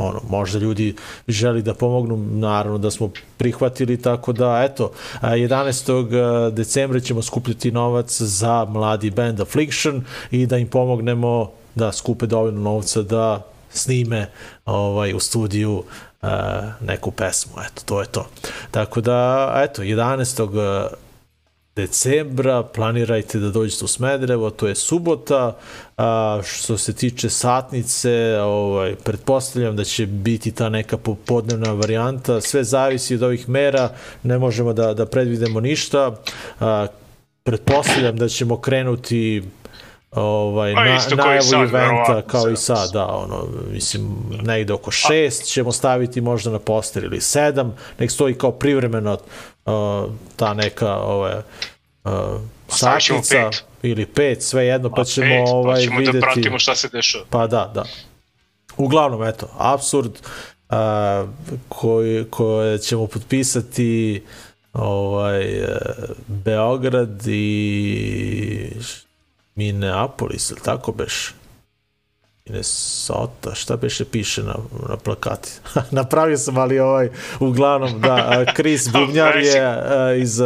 ono, 0.00 0.20
možda 0.28 0.58
ljudi 0.58 0.96
želi 1.28 1.62
da 1.62 1.74
pomognu, 1.74 2.16
naravno 2.16 2.78
da 2.78 2.90
smo 2.90 3.10
prihvatili, 3.36 4.02
tako 4.02 4.32
da, 4.32 4.62
eto, 4.64 4.92
11. 5.22 6.50
decembra 6.50 7.00
ćemo 7.00 7.22
skupljati 7.22 7.72
novac 7.72 8.20
za 8.20 8.64
mladi 8.64 9.10
band 9.10 9.40
Affliction 9.40 10.04
i 10.30 10.46
da 10.46 10.58
im 10.58 10.68
pomognemo 10.68 11.50
da 11.74 11.92
skupe 11.92 12.26
dovoljno 12.26 12.60
novca 12.60 13.02
da 13.02 13.46
snime 13.70 14.30
ovaj, 14.66 15.14
u 15.14 15.20
studiju 15.20 15.84
neku 16.80 17.10
pesmu, 17.10 17.52
eto, 17.66 17.82
to 17.84 18.00
je 18.00 18.06
to. 18.06 18.26
Tako 18.70 19.00
da, 19.00 19.52
eto, 19.56 19.82
11 19.82 20.88
decembra, 21.80 22.62
planirajte 22.62 23.38
da 23.38 23.50
dođete 23.50 23.84
u 23.84 23.88
Smederevo, 23.88 24.50
to 24.50 24.68
je 24.68 24.74
subota, 24.74 25.56
a, 25.96 26.40
što 26.44 26.78
se 26.78 26.92
tiče 26.92 27.30
satnice, 27.30 28.38
ovaj, 28.40 28.94
pretpostavljam 29.04 29.76
da 29.76 29.84
će 29.84 30.06
biti 30.06 30.52
ta 30.52 30.68
neka 30.68 30.96
popodnevna 30.96 31.72
varijanta, 31.72 32.40
sve 32.40 32.64
zavisi 32.64 33.14
od 33.14 33.22
ovih 33.22 33.48
mera, 33.48 33.90
ne 34.22 34.38
možemo 34.38 34.72
da, 34.72 34.94
da 34.94 35.06
predvidemo 35.06 35.60
ništa, 35.60 36.16
a, 36.60 36.86
pretpostavljam 37.42 38.16
da 38.16 38.28
ćemo 38.28 38.60
krenuti 38.60 39.42
ovaj, 40.10 40.74
na, 40.74 40.98
najavu 41.16 41.64
eventa 41.64 42.22
kao 42.26 42.50
i 42.50 42.56
sad, 42.56 42.90
da, 42.92 43.06
ono, 43.06 43.46
mislim, 43.72 44.16
negde 44.42 44.72
oko 44.72 44.90
šest 44.90 45.44
ćemo 45.44 45.72
staviti 45.72 46.20
možda 46.20 46.50
na 46.50 46.58
poster 46.58 47.04
ili 47.04 47.20
sedam, 47.20 47.76
nek 47.98 48.10
stoji 48.10 48.34
kao 48.34 48.52
privremeno 48.52 49.18
uh, 49.70 50.10
ta 50.36 50.54
neka 50.54 50.96
ovaj, 50.96 51.34
uh, 52.04 52.12
satnica 52.68 53.50
ili 53.82 54.06
pet, 54.06 54.42
sve 54.42 54.66
jedno, 54.66 54.90
pa 54.90 55.04
ćemo 55.04 55.26
pet, 55.26 55.48
ovaj, 55.48 55.74
pa 55.76 55.80
ćemo 55.80 55.98
videti... 55.98 56.18
da 56.18 56.26
pratimo 56.26 56.58
šta 56.58 56.74
se 56.74 56.88
dešava. 56.88 57.24
Pa 57.30 57.46
da, 57.46 57.70
da. 57.74 57.84
Uglavnom, 58.76 59.24
eto, 59.24 59.48
absurd 59.58 60.12
uh, 60.70 60.76
koji, 61.68 62.24
koje 62.30 62.78
ćemo 62.78 63.06
potpisati 63.06 64.22
ovaj, 64.72 65.62
uh, 65.62 65.68
Beograd 66.26 67.22
i 67.26 68.72
Minneapolis, 69.54 70.50
ili 70.50 70.60
tako 70.60 70.92
beš? 70.92 71.34
Minnesota, 72.50 73.54
šta 73.54 73.76
beše 73.76 74.04
piše 74.04 74.42
na, 74.42 74.54
na 74.88 74.96
plakati? 74.96 75.50
Napravio 75.90 76.38
sam, 76.38 76.58
ali 76.58 76.78
ovaj, 76.78 77.08
uglavnom, 77.40 78.00
da, 78.00 78.14
a, 78.14 78.44
Chris 78.54 78.88
Bubnjar 78.92 79.36
je 79.36 79.60
a, 79.60 80.14
iz, 80.14 80.40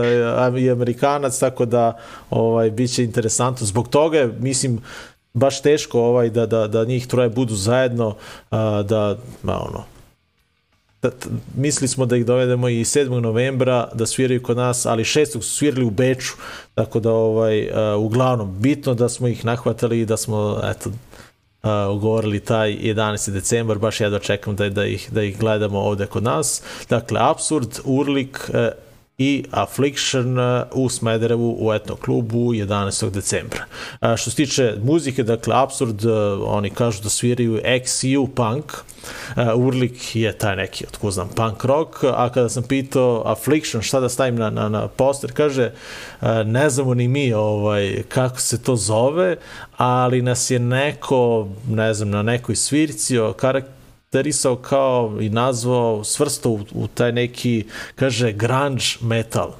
i 0.59 0.71
Amerikanac, 0.71 1.39
tako 1.39 1.65
da 1.65 1.99
ovaj, 2.31 2.71
bit 2.71 2.95
će 2.95 3.05
interesantno. 3.05 3.67
Zbog 3.67 3.89
toga 3.89 4.19
je, 4.19 4.35
mislim, 4.39 4.81
baš 5.35 5.63
teško 5.63 6.01
ovaj, 6.01 6.31
da, 6.31 6.47
da, 6.47 6.69
da 6.69 6.85
njih 6.85 7.07
troje 7.07 7.29
budu 7.29 7.55
zajedno, 7.55 8.17
a, 8.51 8.83
da, 8.83 9.19
ma, 9.43 9.61
ono, 9.61 9.85
da, 11.03 11.11
mislili 11.57 11.89
smo 11.89 12.07
da 12.07 12.17
ih 12.17 12.27
dovedemo 12.27 12.69
i 12.69 12.85
7. 12.85 13.21
novembra 13.21 13.89
da 13.95 14.07
sviraju 14.07 14.43
kod 14.43 14.57
nas, 14.57 14.87
ali 14.87 15.05
6. 15.05 15.27
su 15.33 15.43
svirali 15.43 15.85
u 15.85 15.91
Beču, 15.91 16.33
tako 16.75 17.01
da 17.01 17.13
ovaj 17.13 17.63
uh, 17.63 18.05
uglavnom 18.05 18.59
bitno 18.59 18.95
da 18.95 19.09
smo 19.09 19.29
ih 19.29 19.45
nahvatali 19.45 20.01
i 20.01 20.07
da 20.07 20.17
smo 20.17 20.61
eto 20.65 20.91
uh, 21.65 21.97
ugovorili 21.97 22.41
taj 22.41 22.73
11. 22.73 23.31
decembar, 23.31 23.79
baš 23.79 24.01
jedva 24.01 24.19
čekam 24.19 24.57
da, 24.57 24.69
da, 24.69 24.87
ih, 24.87 25.09
da 25.13 25.23
ih 25.23 25.39
gledamo 25.39 25.81
ovde 25.81 26.07
kod 26.07 26.23
nas. 26.23 26.63
Dakle, 26.89 27.21
Absurd, 27.23 27.81
Urlik 27.85 28.39
uh, 28.49 28.55
i 29.19 29.45
Affliction 29.51 30.39
uh, 30.39 30.63
u 30.73 30.89
Smederevu 30.89 31.57
u 31.61 31.73
etno 31.73 31.97
klubu 31.97 32.39
11. 32.39 33.11
decembra. 33.11 33.65
Uh, 34.01 34.17
što 34.17 34.31
se 34.31 34.37
tiče 34.37 34.75
muzike, 34.83 35.23
dakle, 35.23 35.55
Absurd, 35.57 36.05
uh, 36.05 36.13
oni 36.47 36.71
kažu 36.71 37.03
da 37.03 37.09
sviraju 37.09 37.61
XU 37.65 38.29
punk, 38.35 38.65
uh, 38.73 39.67
Urlik 39.67 40.17
je 40.17 40.39
taj 40.39 40.57
neki, 40.57 40.85
otko 40.89 41.11
znam, 41.11 41.29
punk 41.29 41.65
rock, 41.65 42.05
a 42.05 42.29
kada 42.35 42.49
sam 42.49 42.63
pitao 42.63 43.23
Affliction 43.27 43.83
šta 43.83 44.01
da 44.01 44.09
stavim 44.09 44.37
na, 44.37 44.51
na, 44.51 44.69
na 44.69 44.89
poster, 44.89 45.33
kaže, 45.33 45.73
ne 46.45 46.71
znamo 46.71 46.95
ni 46.95 47.09
mi 47.09 47.33
ovaj, 47.33 48.03
kako 48.09 48.41
se 48.41 48.63
to 48.63 48.77
zove, 48.77 49.37
ali 49.77 50.23
nas 50.23 50.51
je 50.51 50.59
neko, 50.59 51.49
ne 51.69 51.95
znam, 51.95 52.11
na 52.11 52.23
nekoj 52.23 52.57
svirci 52.57 53.17
karakter 53.37 53.84
karakterisao 54.15 54.57
kao 54.57 55.17
i 55.21 55.29
nazvao, 55.29 56.05
svrstao 56.05 56.53
u, 56.53 56.61
u 56.73 56.87
taj 56.87 57.13
neki, 57.13 57.65
kaže, 57.95 58.33
grunge 58.33 58.85
metal. 59.01 59.53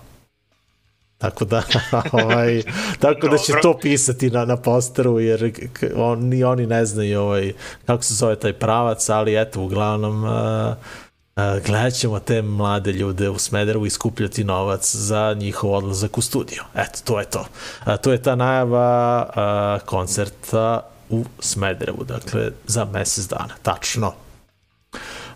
Tako 1.19 1.45
da, 1.45 1.63
ovaj, 2.25 2.63
tako 2.99 3.29
da 3.29 3.39
će 3.39 3.53
to 3.63 3.79
pisati 3.79 4.31
na, 4.31 4.45
na 4.45 4.57
posteru, 4.57 5.21
jer 5.21 5.53
on, 5.97 6.19
ni 6.19 6.45
oni 6.45 6.67
ne 6.67 6.87
znaju 6.87 7.21
ovaj, 7.21 7.53
kako 7.87 8.03
se 8.03 8.15
zove 8.15 8.37
taj 8.37 8.53
pravac, 8.53 9.09
ali 9.09 9.41
eto, 9.41 9.61
uglavnom, 9.61 10.25
uh, 10.25 10.31
uh, 10.31 11.65
gledat 11.67 11.93
ćemo 11.93 12.21
te 12.21 12.43
mlade 12.43 12.93
ljude 12.93 13.29
u 13.29 13.39
Smederevu 13.39 13.87
i 13.87 13.91
skupljati 13.91 14.45
novac 14.45 14.95
za 14.95 15.35
njihov 15.35 15.73
odlazak 15.73 16.19
u 16.19 16.23
studio. 16.23 16.65
Eto, 16.75 16.99
to 17.05 17.21
je 17.21 17.27
to. 17.27 17.47
Uh, 17.87 17.97
to 18.03 18.13
je 18.13 18.23
ta 18.23 18.35
najava 18.35 19.27
uh, 19.29 19.87
koncerta 19.87 20.81
u 21.11 21.25
Smederevu, 21.41 22.05
dakle, 22.05 22.51
za 22.67 22.85
mesec 22.85 23.29
dana, 23.29 23.55
tačno. 23.63 24.24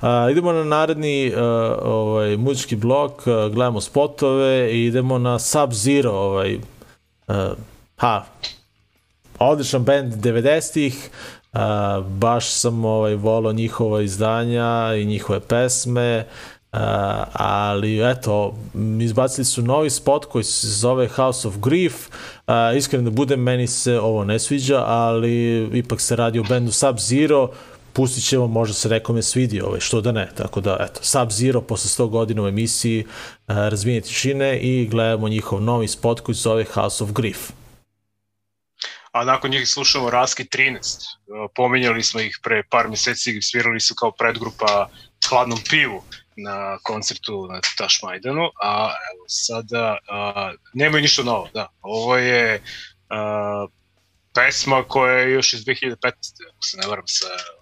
Uh, 0.02 0.08
idemo 0.30 0.52
na 0.52 0.64
naredni 0.64 1.32
ovaj, 1.82 2.36
muzički 2.36 2.76
blok, 2.76 3.24
gledamo 3.24 3.80
spotove 3.80 4.72
i 4.72 4.84
idemo 4.84 5.18
na 5.18 5.38
Sub-Zero, 5.38 6.10
ovaj, 6.10 6.56
uh, 7.28 7.34
ha, 7.96 8.24
odličan 9.38 9.84
band 9.84 10.14
90-ih, 10.14 11.10
uh, 11.52 11.60
baš 12.06 12.50
sam 12.50 12.84
ovaj, 12.84 13.14
volao 13.14 13.52
njihova 13.52 14.02
izdanja 14.02 14.94
i 14.94 15.04
njihove 15.04 15.40
pesme, 15.40 16.24
Uh, 16.72 16.80
ali 17.32 18.10
eto, 18.10 18.54
izbacili 19.00 19.44
su 19.44 19.62
novi 19.62 19.90
spot 19.90 20.24
koji 20.24 20.44
se 20.44 20.68
zove 20.68 21.08
House 21.08 21.48
of 21.48 21.54
Grief. 21.58 21.94
Uh, 22.46 22.54
iskreno 22.76 23.04
da 23.04 23.10
budem, 23.10 23.40
meni 23.40 23.66
se 23.66 24.00
ovo 24.00 24.24
ne 24.24 24.38
sviđa, 24.38 24.84
ali 24.86 25.62
ipak 25.72 26.00
se 26.00 26.16
radi 26.16 26.38
o 26.38 26.44
bendu 26.48 26.72
Sub-Zero, 26.72 27.48
pustit 27.98 28.24
ćemo, 28.24 28.46
možda 28.46 28.74
se 28.74 28.88
nekome 28.88 29.22
svidi, 29.22 29.60
ovaj, 29.60 29.80
što 29.80 30.00
da 30.00 30.12
ne. 30.12 30.28
Tako 30.36 30.60
da, 30.60 30.76
eto, 30.80 31.00
Sub-Zero 31.02 31.60
posle 31.60 32.04
100 32.04 32.08
godina 32.08 32.42
u 32.42 32.48
emisiji 32.48 33.04
uh, 33.04 33.56
Razvijenje 33.56 34.00
tišine 34.00 34.58
i 34.58 34.86
gledamo 34.86 35.28
njihov 35.28 35.62
novi 35.62 35.88
spot 35.88 36.20
koji 36.20 36.34
se 36.34 36.42
zove 36.42 36.64
House 36.64 37.04
of 37.04 37.12
Grief. 37.12 37.50
a 39.12 39.24
nakon 39.24 39.50
njih 39.50 39.68
slušamo 39.68 40.10
Raski 40.10 40.44
13. 40.44 40.78
Uh, 40.78 41.50
Pominjali 41.54 42.02
smo 42.02 42.20
ih 42.20 42.38
pre 42.42 42.62
par 42.70 42.88
meseci, 42.88 43.42
svirali 43.42 43.80
su 43.80 43.94
kao 43.94 44.10
predgrupa 44.10 44.88
Hladnom 45.28 45.58
pivu 45.70 46.02
na 46.36 46.78
koncertu 46.82 47.46
na 47.50 47.60
Tašmajdanu, 47.78 48.50
a 48.62 48.90
evo 49.14 49.24
sada 49.28 49.96
a, 50.08 50.52
nemaju 50.74 51.02
ništa 51.02 51.22
novo, 51.22 51.48
da. 51.54 51.68
Ovo 51.82 52.16
je 52.16 52.62
a, 53.10 53.66
pesma 54.34 54.84
koja 54.88 55.14
je 55.14 55.32
još 55.32 55.52
iz 55.52 55.64
2015. 55.64 55.96
ako 56.50 56.62
se 56.62 56.76
ne 56.76 56.86
varam 56.86 57.06
sa 57.06 57.57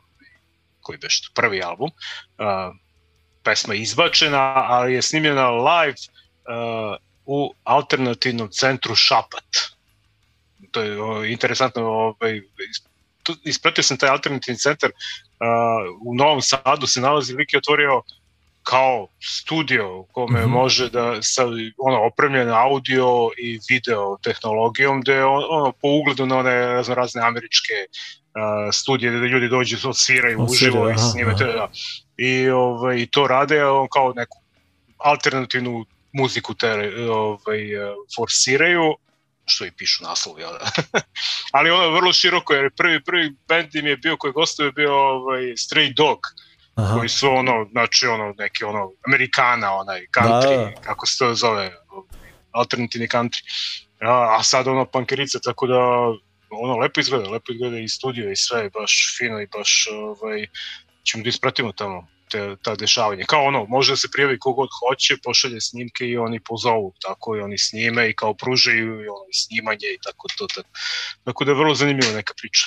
koji 0.87 0.99
beš 1.03 1.21
to, 1.27 1.35
prvi 1.35 1.63
album. 1.63 1.91
A, 2.39 2.71
pesma 3.43 3.75
je 3.75 3.83
izbačena, 3.83 4.53
ali 4.55 4.95
je 4.95 5.03
snimljena 5.03 5.51
live 5.51 5.99
a, 6.47 6.97
u 7.27 7.51
alternativnom 7.65 8.49
centru 8.51 8.95
Šapat 8.95 9.77
to 10.77 10.83
je 10.83 11.03
o, 11.03 11.25
interesantno, 11.25 11.83
ovaj, 11.83 12.41
ispratio 13.45 13.85
sam 13.85 13.97
taj 13.97 14.11
alternativni 14.11 14.59
centar, 14.59 14.91
uh, 14.91 15.97
u 16.05 16.15
Novom 16.15 16.43
Sadu 16.43 16.87
se 16.87 17.01
nalazi 17.01 17.35
lik 17.35 17.53
je 17.53 17.59
otvorio 17.59 18.03
kao 18.63 19.09
studio 19.21 19.99
u 19.99 20.05
kome 20.05 20.41
Mhm. 20.41 20.51
može 20.51 20.91
da 20.91 21.23
sa 21.23 21.47
ono 21.79 22.07
opremljen 22.07 22.51
audio 22.51 23.31
i 23.39 23.59
video 23.71 24.17
tehnologijom 24.23 25.01
gde 25.01 25.25
on, 25.25 25.45
ono 25.49 25.73
po 25.73 25.89
ugledu 25.89 26.27
na 26.27 26.39
one 26.39 26.83
razne 26.83 27.23
američke 27.23 27.75
uh, 27.83 28.26
studije 28.73 29.19
gde 29.19 29.29
ljudi 29.29 29.49
dođu 29.49 29.89
odsviraju 29.89 30.43
uživo 30.43 30.91
i 30.91 30.93
aha. 30.93 31.35
da. 31.35 31.71
i 32.17 32.49
ovaj 32.49 32.97
i 32.97 33.07
to 33.07 33.27
rade 33.27 33.65
on 33.65 33.89
kao 33.93 34.13
neku 34.17 34.39
alternativnu 34.99 35.85
muziku 36.13 36.55
te 36.55 36.93
ovaj 37.11 37.61
forsiraju 38.17 38.97
što 39.47 39.65
i 39.65 39.71
pišu 39.71 40.05
naslovi, 40.05 40.43
jel 40.43 40.53
da? 40.53 41.01
ali 41.57 41.71
ono 41.71 41.83
je 41.83 41.91
vrlo 41.91 42.13
široko, 42.13 42.55
jer 42.55 42.71
prvi, 42.71 43.05
prvi 43.05 43.37
band 43.49 43.75
im 43.75 43.87
je 43.87 43.97
bio 43.97 44.17
koji 44.17 44.33
gostuje 44.33 44.73
bio 44.73 44.95
ovaj, 44.95 45.43
Stray 45.43 45.95
Dog, 45.97 46.19
Aha. 46.75 46.97
koji 46.97 47.09
su 47.09 47.29
ono, 47.31 47.67
znači 47.71 48.07
ono, 48.07 48.35
neki 48.39 48.65
ono, 48.65 48.91
Amerikana, 49.07 49.75
onaj, 49.75 50.01
country, 50.19 50.57
Da, 50.57 50.65
da. 50.65 50.81
kako 50.81 51.07
se 51.07 51.19
to 51.19 51.35
zove, 51.35 51.73
alternativni 52.53 53.09
country. 53.09 53.43
A, 54.01 54.37
a 54.39 54.43
sad 54.43 54.69
ono 54.69 54.85
pankerica, 54.85 55.39
tako 55.39 55.67
da 55.67 55.79
ono 56.51 56.77
lepo 56.77 57.01
izgleda, 57.01 57.31
lepo 57.31 57.53
izgleda 57.53 57.79
i 57.79 57.89
studio 57.89 58.31
i 58.31 58.37
sve, 58.37 58.71
baš 58.71 59.17
fino 59.19 59.41
i 59.41 59.47
baš 59.47 59.89
ovaj, 59.93 60.47
ćemo 61.03 61.23
da 61.23 61.29
ispratimo 61.29 61.73
tamo 61.73 62.07
te, 62.31 62.57
ta 62.63 62.75
dešavanja. 62.75 63.25
Kao 63.27 63.45
ono, 63.45 63.65
može 63.65 63.93
da 63.93 63.97
se 63.97 64.09
prijavi 64.13 64.39
kogod 64.39 64.69
hoće, 64.79 65.17
pošalje 65.25 65.61
snimke 65.61 66.05
i 66.05 66.17
oni 66.17 66.41
pozovu, 66.41 66.93
tako 67.03 67.37
i 67.37 67.41
oni 67.41 67.59
snime 67.59 68.11
i 68.11 68.15
kao 68.15 68.35
pružaju 68.35 69.05
i 69.05 69.09
ono, 69.09 69.27
snimanje 69.33 69.89
i 69.95 69.99
tako 70.05 70.29
to. 70.39 70.47
Tako, 70.55 70.69
tako 71.25 71.45
da 71.45 71.51
je 71.51 71.59
vrlo 71.59 71.75
zanimljiva 71.75 72.13
neka 72.13 72.35
priča. 72.35 72.67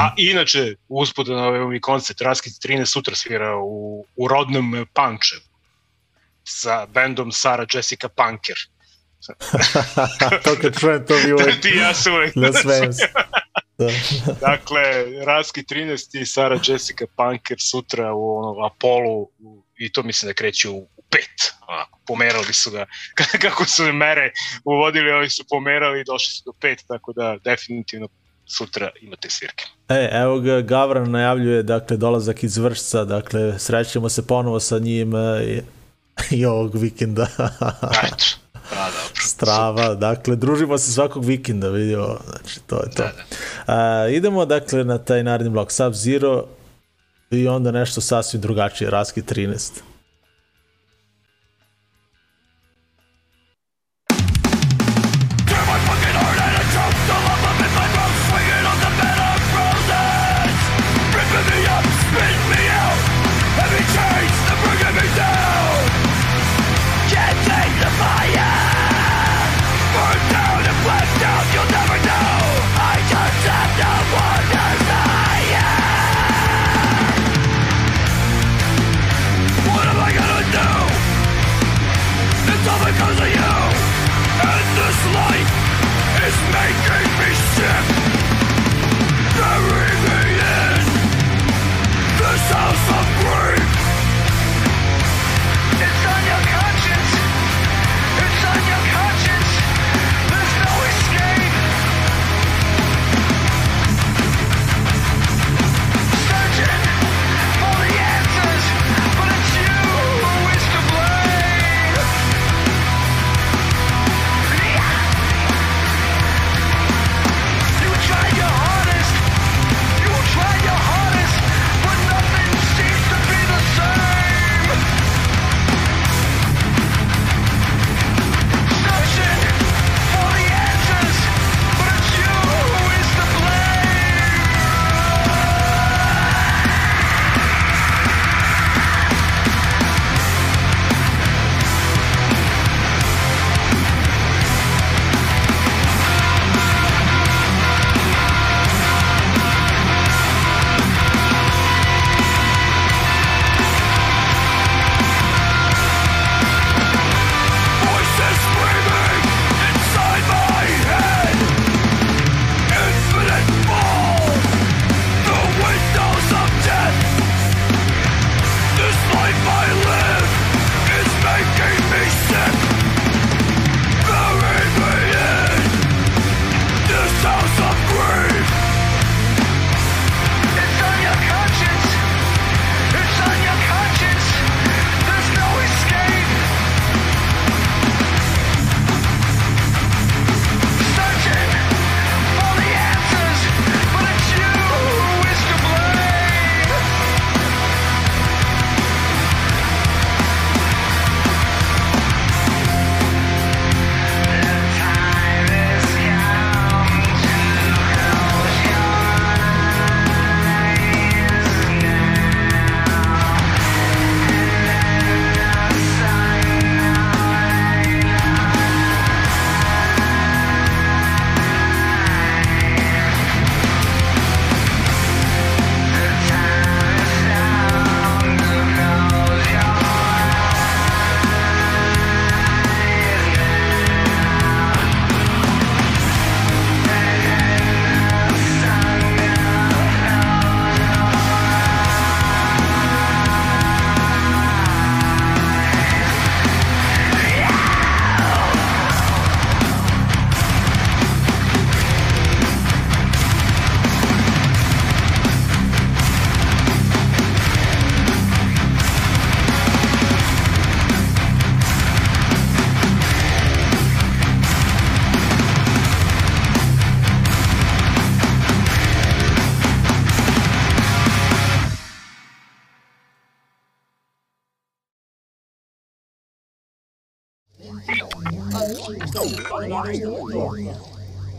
A 0.00 0.14
inače, 0.16 0.74
usput 0.88 1.26
da 1.26 1.34
navedem 1.34 1.74
i 1.74 1.80
koncert, 1.80 2.20
Raskid 2.20 2.52
13 2.52 2.86
sutra 2.86 3.14
svira 3.14 3.56
u, 3.56 4.06
u 4.16 4.28
rodnom 4.28 4.86
Pančevu 4.92 5.42
sa 6.44 6.86
bendom 6.86 7.32
Sara 7.32 7.66
Jessica 7.74 8.08
Punker. 8.08 8.56
to 10.44 10.56
kad 10.60 10.80
čujem, 10.80 11.06
to 11.06 11.14
bi 11.24 11.32
uvek 11.32 11.60
Ti 11.62 11.68
ja 11.68 11.94
se 11.94 12.10
uvek 12.10 12.36
nasmejem 12.36 12.92
se. 12.98 13.08
Da. 13.78 13.88
Dakle, 14.40 14.82
Raski 15.26 15.62
13 15.62 16.20
i 16.20 16.26
Sara 16.26 16.58
Jessica 16.66 17.04
Punker 17.16 17.56
sutra 17.60 18.12
u 18.14 18.38
onom 18.38 18.64
Apollo 18.64 19.12
u- 19.38 19.62
i 19.78 19.92
to 19.92 20.02
mislim 20.02 20.28
da 20.30 20.34
kreće 20.34 20.68
u, 20.68 20.76
u 20.76 21.02
pet. 21.10 21.52
Onako, 21.68 21.98
pomerali 22.06 22.52
su 22.52 22.70
ga, 22.70 22.86
kako 23.42 23.64
su 23.64 23.92
mere 23.92 24.32
uvodili, 24.64 25.10
ovi 25.10 25.30
su 25.30 25.44
pomerali 25.50 26.00
i 26.00 26.04
došli 26.04 26.32
su 26.32 26.42
do 26.46 26.52
pet, 26.60 26.84
tako 26.88 27.12
da 27.12 27.36
definitivno 27.44 28.08
sutra 28.46 28.90
imate 29.00 29.30
svirke. 29.30 29.64
E, 29.88 30.08
evo 30.12 30.40
ga, 30.40 30.60
Gavran 30.60 31.10
najavljuje, 31.10 31.62
dakle, 31.62 31.96
dolazak 31.96 32.42
iz 32.42 32.56
Vršca, 32.56 33.04
dakle, 33.04 33.58
srećemo 33.58 34.08
se 34.08 34.26
ponovo 34.26 34.60
sa 34.60 34.78
njim 34.78 35.14
e, 35.14 35.44
i, 35.44 35.60
i 36.30 36.46
ovog 36.46 36.76
vikenda. 36.76 37.26
Eto, 38.04 38.24
da, 38.45 38.45
dobro. 38.45 38.45
Strava, 39.26 39.94
dakle, 39.94 40.36
družimo 40.36 40.78
se 40.78 40.92
svakog 40.92 41.24
vikenda, 41.24 41.68
vidimo, 41.68 42.18
znači, 42.30 42.60
to 42.66 42.76
je 42.76 42.90
to. 42.90 43.02
A, 43.66 44.06
idemo, 44.10 44.44
dakle, 44.44 44.84
na 44.84 44.98
taj 44.98 45.22
naredni 45.22 45.50
blok 45.50 45.70
Sub-Zero 45.70 46.44
i 47.30 47.48
onda 47.48 47.70
nešto 47.70 48.00
sasvim 48.00 48.40
drugačije, 48.40 48.90
Raski 48.90 49.22
13. 49.22 49.70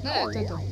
Ne, 0.03 0.23
to 0.33 0.39
je 0.39 0.47
to. 0.47 0.55
Kako 0.55 0.66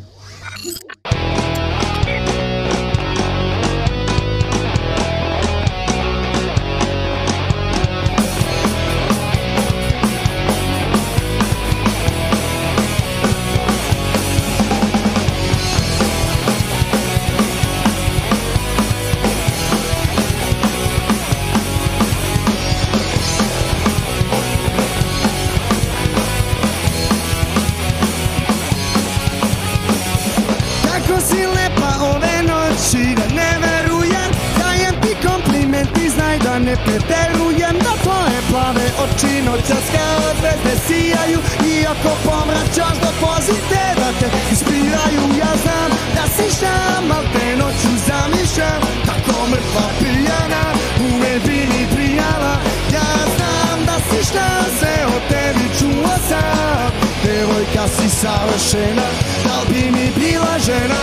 savršena, 58.76 59.02
da 59.44 59.62
li 59.62 59.74
bi 59.74 59.92
mi 59.92 60.12
bila 60.16 60.60
žena? 60.60 60.96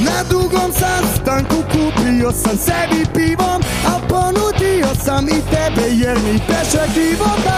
Na 0.00 0.22
dugom 0.30 0.72
sastanku 0.72 1.62
kupio 1.72 2.32
sam 2.32 2.56
sebi 2.56 3.06
pivom 3.14 3.62
A 3.86 3.98
ponudio 4.08 4.88
sam 5.04 5.28
i 5.28 5.40
tebe 5.50 5.88
jer 5.90 6.18
mi 6.18 6.40
peše 6.48 6.92
krivo 6.94 7.26
Da 7.44 7.57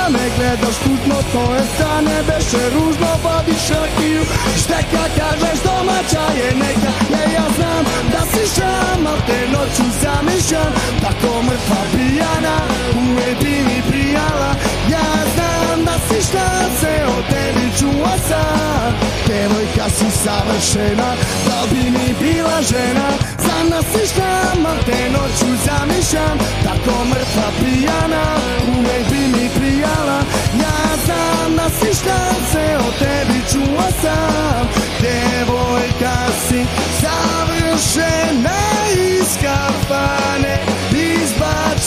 me 0.51 0.57
gledaš 0.57 0.77
kutno 0.85 1.17
to 1.33 1.55
je 1.55 1.63
strane 1.75 2.23
beše 2.27 2.63
ružno 2.75 3.11
vodiš 3.25 3.65
rakiju 3.69 4.23
Šteka 4.63 5.05
kažeš 5.19 5.59
domaća 5.69 6.25
je 6.41 6.55
neka. 6.55 6.93
Ja 7.13 7.23
ja 7.37 7.47
znam 7.57 7.85
da 8.13 8.21
si 8.31 8.55
šam 8.55 9.07
Al 9.07 9.19
te 9.27 9.41
noću 9.53 9.87
zamišljam 10.03 10.73
Tako 11.03 11.43
mrtva 11.43 11.83
pijana 11.93 12.57
Uvijek 13.03 13.39
bi 13.39 13.83
prijala. 13.91 14.51
Ja 14.95 15.09
znam 15.35 15.85
da 15.85 15.95
si 16.07 16.27
šta 16.29 16.49
se 16.81 16.93
o 17.07 17.23
tebi 17.31 17.67
čuo 17.79 18.13
sam. 18.29 18.93
Devojka 19.29 19.91
si 19.97 20.11
savršena 20.25 21.11
Da 21.47 21.61
bi 21.71 21.91
mi 21.91 22.15
bila 22.21 22.63
žena. 22.71 23.09
Znam 23.45 23.71
da 23.71 23.81
si 23.91 24.07
šta 24.07 24.61
ma 24.63 24.75
te 24.87 25.11
noću 25.15 25.51
zamišljam 25.67 26.39
Tako 26.65 27.05
mrtva 27.05 27.49
pijana 27.61 28.25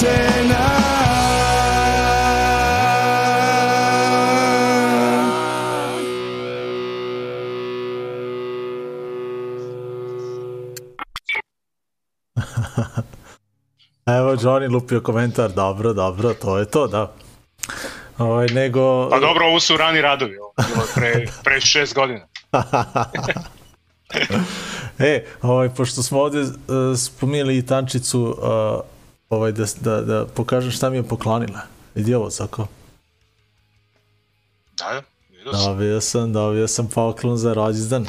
izbačena 0.04 0.84
Evo, 14.06 14.36
Johnny 14.36 14.72
lupio 14.72 15.02
komentar, 15.02 15.52
dobro, 15.52 15.94
dobro, 15.94 16.34
to 16.34 16.58
je 16.58 16.66
to, 16.66 16.88
da. 16.88 17.14
Ovaj, 18.18 18.48
nego... 18.48 19.10
Pa 19.10 19.20
dobro, 19.20 19.46
ovo 19.46 19.60
su 19.60 19.78
rani 19.78 20.02
radovi, 20.02 20.38
ovo 20.38 20.54
je 20.58 20.64
bilo 20.74 20.86
pre, 20.96 21.26
pre 21.44 21.62
šest 21.62 21.96
godina. 21.96 22.28
e, 25.00 25.26
ovaj, 25.42 25.70
pošto 25.70 26.04
smo 26.04 26.20
ovde 26.22 26.42
uh, 26.42 26.50
spominjali 26.98 27.58
i 27.58 27.66
tančicu, 27.66 28.22
uh, 28.22 28.36
ovaj, 29.34 29.52
da, 29.52 29.66
da, 29.82 30.02
da 30.02 30.26
pokažem 30.26 30.72
šta 30.72 30.90
mi 30.90 30.98
je 30.98 31.04
poklonila. 31.04 31.60
Vidi 31.96 32.14
ovo, 32.14 32.32
Sako. 32.32 32.68
Da, 34.78 34.86
da, 34.86 35.02
vidio 35.30 35.54
sam. 35.54 35.66
Dobio 35.66 36.02
sam, 36.02 36.34
dobio 36.34 36.68
sam 36.68 36.88
poklon 36.88 37.38
za 37.38 37.54
rođendan. 37.54 38.08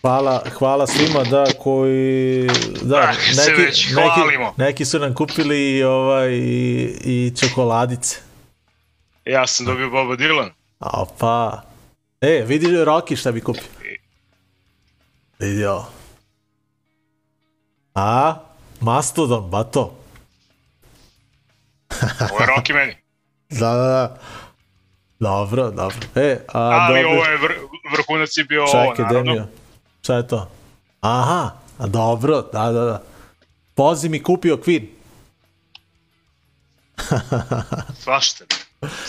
Hvala, 0.00 0.44
hvala 0.58 0.86
svima 0.86 1.24
da 1.24 1.44
koji 1.58 2.48
da 2.82 2.96
Ah, 2.96 3.34
se 3.34 3.52
već 3.52 3.88
neki, 3.88 4.20
neki 4.56 4.84
su 4.84 4.98
nam 4.98 5.14
kupili 5.14 5.76
i 5.76 5.82
ovaj 5.82 6.32
i, 6.32 6.96
i 7.04 7.32
čokoladice. 7.40 8.16
Ja 9.24 9.46
sam 9.46 9.66
dobio 9.66 9.90
Boba 9.90 10.16
Dylan. 10.16 10.50
A 10.78 11.04
pa. 11.18 11.62
E, 12.20 12.44
vidi 12.46 12.84
Roki 12.84 13.16
šta 13.16 13.32
bi 13.32 13.40
kupio. 13.40 13.62
Vidi 15.38 15.64
ovo. 15.64 15.86
A? 17.94 18.34
Mastodon, 18.80 19.50
bato. 19.50 19.96
Ovo 22.30 22.40
je 22.40 22.46
Rocky 22.46 22.74
meni. 22.74 22.96
Da, 23.60 23.74
da, 23.74 23.86
da. 23.88 24.16
Dobro, 25.20 25.70
dobro. 25.70 25.98
E, 26.14 26.38
a, 26.48 26.58
Ali 26.60 27.02
dobro. 27.02 27.16
ovo 27.16 27.24
je 27.26 27.36
vr, 27.36 27.52
vrhunac 27.92 28.36
je 28.36 28.44
bio 28.44 28.62
ovo, 28.62 28.70
Čekaj, 28.72 29.04
naravno. 29.04 29.32
Demio. 29.32 29.46
Šta 30.02 30.16
je 30.16 30.28
to? 30.28 30.50
Aha, 31.00 31.50
a 31.78 31.86
dobro, 31.86 32.42
da, 32.42 32.72
da, 32.72 32.84
da. 32.84 33.02
Pozi 33.74 34.08
mi 34.08 34.22
kupio 34.22 34.56
Queen. 34.56 34.86
Svašta. 38.02 38.44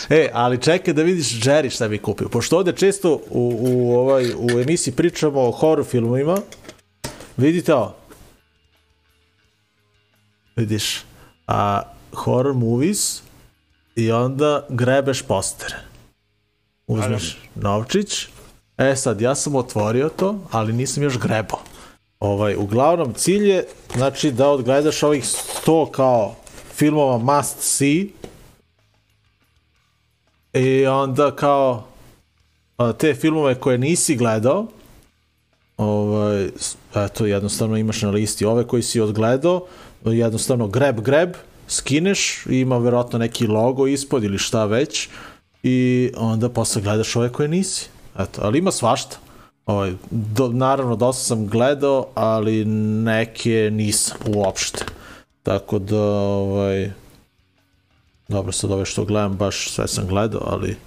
E, 0.09 0.29
ali 0.33 0.61
čekaj 0.61 0.93
da 0.93 1.01
vidiš 1.03 1.27
Jerry 1.27 1.69
šta 1.75 1.87
bi 1.87 1.97
kupio. 1.97 2.29
Pošto 2.29 2.57
ovde 2.57 2.71
često 2.71 3.13
u, 3.13 3.21
u, 3.61 3.95
ovaj, 3.95 4.25
u 4.37 4.59
emisiji 4.59 4.93
pričamo 4.93 5.41
o 5.47 5.51
horror 5.51 5.85
filmovima, 5.85 6.37
vidite 7.37 7.73
ovo. 7.73 8.00
Vidiš, 10.55 11.03
a 11.47 11.81
horror 12.13 12.53
movies 12.53 13.21
i 13.95 14.11
onda 14.11 14.65
grebeš 14.69 15.21
poster. 15.21 15.75
Uzmeš 16.87 17.37
novčić. 17.55 18.27
E 18.77 18.95
sad, 18.95 19.21
ja 19.21 19.35
sam 19.35 19.55
otvorio 19.55 20.09
to, 20.09 20.39
ali 20.51 20.73
nisam 20.73 21.03
još 21.03 21.19
grebao. 21.19 21.59
Ovaj, 22.19 22.55
uglavnom, 22.55 23.13
cilj 23.13 23.49
je 23.49 23.67
znači, 23.95 24.31
da 24.31 24.49
odgledaš 24.49 25.03
ovih 25.03 25.23
100 25.23 25.91
kao 25.91 26.35
filmova 26.73 27.17
must 27.17 27.57
see 27.59 28.07
i 30.53 30.85
onda 30.85 31.35
kao 31.35 31.83
te 32.97 33.13
filmove 33.13 33.55
koje 33.55 33.77
nisi 33.77 34.15
gledao 34.15 34.67
ovaj, 35.77 36.49
eto, 36.95 37.25
jednostavno 37.25 37.77
imaš 37.77 38.01
na 38.01 38.09
listi 38.09 38.45
ove 38.45 38.67
koji 38.67 38.83
si 38.83 39.01
odgledao, 39.01 39.65
jednostavno 40.05 40.67
grab, 40.67 40.99
grab, 40.99 41.29
skineš, 41.67 42.45
i 42.45 42.59
ima 42.59 42.77
verovatno 42.77 43.19
neki 43.19 43.47
logo 43.47 43.87
ispod 43.87 44.23
ili 44.23 44.37
šta 44.37 44.65
već 44.65 45.09
i 45.63 46.11
onda 46.17 46.49
posle 46.49 46.81
gledaš 46.81 47.15
ove 47.15 47.29
koje 47.29 47.47
nisi. 47.47 47.89
Eto, 48.19 48.41
ali 48.43 48.59
ima 48.59 48.71
svašta. 48.71 49.17
Ovaj, 49.65 49.93
do, 50.11 50.47
naravno, 50.47 50.95
dosta 50.95 51.23
sam 51.23 51.47
gledao, 51.47 52.07
ali 52.15 52.65
neke 52.65 53.69
nisam 53.71 54.17
uopšte. 54.35 54.85
Tako 55.43 55.79
da, 55.79 56.01
ovaj, 56.01 56.91
dobro, 58.27 58.51
sad 58.51 58.71
ove 58.71 58.85
što 58.85 59.05
gledam, 59.05 59.33
baš 59.37 59.69
sve 59.69 59.87
sam 59.87 60.07
gledao, 60.07 60.41
ali 60.45 60.77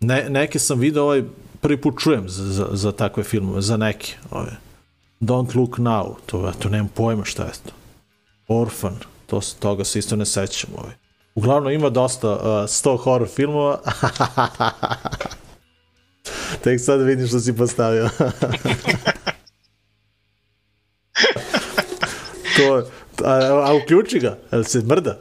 ne, 0.00 0.26
neke 0.30 0.58
sam 0.58 0.78
video, 0.78 1.02
ovaj, 1.02 1.22
prvi 1.60 1.80
put 1.80 1.94
čujem 1.98 2.28
za, 2.28 2.44
za, 2.52 2.66
za 2.72 2.92
takve 2.92 3.22
filmove, 3.22 3.62
za 3.62 3.76
neke. 3.76 4.14
Ovaj. 4.30 4.52
Don't 5.20 5.56
Look 5.56 5.78
Now, 5.78 6.14
to, 6.26 6.52
to 6.58 6.68
nemam 6.68 6.88
pojma 6.94 7.24
šta 7.24 7.42
je 7.42 7.52
to. 7.66 7.72
Orphan, 8.48 8.98
to, 9.26 9.40
toga 9.60 9.84
se 9.84 9.98
isto 9.98 10.16
ne 10.16 10.26
sećam. 10.26 10.70
Ovaj. 10.78 10.92
Uglavnom 11.34 11.72
ima 11.72 11.90
dosta 11.90 12.30
uh, 12.30 12.38
100 12.40 12.98
horror 12.98 13.28
filmova. 13.28 13.80
Tek 16.64 16.80
sad 16.80 17.02
vidim 17.02 17.26
što 17.28 17.40
si 17.40 17.56
postavio. 17.56 18.08
to, 22.56 22.86
a, 23.24 23.32
a 23.66 23.74
uključi 23.74 24.18
ga, 24.18 24.38
jel 24.52 24.64
se 24.64 24.80
mrda? 24.80 25.18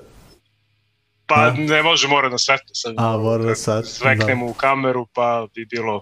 Pa 1.26 1.35
A? 1.35 1.53
ne 1.57 1.84
može, 1.84 2.07
mora 2.07 2.30
na 2.30 2.38
svetlo 2.38 2.73
sad. 2.73 2.93
A, 2.98 3.18
mora 3.18 3.43
na 3.43 3.56
svetlo, 3.56 3.84
Zveknemo 3.84 4.45
u 4.45 4.53
kameru, 4.53 5.06
pa 5.14 5.48
bi 5.56 5.65
bilo... 5.65 6.02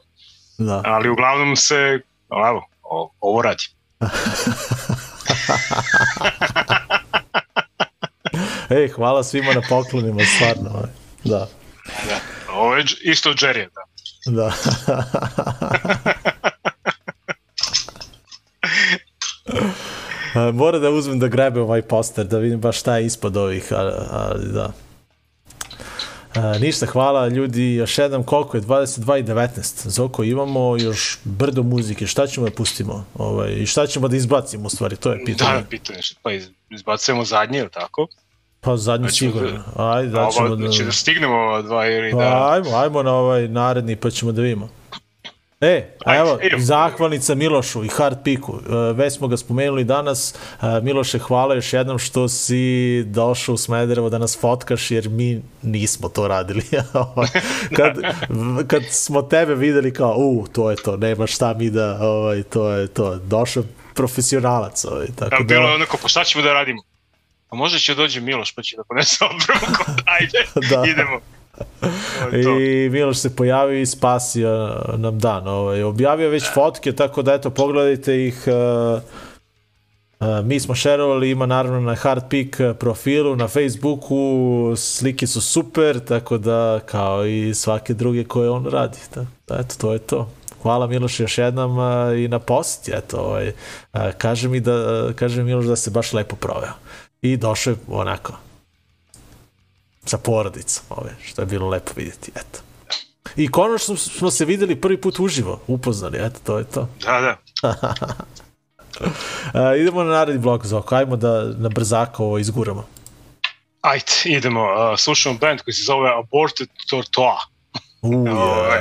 Da. 0.58 0.82
Ali 0.86 1.10
uglavnom 1.10 1.56
se, 1.56 2.00
evo, 2.50 2.68
ovo 3.20 3.41
radi. 3.41 3.64
Ej, 8.72 8.88
hvala 8.88 9.24
svima 9.24 9.54
na 9.54 9.62
poklonima, 9.62 10.22
stvarno. 10.26 10.70
ovaj. 10.70 10.90
Da, 11.24 11.48
Ovo 12.50 12.76
je 12.76 12.84
isto 13.02 13.30
od 13.30 13.38
Jerry, 13.38 13.68
da. 13.68 13.82
da. 14.34 14.54
Mora 20.54 20.80
da 20.80 20.90
uzmem 20.90 21.20
da 21.20 21.28
grebe 21.28 21.62
ovaj 21.62 21.82
poster, 21.82 22.26
da 22.26 22.38
vidim 22.38 22.60
baš 22.60 22.80
šta 22.80 22.98
je 22.98 23.06
ispod 23.06 23.38
ovih, 23.38 23.68
ali, 23.72 23.91
ali 24.10 24.48
da. 24.48 24.72
A, 26.36 26.58
ništa, 26.58 26.86
hvala 26.86 27.28
ljudi, 27.28 27.74
još 27.74 27.98
jednom 27.98 28.24
koliko 28.24 28.58
je, 28.58 28.64
22 28.64 29.20
i 29.20 29.24
19. 29.24 29.58
Zoko, 29.88 30.24
imamo 30.24 30.78
još 30.78 31.18
brdo 31.24 31.64
muzike, 31.64 32.08
šta 32.08 32.28
ćemo 32.28 32.46
da 32.46 32.56
pustimo? 32.56 33.06
Ovaj, 33.16 33.52
I 33.52 33.66
šta 33.66 33.88
ćemo 33.88 34.08
da 34.08 34.16
izbacimo 34.18 34.66
u 34.66 34.70
stvari, 34.70 34.96
to 34.96 35.12
je 35.12 35.26
pitanje. 35.26 35.58
Da, 35.58 35.64
pitanje 35.64 36.00
pa 36.22 36.32
iz- 36.32 36.50
izbacujemo 36.70 37.26
zadnje, 37.26 37.60
ili 37.60 37.70
tako? 37.70 38.08
Pa 38.61 38.77
zadnji 38.77 39.07
Hoćemo 39.07 39.31
sigurno. 39.31 39.64
Ajde, 39.76 40.10
da 40.10 40.30
ćemo 40.36 40.48
Ovo, 40.48 40.56
da... 40.56 40.68
znači 40.68 40.84
da 40.84 40.91
stignemo 40.91 41.36
ova 41.36 41.61
dva 41.61 41.88
ili 41.88 42.11
Pa, 42.11 42.18
da... 42.18 42.52
ajmo, 42.52 42.77
ajmo 42.77 43.03
na 43.03 43.14
ovaj 43.14 43.48
naredni 43.48 43.95
pa 43.95 44.10
ćemo 44.10 44.31
da 44.31 44.41
vidimo. 44.41 44.69
E, 45.61 45.98
a 46.06 46.15
evo, 46.15 46.40
zahvalnica 46.57 47.36
Milošu 47.36 47.84
i 47.84 47.88
Hard 47.88 48.18
Piku. 48.23 48.60
E, 48.69 48.94
Već 48.94 49.14
smo 49.14 49.27
ga 49.27 49.38
spomenuli 49.38 49.84
danas. 49.84 50.36
E, 50.61 50.81
Miloše, 50.81 51.19
hvala 51.19 51.56
još 51.56 51.73
jednom 51.73 51.99
što 51.99 52.27
si 52.27 53.03
došao 53.03 53.56
u 53.56 53.57
Smederevo 53.57 54.10
da 54.10 54.18
nas 54.18 54.40
fotkaš, 54.40 54.91
jer 54.91 55.10
mi 55.10 55.41
nismo 55.61 56.10
to 56.10 56.27
radili. 56.27 56.64
Ovaj, 56.94 57.27
kad, 57.76 57.98
kad 58.68 58.84
smo 58.90 59.22
tebe 59.22 59.56
videli 59.56 59.94
kao, 59.94 60.15
u, 60.18 60.48
to 60.52 60.69
je 60.69 60.76
to, 60.76 60.98
nema 60.98 61.27
šta 61.27 61.53
mi 61.53 61.69
da, 61.69 61.98
ovaj, 62.02 62.44
to 62.44 62.69
je 62.69 62.88
to. 62.88 63.15
Došao 63.15 63.64
profesionalac. 63.94 64.86
Ovaj, 64.86 65.07
tako 65.15 65.30
Da, 65.30 65.38
da, 65.38 65.44
bilo 65.44 65.69
je 65.69 65.76
onako, 65.76 65.98
pa 66.02 66.07
šta 66.07 66.23
ćemo 66.23 66.44
da 66.44 66.53
radimo? 66.53 66.81
A 67.50 67.56
možda 67.56 67.80
će 67.80 67.96
dođe 67.96 68.22
Miloš 68.22 68.52
pa 68.56 68.62
će 68.62 68.76
da 68.76 68.84
ponese 68.84 69.26
obrvu, 69.26 69.76
ajde, 70.20 70.68
Da. 70.70 70.84
idemo. 70.88 71.20
I 72.34 72.90
Miloš 72.90 73.18
se 73.18 73.36
pojavio 73.36 73.80
i 73.82 73.86
spasio 73.86 74.84
nam 74.98 75.20
dan. 75.20 75.48
Ovaj. 75.48 75.84
Objavio 75.84 76.30
već 76.30 76.44
fotke, 76.54 76.92
tako 76.92 77.22
da 77.22 77.34
eto, 77.34 77.50
pogledajte 77.50 78.26
ih. 78.28 78.44
Uh, 78.48 79.02
uh, 80.20 80.46
mi 80.46 80.60
smo 80.60 80.76
šerovali, 80.76 81.30
ima 81.30 81.46
naravno 81.46 81.80
na 81.80 81.96
Hard 81.96 82.24
Peak 82.30 82.78
profilu, 82.80 83.36
na 83.36 83.48
Facebooku, 83.48 84.74
slike 84.78 85.28
su 85.28 85.42
super, 85.42 86.00
tako 86.00 86.38
da 86.38 86.80
kao 86.86 87.26
i 87.26 87.54
svake 87.54 87.94
druge 87.94 88.24
koje 88.24 88.50
on 88.50 88.66
radi. 88.66 88.98
Tako 89.14 89.28
da, 89.48 89.56
eto, 89.60 89.76
to 89.78 89.94
je 89.94 90.00
to. 90.00 90.32
Hvala 90.62 90.88
Miloš 90.88 91.20
još 91.20 91.38
jednom 91.38 91.78
uh, 91.78 92.20
i 92.20 92.28
na 92.28 92.40
posjeti, 92.40 92.92
eto, 92.98 93.18
ovaj, 93.18 93.52
kaže 94.18 94.50
mi 94.50 94.60
da, 94.60 95.10
kaže 95.16 95.44
Miloš 95.44 95.66
da 95.66 95.76
se 95.76 95.92
baš 95.92 96.14
lepo 96.14 96.36
proveo. 96.36 96.74
I 97.22 97.38
došao 97.38 97.72
je 97.72 97.78
onako, 97.88 98.34
sa 100.06 100.18
porodicom, 100.18 100.84
ove, 100.90 101.16
što 101.26 101.41
je 101.41 101.46
bilo 101.46 101.70
lepo 101.70 101.91
vidjeti, 101.96 102.32
eto. 102.36 102.60
I 103.36 103.52
konačno 103.52 103.98
smo 103.98 104.32
se 104.32 104.46
videli 104.46 104.82
prvi 104.82 105.02
put 105.02 105.20
uživo, 105.20 105.62
upoznali, 105.68 106.18
eto, 106.22 106.40
to 106.44 106.58
je 106.58 106.64
to. 106.64 106.90
Da, 107.06 107.22
da. 107.22 107.38
A, 109.54 109.76
idemo 109.76 110.04
na 110.04 110.12
naredni 110.12 110.41
blok, 110.41 110.66
Zoko, 110.66 110.96
ajmo 110.96 111.16
da 111.16 111.44
na 111.58 111.70
brzako 111.70 112.24
ovo 112.24 112.38
izguramo. 112.38 112.88
Ajde, 113.82 114.06
idemo. 114.26 114.62
Uh, 114.62 115.00
slušamo 115.00 115.38
band 115.38 115.62
koji 115.62 115.74
se 115.74 115.84
zove 115.84 116.10
Aborted 116.20 116.70
Tortoise. 116.90 117.46
U, 118.02 118.28
Ovaj. 118.40 118.80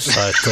šta 0.00 0.26
je 0.26 0.32
to? 0.44 0.50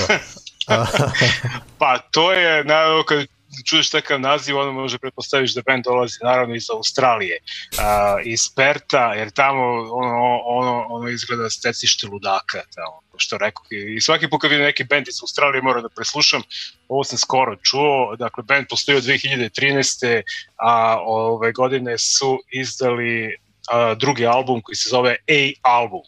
Pa 1.79 1.99
to 1.99 2.33
je, 2.33 2.65
naravno, 2.65 3.05
kad 3.05 3.27
čuješ 3.65 3.91
takav 3.91 4.21
naziv, 4.21 4.59
onda 4.59 4.73
može 4.73 4.99
pretpostaviš 4.99 5.55
da 5.55 5.63
band 5.67 5.85
dolazi 5.85 6.19
naravno 6.23 6.55
iz 6.55 6.71
Australije, 6.71 7.39
uh, 7.43 8.21
iz 8.25 8.41
Perta, 8.57 9.15
jer 9.15 9.31
tamo 9.31 9.63
ono, 9.93 10.41
ono, 10.45 10.87
ono 10.89 11.09
izgleda 11.09 11.51
stecište 11.51 12.07
ludaka, 12.07 12.63
tamo, 12.75 13.01
što 13.17 13.39
rekao. 13.39 13.65
I 13.97 14.01
svaki 14.01 14.29
put 14.29 14.41
kad 14.41 14.51
vidim 14.51 14.67
neki 14.67 14.85
band 14.85 15.09
iz 15.09 15.19
Australije 15.23 15.63
moram 15.63 15.83
da 15.83 15.89
preslušam, 15.89 16.43
ovo 16.89 17.05
sam 17.05 17.19
skoro 17.19 17.57
čuo, 17.57 18.17
dakle 18.17 18.45
band 18.45 18.67
postoji 18.69 18.99
od 18.99 19.05
2013. 19.05 20.23
a 20.57 20.99
ove 21.05 21.53
godine 21.53 21.99
su 21.99 22.39
izdali 22.53 23.37
a, 23.71 23.95
drugi 23.95 24.27
album 24.27 24.61
koji 24.61 24.77
se 24.77 24.89
zove 24.89 25.17
A 25.29 25.53
Album. 25.63 26.03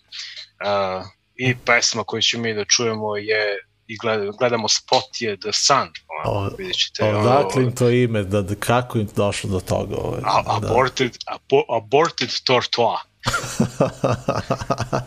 A, 0.60 1.02
I 1.36 1.55
pesma 1.66 2.05
koju 2.05 2.23
ćemo 2.23 2.43
mi 2.43 2.55
da 2.55 2.64
čujemo 2.64 3.16
je 3.16 3.59
i 3.86 3.98
gled, 3.98 4.30
gledamo 4.38 4.68
spot 4.68 5.20
je 5.20 5.36
The 5.36 5.52
Sun. 5.52 5.88
O, 6.24 6.30
Ono, 6.38 6.50
vidjet 6.59 6.76
ćete. 6.76 7.04
ono, 7.04 7.18
Odakle 7.20 7.62
im 7.62 7.74
to 7.74 7.88
ime, 7.88 8.22
da, 8.22 8.42
da 8.42 8.54
kako 8.54 8.98
im 8.98 9.09
došlo 9.16 9.50
do 9.50 9.60
toga? 9.60 9.96
Ovaj, 9.96 10.20
a, 10.24 10.42
da. 10.60 10.66
aborted, 10.68 11.16
abo, 11.26 11.62
aborted 11.76 12.30
Tortoise. 12.44 13.02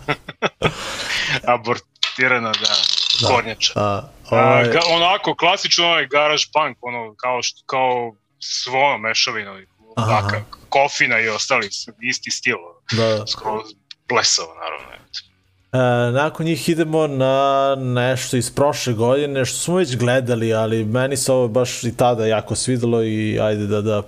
Abortirana, 1.47 2.51
da, 2.51 2.75
Da. 3.21 3.27
kornjača. 3.27 3.73
A, 3.75 4.01
A, 4.29 4.35
ovaj, 4.37 4.67
ga, 4.67 4.79
onako, 4.89 5.35
klasično 5.35 5.85
onaj 5.85 6.07
garage 6.07 6.43
punk, 6.53 6.77
ono, 6.81 7.15
kao, 7.17 7.43
što, 7.43 7.61
kao 7.65 8.15
svo 8.39 8.97
mešavina, 8.97 9.59
Aha. 9.95 10.21
taka, 10.21 10.41
kofina 10.69 11.19
i 11.19 11.29
ostali, 11.29 11.69
isti 12.01 12.31
stil, 12.31 12.55
da. 12.91 13.27
skoro 13.27 13.63
blesavo, 14.09 14.53
naravno. 14.55 14.85
E, 15.75 16.11
nakon 16.11 16.45
njih 16.45 16.69
idemo 16.69 17.07
na 17.07 17.75
nešto 17.79 18.37
iz 18.37 18.51
prošle 18.51 18.93
godine, 18.93 19.45
što 19.45 19.57
smo 19.57 19.75
već 19.75 19.97
gledali, 19.97 20.53
ali 20.53 20.85
meni 20.85 21.17
se 21.17 21.31
ovo 21.31 21.47
baš 21.47 21.83
i 21.83 21.91
tada 21.97 22.25
jako 22.25 22.55
svidelo 22.55 23.03
i 23.03 23.39
ajde 23.39 23.67
da, 23.67 23.81
da 23.81 24.01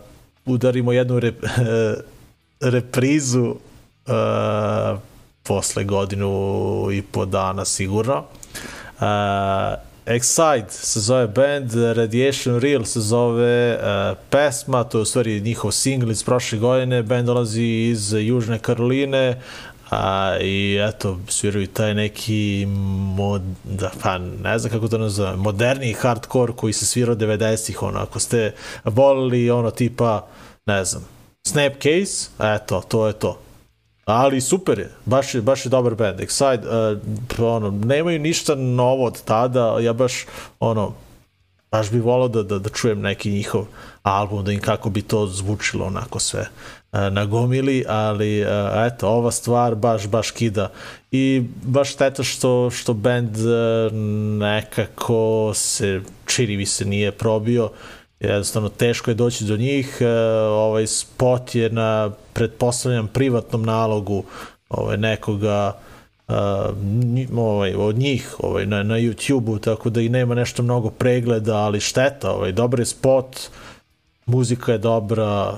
udarimo 0.46 0.92
jednu 0.92 1.20
rep, 1.20 1.44
reprizu 2.74 3.56
e, 4.08 4.12
posle 5.44 5.84
godinu 5.84 6.88
i 6.94 7.02
po 7.02 7.26
dana 7.26 7.66
sigurno. 7.66 8.24
E, 9.02 9.88
Excite 10.08 10.70
se 10.70 11.00
zove 11.00 11.28
band, 11.28 11.74
Radiation 11.74 12.60
Real 12.60 12.86
se 12.86 13.02
zove 13.02 13.70
e, 13.70 13.78
pesma, 14.30 14.84
to 14.84 14.98
je 14.98 15.02
u 15.02 15.06
stvari 15.06 15.42
njihov 15.42 15.72
singl 15.72 16.12
iz 16.12 16.24
prošle 16.24 16.60
godine, 16.60 17.04
band 17.04 17.26
dolazi 17.26 17.64
iz 17.64 18.14
Južne 18.14 18.60
Karoline, 18.60 19.42
a, 19.90 20.38
i 20.42 20.80
eto, 20.90 21.20
sviraju 21.28 21.68
taj 21.68 21.94
neki 21.94 22.66
mod, 23.16 23.42
da, 23.64 23.92
pa 24.04 24.18
ne 24.18 24.60
znam 24.60 24.72
kako 24.72 24.88
to 24.88 24.98
nazove, 24.98 25.36
moderni 25.36 25.94
hardcore 25.94 26.54
koji 26.54 26.74
se 26.74 26.86
svira 26.86 27.12
od 27.12 27.18
90-ih, 27.18 27.84
ono, 27.84 28.00
ako 28.00 28.20
ste 28.20 28.54
volili 28.84 29.52
ono 29.52 29.72
tipa, 29.72 30.28
ne 30.66 30.86
znam, 30.86 31.06
Snapcase, 31.48 32.30
eto, 32.40 32.82
to 32.88 33.08
je 33.08 33.14
to. 33.14 33.40
Ali 34.06 34.42
super 34.42 34.80
je, 34.80 34.92
baš 35.06 35.36
je, 35.36 35.42
baš 35.42 35.66
je 35.66 35.70
dobar 35.70 35.96
band. 35.96 36.20
Excite, 36.20 36.64
uh, 37.40 37.46
ono, 37.46 37.72
nemaju 37.72 38.20
ništa 38.20 38.56
novo 38.56 39.06
od 39.06 39.24
tada, 39.24 39.78
ja 39.82 39.94
baš, 39.94 40.26
ono, 40.60 40.94
baš 41.72 41.92
bi 41.92 42.00
volao 42.00 42.28
da, 42.28 42.44
da, 42.44 42.60
da 42.60 42.70
čujem 42.70 43.02
neki 43.02 43.32
njihov 43.32 43.66
album, 44.04 44.46
da 44.46 44.52
im 44.52 44.62
kako 44.62 44.90
bi 44.90 45.02
to 45.02 45.28
zvučilo 45.28 45.86
onako 45.86 46.20
sve 46.20 46.42
uh, 46.42 46.48
na 47.12 47.26
gomili, 47.26 47.84
ali 47.88 48.46
eto, 48.88 49.08
ova 49.10 49.32
stvar 49.32 49.76
baš, 49.76 50.08
baš 50.08 50.32
kida. 50.32 50.72
I 51.12 51.44
baš 51.64 51.94
šteta 51.94 52.24
što, 52.24 52.70
što 52.70 52.94
band 52.94 53.38
nekako 54.40 55.52
se, 55.56 56.02
čini 56.26 56.58
mi 56.58 56.66
se, 56.66 56.86
nije 56.86 57.12
probio, 57.12 57.70
jednostavno 58.20 58.70
teško 58.70 59.12
je 59.12 59.16
doći 59.16 59.44
do 59.44 59.58
njih, 59.58 59.98
ovaj 60.52 60.88
spot 60.88 61.56
je 61.56 61.70
na, 61.70 62.12
pretpostavljam, 62.34 63.08
privatnom 63.08 63.64
nalogu 63.64 64.24
ovaj, 64.70 64.98
nekoga 64.98 65.74
uh, 66.28 66.36
ovaj, 67.38 67.74
od 67.76 67.98
njih 67.98 68.36
ovaj, 68.40 68.66
na, 68.66 68.84
na 68.84 68.96
YouTube-u, 68.96 69.60
tako 69.60 69.90
da 69.90 70.02
i 70.02 70.10
nema 70.10 70.36
nešto 70.36 70.64
mnogo 70.64 70.90
pregleda, 70.90 71.58
ali 71.58 71.80
šteta, 71.80 72.32
ovaj, 72.32 72.52
dobar 72.52 72.80
je 72.80 72.86
spot, 72.86 73.38
muzika 74.26 74.72
je 74.72 74.78
dobra, 74.78 75.58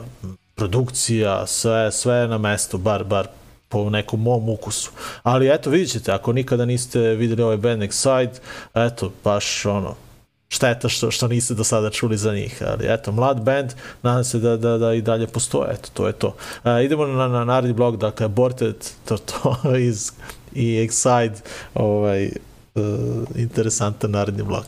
produkcija, 0.60 1.48
sve, 1.48 1.92
sve 1.92 2.28
na 2.28 2.38
mestu, 2.38 2.78
bar, 2.78 3.04
bar 3.04 3.28
po 3.70 3.90
nekom 3.90 4.22
mom 4.22 4.50
ukusu. 4.50 4.92
Ali 5.24 5.50
eto, 5.54 5.70
vidjet 5.70 5.92
ćete, 5.92 6.12
ako 6.12 6.34
nikada 6.34 6.66
niste 6.66 7.00
videli 7.00 7.44
ovaj 7.44 7.58
band 7.58 7.84
Excite, 7.84 8.40
eto, 8.74 9.12
baš 9.24 9.66
ono, 9.66 9.96
šteta 10.50 10.90
što, 10.90 11.12
što 11.12 11.28
niste 11.28 11.54
do 11.54 11.64
sada 11.64 11.90
čuli 11.90 12.18
za 12.18 12.34
njih, 12.34 12.64
ali 12.68 12.86
eto, 12.94 13.12
mlad 13.12 13.42
band, 13.42 13.72
nadam 14.04 14.24
se 14.24 14.40
da, 14.40 14.58
da, 14.58 14.78
da 14.78 14.94
i 14.94 15.02
dalje 15.02 15.28
postoje, 15.28 15.74
eto, 15.74 15.90
to 15.94 16.08
je 16.08 16.14
to. 16.14 16.28
Uh, 16.28 16.84
idemo 16.84 17.08
na, 17.08 17.28
na 17.28 17.46
naredni 17.46 17.74
blog, 17.74 17.98
dakle, 17.98 18.26
Aborted, 18.26 18.76
to, 19.06 19.18
to 19.18 19.56
iz 19.90 20.12
i 20.54 20.88
Excite, 20.88 21.40
ovaj, 21.74 22.32
uh, 22.76 22.84
interesantan 23.36 24.12
naredni 24.12 24.44
blog. 24.44 24.66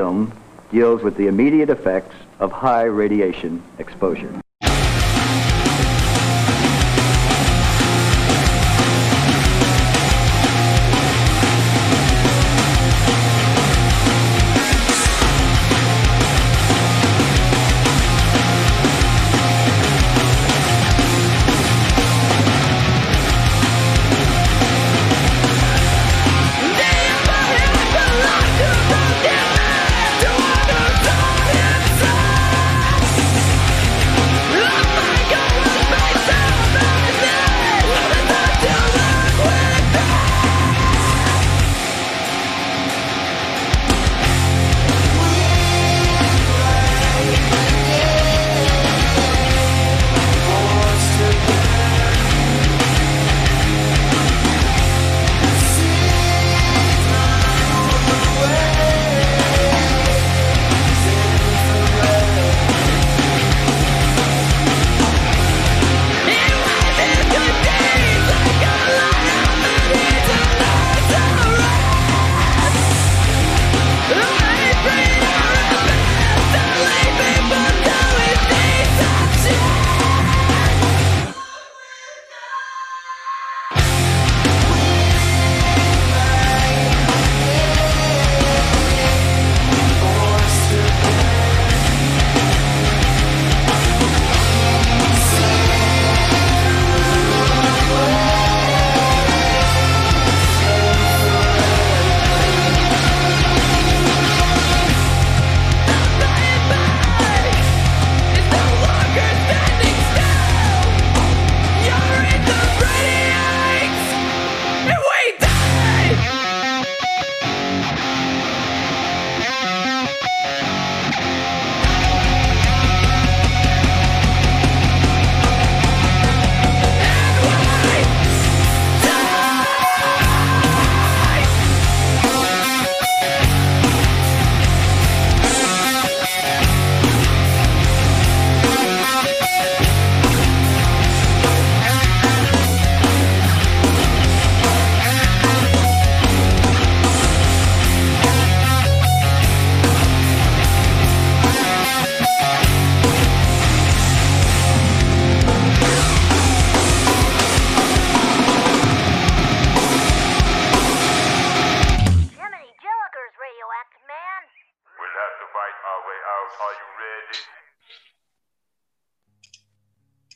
Film 0.00 0.32
deals 0.72 1.02
with 1.02 1.14
the 1.18 1.26
immediate 1.26 1.68
effects 1.68 2.16
of 2.38 2.50
high 2.50 2.84
radiation 2.84 3.62
exposure. 3.78 4.32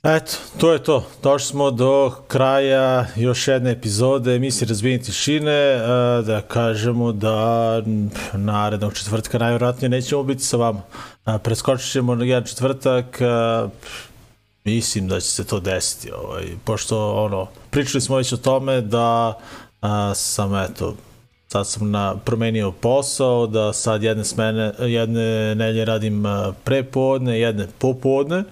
Eto, 0.04 0.32
to 0.60 0.72
je 0.72 0.82
to. 0.82 1.04
Došli 1.22 1.46
smo 1.48 1.70
do 1.70 2.12
kraja 2.28 3.06
još 3.16 3.48
jedne 3.48 3.70
epizode 3.70 4.34
emisije 4.34 4.68
Razbijenje 4.68 5.02
tišine. 5.02 5.52
E, 5.52 5.78
Da 6.26 6.40
kažemo 6.48 7.12
da 7.12 7.82
narednog 8.32 8.94
četvrtka 8.94 9.38
najvjerojatnije 9.38 9.88
nećemo 9.88 10.22
biti 10.22 10.42
sa 10.42 10.56
vama. 10.56 10.82
E, 11.26 11.38
Preskočit 11.38 11.92
ćemo 11.92 12.14
na 12.14 12.24
jedan 12.24 12.44
četvrtak. 12.44 13.20
e, 13.20 13.24
Mislim 14.64 15.08
da 15.08 15.20
će 15.20 15.26
se 15.26 15.44
to 15.44 15.60
desiti. 15.60 16.10
Ovaj, 16.12 16.44
pošto 16.64 17.14
ono, 17.14 17.46
pričali 17.70 18.00
smo 18.00 18.16
već 18.16 18.32
o 18.32 18.36
tome 18.36 18.80
da 18.80 19.38
sam 20.14 20.54
eto, 20.54 20.94
sad 21.48 21.66
sam 21.66 21.90
na, 21.90 22.16
promenio 22.24 22.72
posao, 22.72 23.46
da 23.46 23.72
sad 23.72 24.02
jedne 24.02 24.24
smene, 24.24 24.72
jedne 24.78 25.54
nelje 25.54 25.84
radim 25.84 26.24
prepodne, 26.64 27.40
jedne 27.40 27.66
popodne. 27.78 28.44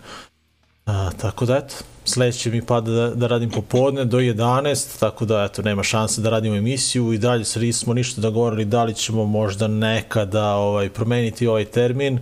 A, 0.86 1.10
tako 1.20 1.46
da 1.46 1.56
eto, 1.56 1.74
sledeće 2.04 2.50
mi 2.50 2.66
pada 2.66 2.90
da, 2.90 3.09
da 3.14 3.26
radim 3.26 3.50
popodne 3.50 4.04
do 4.04 4.18
11, 4.18 5.00
tako 5.00 5.24
da 5.24 5.44
eto, 5.44 5.62
nema 5.62 5.82
šanse 5.82 6.20
da 6.20 6.30
radimo 6.30 6.56
emisiju 6.56 7.12
i 7.12 7.18
dalje 7.18 7.44
se 7.44 7.60
nismo 7.60 7.94
ništa 7.94 8.20
dogovorili 8.20 8.64
da 8.64 8.84
li 8.84 8.94
ćemo 8.94 9.24
možda 9.24 9.68
nekada 9.68 10.54
ovaj, 10.54 10.90
promeniti 10.90 11.46
ovaj 11.46 11.64
termin 11.64 12.18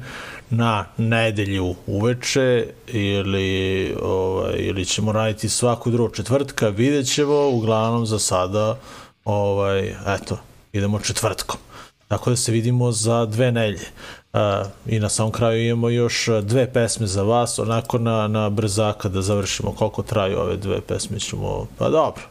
na 0.51 0.85
nedelju 0.97 1.75
uveče 1.87 2.67
ili, 2.87 3.95
ovaj, 4.03 4.55
ili 4.59 4.85
ćemo 4.85 5.13
raditi 5.13 5.49
svaku 5.49 5.91
drugu 5.91 6.15
četvrtka, 6.15 6.69
vidjet 6.69 7.15
ćemo, 7.15 7.49
uglavnom 7.49 8.07
za 8.07 8.19
sada 8.19 8.77
ovaj, 9.25 9.95
eto, 10.07 10.39
idemo 10.73 11.01
četvrtkom. 11.01 11.61
Tako 12.09 12.31
da 12.31 12.37
se 12.37 12.53
vidimo 12.53 12.93
za 12.93 13.27
dve 13.27 13.53
nelje. 13.53 13.87
Uh, 14.33 14.41
I 14.87 15.01
na 15.01 15.09
samom 15.09 15.33
kraju 15.33 15.65
imamo 15.67 15.89
još 15.89 16.29
dve 16.43 16.73
pesme 16.73 17.07
za 17.07 17.23
vas, 17.23 17.59
onako 17.59 17.99
na, 17.99 18.29
na 18.29 18.51
brzaka 18.51 19.09
da 19.09 19.23
završimo 19.23 19.73
koliko 19.73 20.03
traju 20.03 20.39
ove 20.39 20.57
dve 20.57 20.81
pesme 20.81 21.21
ćemo, 21.21 21.67
pa 21.79 21.89
dobro, 21.89 22.23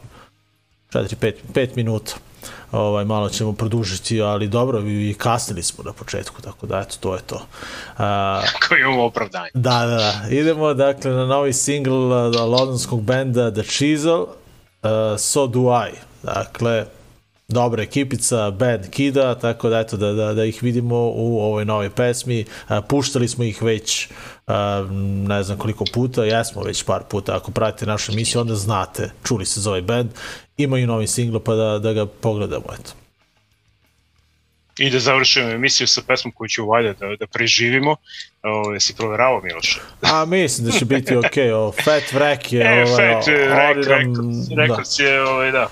4-5 0.92 1.32
5 1.54 1.68
minuta. 1.76 2.12
Ovaj, 2.72 3.04
malo 3.04 3.28
ćemo 3.28 3.52
produžiti, 3.52 4.22
ali 4.22 4.48
dobro, 4.48 4.80
i 4.80 5.14
kasnili 5.18 5.62
smo 5.62 5.84
na 5.84 5.92
početku, 5.92 6.42
tako 6.42 6.66
da 6.66 6.78
eto, 6.78 6.96
to 7.00 7.14
je 7.14 7.20
to. 7.20 7.34
Uh, 7.34 8.04
Koji 8.68 8.80
imamo 8.80 9.04
opravdanje. 9.04 9.50
Da, 9.54 9.86
da, 9.86 9.96
da. 9.96 10.28
Idemo 10.30 10.74
dakle 10.74 11.10
na 11.10 11.26
novi 11.26 11.52
single 11.52 12.28
uh, 12.28 12.34
londonskog 12.34 13.02
benda 13.02 13.50
The 13.50 13.62
Chisel, 13.62 14.20
uh, 14.20 14.28
So 15.18 15.46
Do 15.46 15.60
I. 15.60 15.90
Dakle, 16.22 16.86
dobra 17.50 17.82
ekipica, 17.82 18.50
band 18.50 18.90
Kida, 18.90 19.34
tako 19.34 19.68
da 19.68 19.80
eto 19.80 19.96
da, 19.96 20.12
da, 20.12 20.34
da 20.34 20.44
ih 20.44 20.62
vidimo 20.62 20.96
u 20.96 21.40
ovoj 21.40 21.64
novoj 21.64 21.90
pesmi. 21.90 22.44
Uh, 22.68 22.76
puštali 22.88 23.28
smo 23.28 23.44
ih 23.44 23.62
već 23.62 24.08
uh, 24.46 24.54
ne 25.28 25.42
znam 25.42 25.58
koliko 25.58 25.84
puta, 25.92 26.24
jesmo 26.24 26.62
već 26.62 26.82
par 26.84 27.02
puta. 27.10 27.36
Ako 27.36 27.50
pratite 27.50 27.86
našu 27.86 28.12
emisiju, 28.12 28.40
onda 28.40 28.54
znate, 28.54 29.10
čuli 29.24 29.46
se 29.46 29.60
za 29.60 29.70
ovaj 29.70 29.82
band. 29.82 30.10
Imaju 30.56 30.86
novi 30.86 31.06
single, 31.06 31.40
pa 31.44 31.54
da, 31.54 31.78
da 31.78 31.92
ga 31.92 32.06
pogledamo, 32.06 32.66
eto. 32.80 32.92
I 34.78 34.90
da 34.90 34.98
završimo 34.98 35.50
emisiju 35.50 35.86
sa 35.86 36.02
pesmom 36.06 36.32
koju 36.32 36.48
ću 36.48 36.66
valjda 36.66 36.92
da, 36.92 37.16
da 37.16 37.26
preživimo. 37.26 37.96
Ovo, 38.42 38.72
jesi 38.72 38.96
proveravao, 38.96 39.40
Miloše? 39.40 39.80
A 40.00 40.24
mislim 40.24 40.66
da 40.66 40.72
će 40.72 40.84
biti 40.84 41.16
okej, 41.16 41.48
okay. 41.48 41.52
o, 41.52 41.72
Fat 41.72 42.02
Wreck 42.12 42.54
je... 42.54 42.62
E, 42.62 42.84
ovaj, 42.90 43.14
Fat 43.14 43.26
Wreck, 43.26 43.86
Records, 44.56 44.98
da. 44.98 45.04
Je, 45.04 45.22
ovaj, 45.22 45.52
da. 45.52 45.70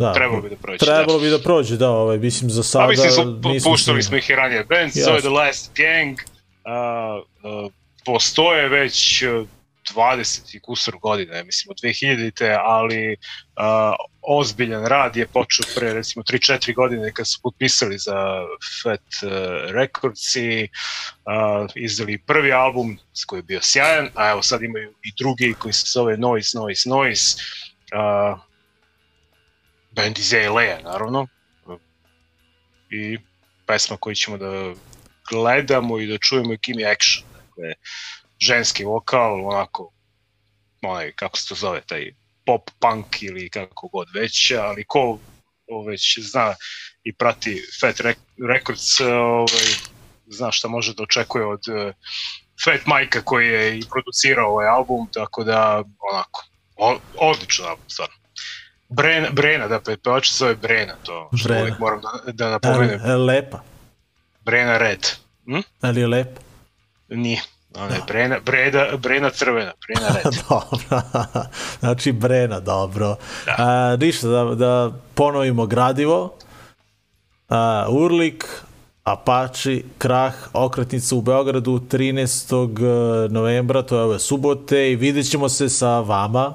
Da. 0.00 0.12
Trebalo 0.12 0.42
bi 0.42 0.48
da 0.48 0.56
prođe, 0.56 0.78
Trebalo 0.78 1.18
bi 1.18 1.30
da 1.30 1.38
prođe, 1.38 1.76
da, 1.76 1.90
ovaj, 1.90 2.18
mislim 2.18 2.50
za 2.50 2.62
sada... 2.62 2.84
A 2.84 2.88
mislim, 2.88 3.10
su, 3.10 3.40
nismo 3.48 3.70
puštali 3.70 4.02
smo 4.02 4.16
ih 4.16 4.30
i 4.30 4.34
ranije. 4.34 4.64
Band 4.64 4.92
zove 4.92 5.20
The 5.20 5.28
Last 5.28 5.70
Gang, 5.76 6.18
a, 6.64 6.72
a, 7.44 7.68
postoje 8.04 8.68
već 8.68 9.22
a, 9.22 9.44
20 9.94 10.56
i 10.56 10.60
kusur 10.60 10.98
godina, 10.98 11.36
ja 11.36 11.44
mislim, 11.44 11.70
od 11.70 11.76
2000-te, 11.82 12.56
ali 12.64 13.16
a, 13.56 13.94
ozbiljan 14.22 14.86
rad 14.86 15.16
je 15.16 15.26
počeo 15.26 15.66
pre 15.74 15.92
recimo 15.92 16.22
3-4 16.22 16.74
godine 16.74 17.12
kad 17.12 17.28
su 17.28 17.40
potpisali 17.42 17.98
za 17.98 18.44
Fat 18.82 19.00
uh, 19.00 19.30
Records 19.70 20.36
i 20.36 20.68
uh, 20.68 21.70
izdali 21.74 22.18
prvi 22.18 22.52
album 22.52 22.98
koji 23.26 23.38
je 23.38 23.42
bio 23.42 23.60
sjajan, 23.62 24.08
a 24.14 24.30
evo 24.30 24.42
sad 24.42 24.62
imaju 24.62 24.94
i 25.02 25.12
drugi 25.18 25.54
koji 25.58 25.72
se 25.72 25.84
zove 25.92 26.16
Noise, 26.16 26.58
Noise, 26.58 26.88
Noise. 26.88 27.36
Uh, 27.92 28.49
band 29.90 30.18
iz 30.18 30.32
LA, 30.32 30.90
naravno. 30.90 31.26
I 32.90 33.18
pesma 33.66 33.96
koju 33.96 34.14
ćemo 34.14 34.36
da 34.36 34.74
gledamo 35.30 35.98
i 35.98 36.06
da 36.06 36.18
čujemo 36.18 36.52
je 36.52 36.58
Kimi 36.58 36.84
Action. 36.84 37.24
Dakle, 37.32 37.74
ženski 38.40 38.84
vokal, 38.84 39.46
onako, 39.46 39.92
onaj, 40.82 41.12
kako 41.12 41.38
se 41.38 41.48
to 41.48 41.54
zove, 41.54 41.80
taj 41.80 42.12
pop 42.46 42.70
punk 42.78 43.22
ili 43.22 43.50
kako 43.50 43.88
god 43.88 44.08
već, 44.14 44.50
ali 44.50 44.84
ko 44.84 45.18
već 45.86 46.18
zna 46.18 46.54
i 47.04 47.12
prati 47.12 47.62
Fat 47.80 48.00
Records, 48.48 49.00
ovaj, 49.00 49.68
zna 50.26 50.52
šta 50.52 50.68
može 50.68 50.94
da 50.94 51.02
očekuje 51.02 51.46
od 51.46 51.60
uh, 51.68 51.94
Fat 52.64 52.80
Mike 52.86 53.20
koji 53.24 53.48
je 53.48 53.78
i 53.78 53.82
producirao 53.90 54.50
ovaj 54.50 54.68
album, 54.68 55.08
tako 55.12 55.44
da 55.44 55.84
onako, 56.12 56.44
odlično 57.16 57.66
album, 57.66 57.84
stvarno. 57.88 58.19
Brena, 58.90 59.28
Brena, 59.32 59.68
da, 59.68 59.80
pevač 59.80 60.28
se 60.28 60.36
zove 60.38 60.54
Brena, 60.54 60.94
to 61.02 61.30
što 61.36 61.48
Brena. 61.48 61.62
uvijek 61.62 61.78
moram 61.78 62.00
da, 62.00 62.32
da 62.32 62.50
napomenem. 62.50 63.00
E, 63.04 63.14
lepa. 63.14 63.60
Brena 64.44 64.78
Red. 64.78 65.06
Hm? 65.46 65.60
Ali 65.80 66.00
je 66.00 66.06
lepa. 66.06 66.40
Nije. 67.08 67.40
Ona 67.76 67.94
je 67.94 68.00
Brena, 68.06 68.36
Breda, 68.44 68.86
Brena 68.96 69.30
crvena, 69.30 69.72
Brena 69.86 70.08
red. 70.14 70.34
dobro. 70.48 71.02
znači 71.80 72.12
Brena, 72.12 72.60
dobro. 72.60 73.16
Da. 73.46 73.54
A, 73.58 73.96
ništa, 73.96 74.28
da, 74.28 74.44
da 74.54 74.90
ponovimo 75.14 75.66
gradivo. 75.66 76.34
A, 77.48 77.86
Urlik, 77.88 78.44
Apache, 79.04 79.80
Krah, 79.98 80.34
okretnica 80.52 81.14
u 81.14 81.20
Beogradu 81.20 81.80
13. 81.90 83.28
novembra, 83.30 83.82
to 83.82 83.96
je 83.96 84.02
ove 84.02 84.18
subote 84.18 84.92
i 84.92 84.96
vidjet 84.96 85.30
ćemo 85.30 85.48
se 85.48 85.68
sa 85.68 86.00
vama, 86.00 86.54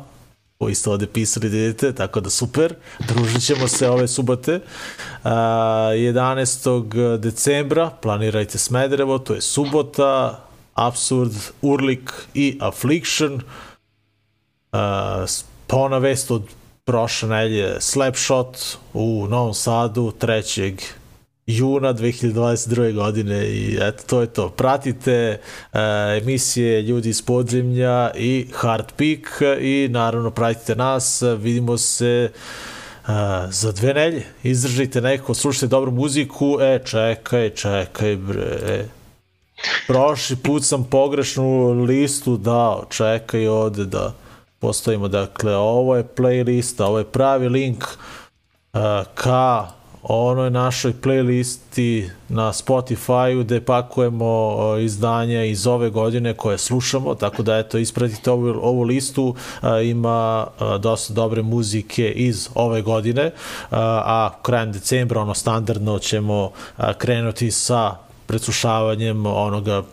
ste 0.73 0.89
ovde 0.89 1.07
pisali 1.07 1.49
da 1.49 1.57
idete, 1.57 1.93
tako 1.93 2.19
da 2.19 2.29
super, 2.29 2.75
družit 3.07 3.43
ćemo 3.43 3.67
se 3.67 3.89
ove 3.89 4.07
subote. 4.07 4.55
Uh, 5.23 5.29
11. 5.29 7.17
decembra 7.17 7.89
planirajte 8.01 8.57
Smederevo, 8.57 9.19
to 9.19 9.33
je 9.33 9.41
subota, 9.41 10.45
Absurd, 10.73 11.33
Urlik 11.61 12.11
i 12.33 12.57
Affliction. 12.61 13.33
Uh, 13.33 14.79
pona 15.67 15.97
vest 15.97 16.31
od 16.31 16.43
prošle 16.85 17.29
nelje 17.29 17.75
Slapshot 17.79 18.77
u 18.93 19.27
Novom 19.29 19.53
Sadu 19.53 20.13
3 20.19 20.81
juna 21.47 21.93
2022. 21.93 22.93
godine 22.93 23.45
i 23.45 23.77
eto, 23.81 24.03
to 24.07 24.21
je 24.21 24.27
to. 24.27 24.49
Pratite 24.49 25.39
uh, 25.73 25.79
emisije 26.21 26.81
Ljudi 26.81 27.09
iz 27.09 27.21
podzemlja 27.21 28.11
i 28.15 28.47
Hard 28.53 28.91
Peak 28.97 29.41
i 29.61 29.87
naravno 29.91 30.31
pratite 30.31 30.75
nas. 30.75 31.23
Vidimo 31.37 31.77
se 31.77 32.31
uh, 32.33 33.09
za 33.49 33.71
dve 33.71 33.93
nelje. 33.93 34.23
Izdržite 34.43 35.01
neko, 35.01 35.33
slušajte 35.33 35.67
dobru 35.67 35.91
muziku. 35.91 36.57
E, 36.61 36.79
čekaj, 36.85 37.49
čekaj, 37.49 38.15
bre. 38.15 38.85
Prošli 39.87 40.35
put 40.35 40.63
sam 40.63 40.83
pogrešnu 40.83 41.71
listu 41.83 42.37
dao. 42.37 42.85
Čekaj 42.89 43.47
ovde 43.47 43.85
da 43.85 44.13
postavimo. 44.59 45.07
Dakle, 45.07 45.55
ovo 45.55 45.95
je 45.95 46.07
playlista, 46.15 46.83
ovo 46.83 46.97
je 46.97 47.03
pravi 47.03 47.49
link 47.49 47.83
uh, 47.83 48.79
ka 49.15 49.67
onoj 50.09 50.49
našoj 50.49 50.93
playlisti 51.01 52.09
na 52.29 52.53
Spotify-u 52.53 53.43
gde 53.43 53.61
pakujemo 53.61 54.55
izdanja 54.79 55.43
iz 55.43 55.67
ove 55.67 55.89
godine 55.89 56.33
koje 56.33 56.57
slušamo, 56.57 57.15
tako 57.15 57.43
da 57.43 57.57
eto 57.57 57.77
ispratite 57.77 58.31
ovu, 58.31 58.59
ovu 58.61 58.83
listu, 58.83 59.35
ima 59.83 60.47
dosta 60.79 61.13
dobre 61.13 61.41
muzike 61.41 62.11
iz 62.11 62.49
ove 62.55 62.81
godine, 62.81 63.31
a 63.71 64.29
krajem 64.41 64.71
decembra 64.71 65.21
ono 65.21 65.33
standardno 65.33 65.99
ćemo 65.99 66.51
krenuti 66.97 67.51
sa 67.51 67.95
preslušavanjem 68.25 69.25
onoga 69.25 69.83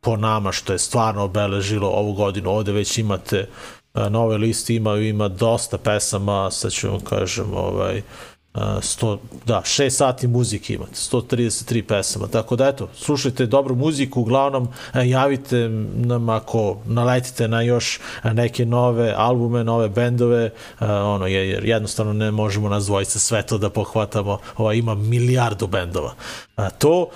po 0.00 0.16
nama 0.16 0.52
što 0.52 0.72
je 0.72 0.78
stvarno 0.78 1.24
obeležilo 1.24 1.88
ovu 1.88 2.12
godinu. 2.12 2.50
Ovde 2.50 2.72
već 2.72 2.98
imate 2.98 3.48
na 3.94 4.20
ovoj 4.20 4.36
listi 4.36 4.74
ima, 4.74 4.96
ima 4.96 5.28
dosta 5.28 5.78
pesama, 5.78 6.50
sad 6.50 6.72
ću 6.72 6.90
vam 6.90 7.00
kažem, 7.00 7.54
ovaj, 7.54 7.98
uh, 7.98 8.04
100, 8.54 9.18
da, 9.46 9.62
6 9.64 9.90
sati 9.90 10.26
muzike 10.26 10.74
imate, 10.74 10.94
133 10.94 11.82
pesama, 11.82 12.26
tako 12.26 12.56
da 12.56 12.68
eto, 12.68 12.88
slušajte 12.94 13.46
dobru 13.46 13.74
muziku, 13.74 14.20
uglavnom 14.20 14.68
e, 14.94 15.08
javite 15.08 15.68
nam 15.94 16.28
ako 16.28 16.76
naletite 16.86 17.48
na 17.48 17.62
još 17.62 18.00
neke 18.24 18.66
nove 18.66 19.14
albume, 19.16 19.64
nove 19.64 19.88
bendove, 19.88 20.44
e, 20.80 20.86
ono, 20.86 21.26
jer 21.26 21.64
jednostavno 21.64 22.12
ne 22.12 22.30
možemo 22.30 22.68
nas 22.68 22.86
dvojice 22.86 23.18
sve 23.18 23.42
to 23.42 23.58
da 23.58 23.70
pohvatamo, 23.70 24.38
ova, 24.56 24.74
ima 24.74 24.94
milijardu 24.94 25.66
bendova. 25.66 26.14
A 26.56 26.70
to, 26.70 27.06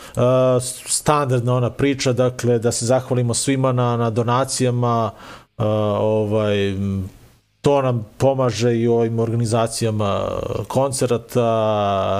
standardna 0.86 1.54
ona 1.54 1.70
priča, 1.70 2.12
dakle, 2.12 2.58
da 2.58 2.72
se 2.72 2.86
zahvalimo 2.86 3.34
svima 3.34 3.72
na, 3.72 3.96
na 3.96 4.10
donacijama, 4.10 5.10
ovaj, 5.58 6.74
to 7.66 7.82
nam 7.82 8.06
pomaže 8.18 8.76
i 8.76 8.88
ovim 8.88 9.18
organizacijama 9.18 10.28
koncerata, 10.68 11.40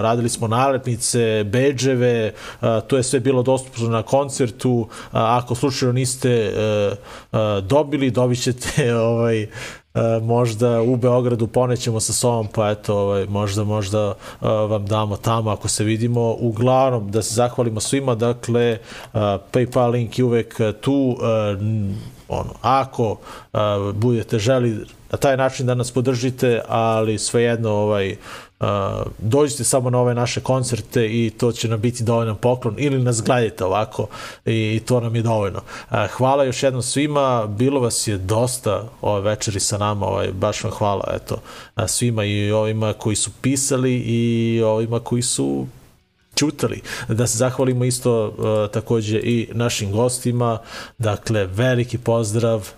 radili 0.03 0.29
smo 0.29 0.49
nalepnice, 0.49 1.45
beđeve, 1.45 2.33
to 2.87 2.97
je 2.97 3.03
sve 3.03 3.21
bilo 3.21 3.43
dostupno 3.43 3.89
na 3.89 4.03
koncertu, 4.03 4.89
ako 5.13 5.55
slučajno 5.55 5.93
niste 5.93 6.53
dobili, 7.63 8.11
dobit 8.11 8.43
ćete 8.43 8.95
ovaj, 9.13 9.47
možda 10.23 10.83
u 10.83 10.97
Beogradu 10.97 11.47
ponećemo 11.47 12.01
sa 12.01 12.13
sobom, 12.13 12.49
pa 12.55 12.71
eto, 12.71 12.99
ovaj, 12.99 13.27
možda, 13.27 13.65
možda 13.65 14.15
vam 14.41 14.87
damo 14.87 15.17
tamo 15.17 15.51
ako 15.51 15.69
se 15.69 15.85
vidimo. 15.85 16.37
Uglavnom, 16.39 17.11
da 17.11 17.23
se 17.23 17.35
zahvalimo 17.35 17.81
svima, 17.81 18.15
dakle, 18.15 18.79
PayPal 19.53 19.91
link 19.91 20.19
je 20.19 20.25
uvek 20.25 20.61
tu, 20.81 21.17
ono, 22.29 22.51
ako 22.63 23.17
budete 23.95 24.39
želi 24.39 24.87
na 25.13 25.19
taj 25.19 25.37
način 25.37 25.67
da 25.67 25.75
nas 25.75 25.91
podržite, 25.91 26.61
ali 26.69 27.19
svejedno 27.19 27.71
ovaj, 27.71 28.17
Dođite 29.19 29.65
samo 29.65 29.91
na 29.91 29.99
ove 29.99 30.15
naše 30.15 30.41
koncerte 30.41 31.07
i 31.07 31.31
to 31.31 31.53
će 31.53 31.69
nam 31.69 31.81
biti 31.81 32.05
dovoljan 32.05 32.37
poklon 32.37 32.75
ili 32.79 32.99
nas 32.99 33.23
gledajte 33.23 33.65
ovako 33.65 34.07
i, 34.47 34.77
i 34.77 34.81
to 34.87 35.01
nam 35.01 35.17
je 35.17 35.23
dovoljno. 35.23 35.61
Hvala 36.11 36.45
još 36.45 36.63
jednom 36.63 36.83
svima, 36.83 37.47
bilo 37.47 37.81
vas 37.81 38.07
je 38.07 38.19
dosta 38.19 38.89
ove 39.01 39.21
večeri 39.21 39.61
sa 39.61 39.79
nama, 39.79 40.07
ovaj, 40.07 40.33
baš 40.33 40.65
vam 40.65 40.73
hvala 40.73 41.05
eto, 41.15 41.37
svima 41.87 42.25
i 42.25 42.53
ovima 42.53 42.93
koji 42.93 43.17
su 43.17 43.31
pisali 43.41 43.95
i 43.97 44.63
ovima 44.63 45.01
koji 45.01 45.23
su 45.23 45.67
čutali. 46.35 46.83
Da 47.09 47.27
se 47.27 47.39
zahvalimo 47.39 47.85
isto 47.85 48.27
uh, 48.27 48.71
takođe 48.73 49.19
i 49.19 49.49
našim 49.53 49.93
gostima, 49.93 50.59
dakle 50.99 51.47
veliki 51.47 51.99
pozdrav 51.99 52.73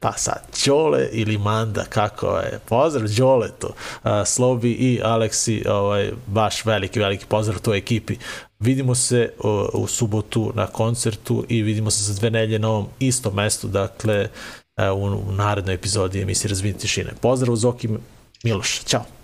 Pa 0.00 0.12
sad, 0.12 0.42
Đole 0.66 1.08
ili 1.12 1.38
Manda, 1.38 1.84
kako 1.84 2.26
je? 2.26 2.60
Pozdrav 2.68 3.08
Đoletu, 3.08 3.66
uh, 3.66 4.10
Slobi 4.26 4.70
i 4.70 5.00
Aleksi, 5.04 5.64
ovaj, 5.68 6.10
baš 6.26 6.64
veliki, 6.64 7.00
veliki 7.00 7.26
pozdrav 7.26 7.60
toj 7.60 7.78
ekipi. 7.78 8.16
Vidimo 8.58 8.94
se 8.94 9.32
u 9.72 9.86
subotu 9.86 10.52
na 10.54 10.66
koncertu 10.66 11.44
i 11.48 11.62
vidimo 11.62 11.90
se 11.90 12.12
za 12.12 12.20
dve 12.20 12.30
nelje 12.30 12.58
na 12.58 12.68
ovom 12.68 12.86
istom 12.98 13.34
mestu, 13.34 13.68
dakle, 13.68 14.28
u, 14.94 15.04
u 15.28 15.32
narednoj 15.32 15.74
epizodi 15.74 16.22
emisije 16.22 16.48
Razvini 16.48 16.78
tišine. 16.78 17.10
Pozdrav 17.20 17.56
Zoki 17.56 17.88
Miloš, 18.44 18.80
ćao! 18.84 19.17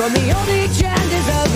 From 0.00 0.14
the 0.14 0.34
old 0.34 0.48
age 0.48 0.82
of. 0.82 1.49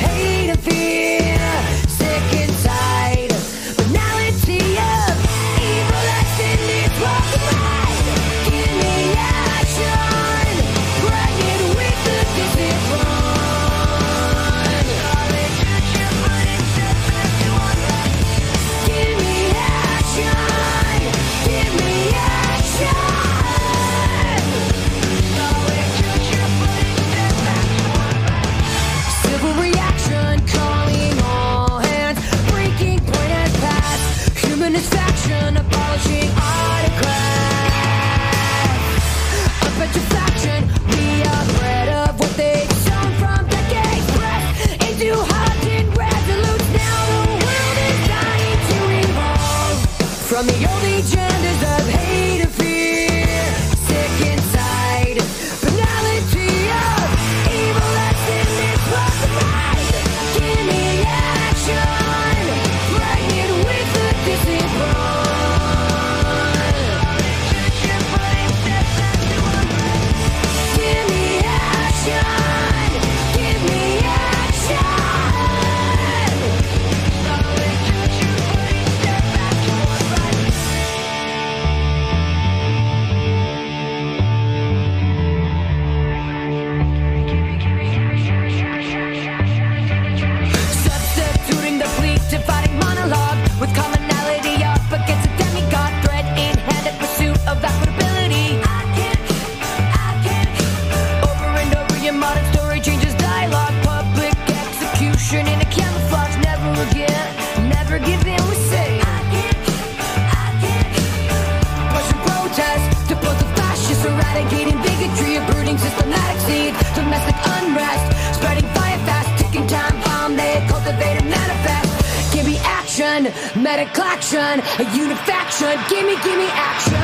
A 123.77 123.87
collection, 123.87 124.39
a 124.39 124.85
unifaction. 124.95 125.77
Gimme, 125.89 126.15
gimme 126.23 126.49
action. 126.55 127.04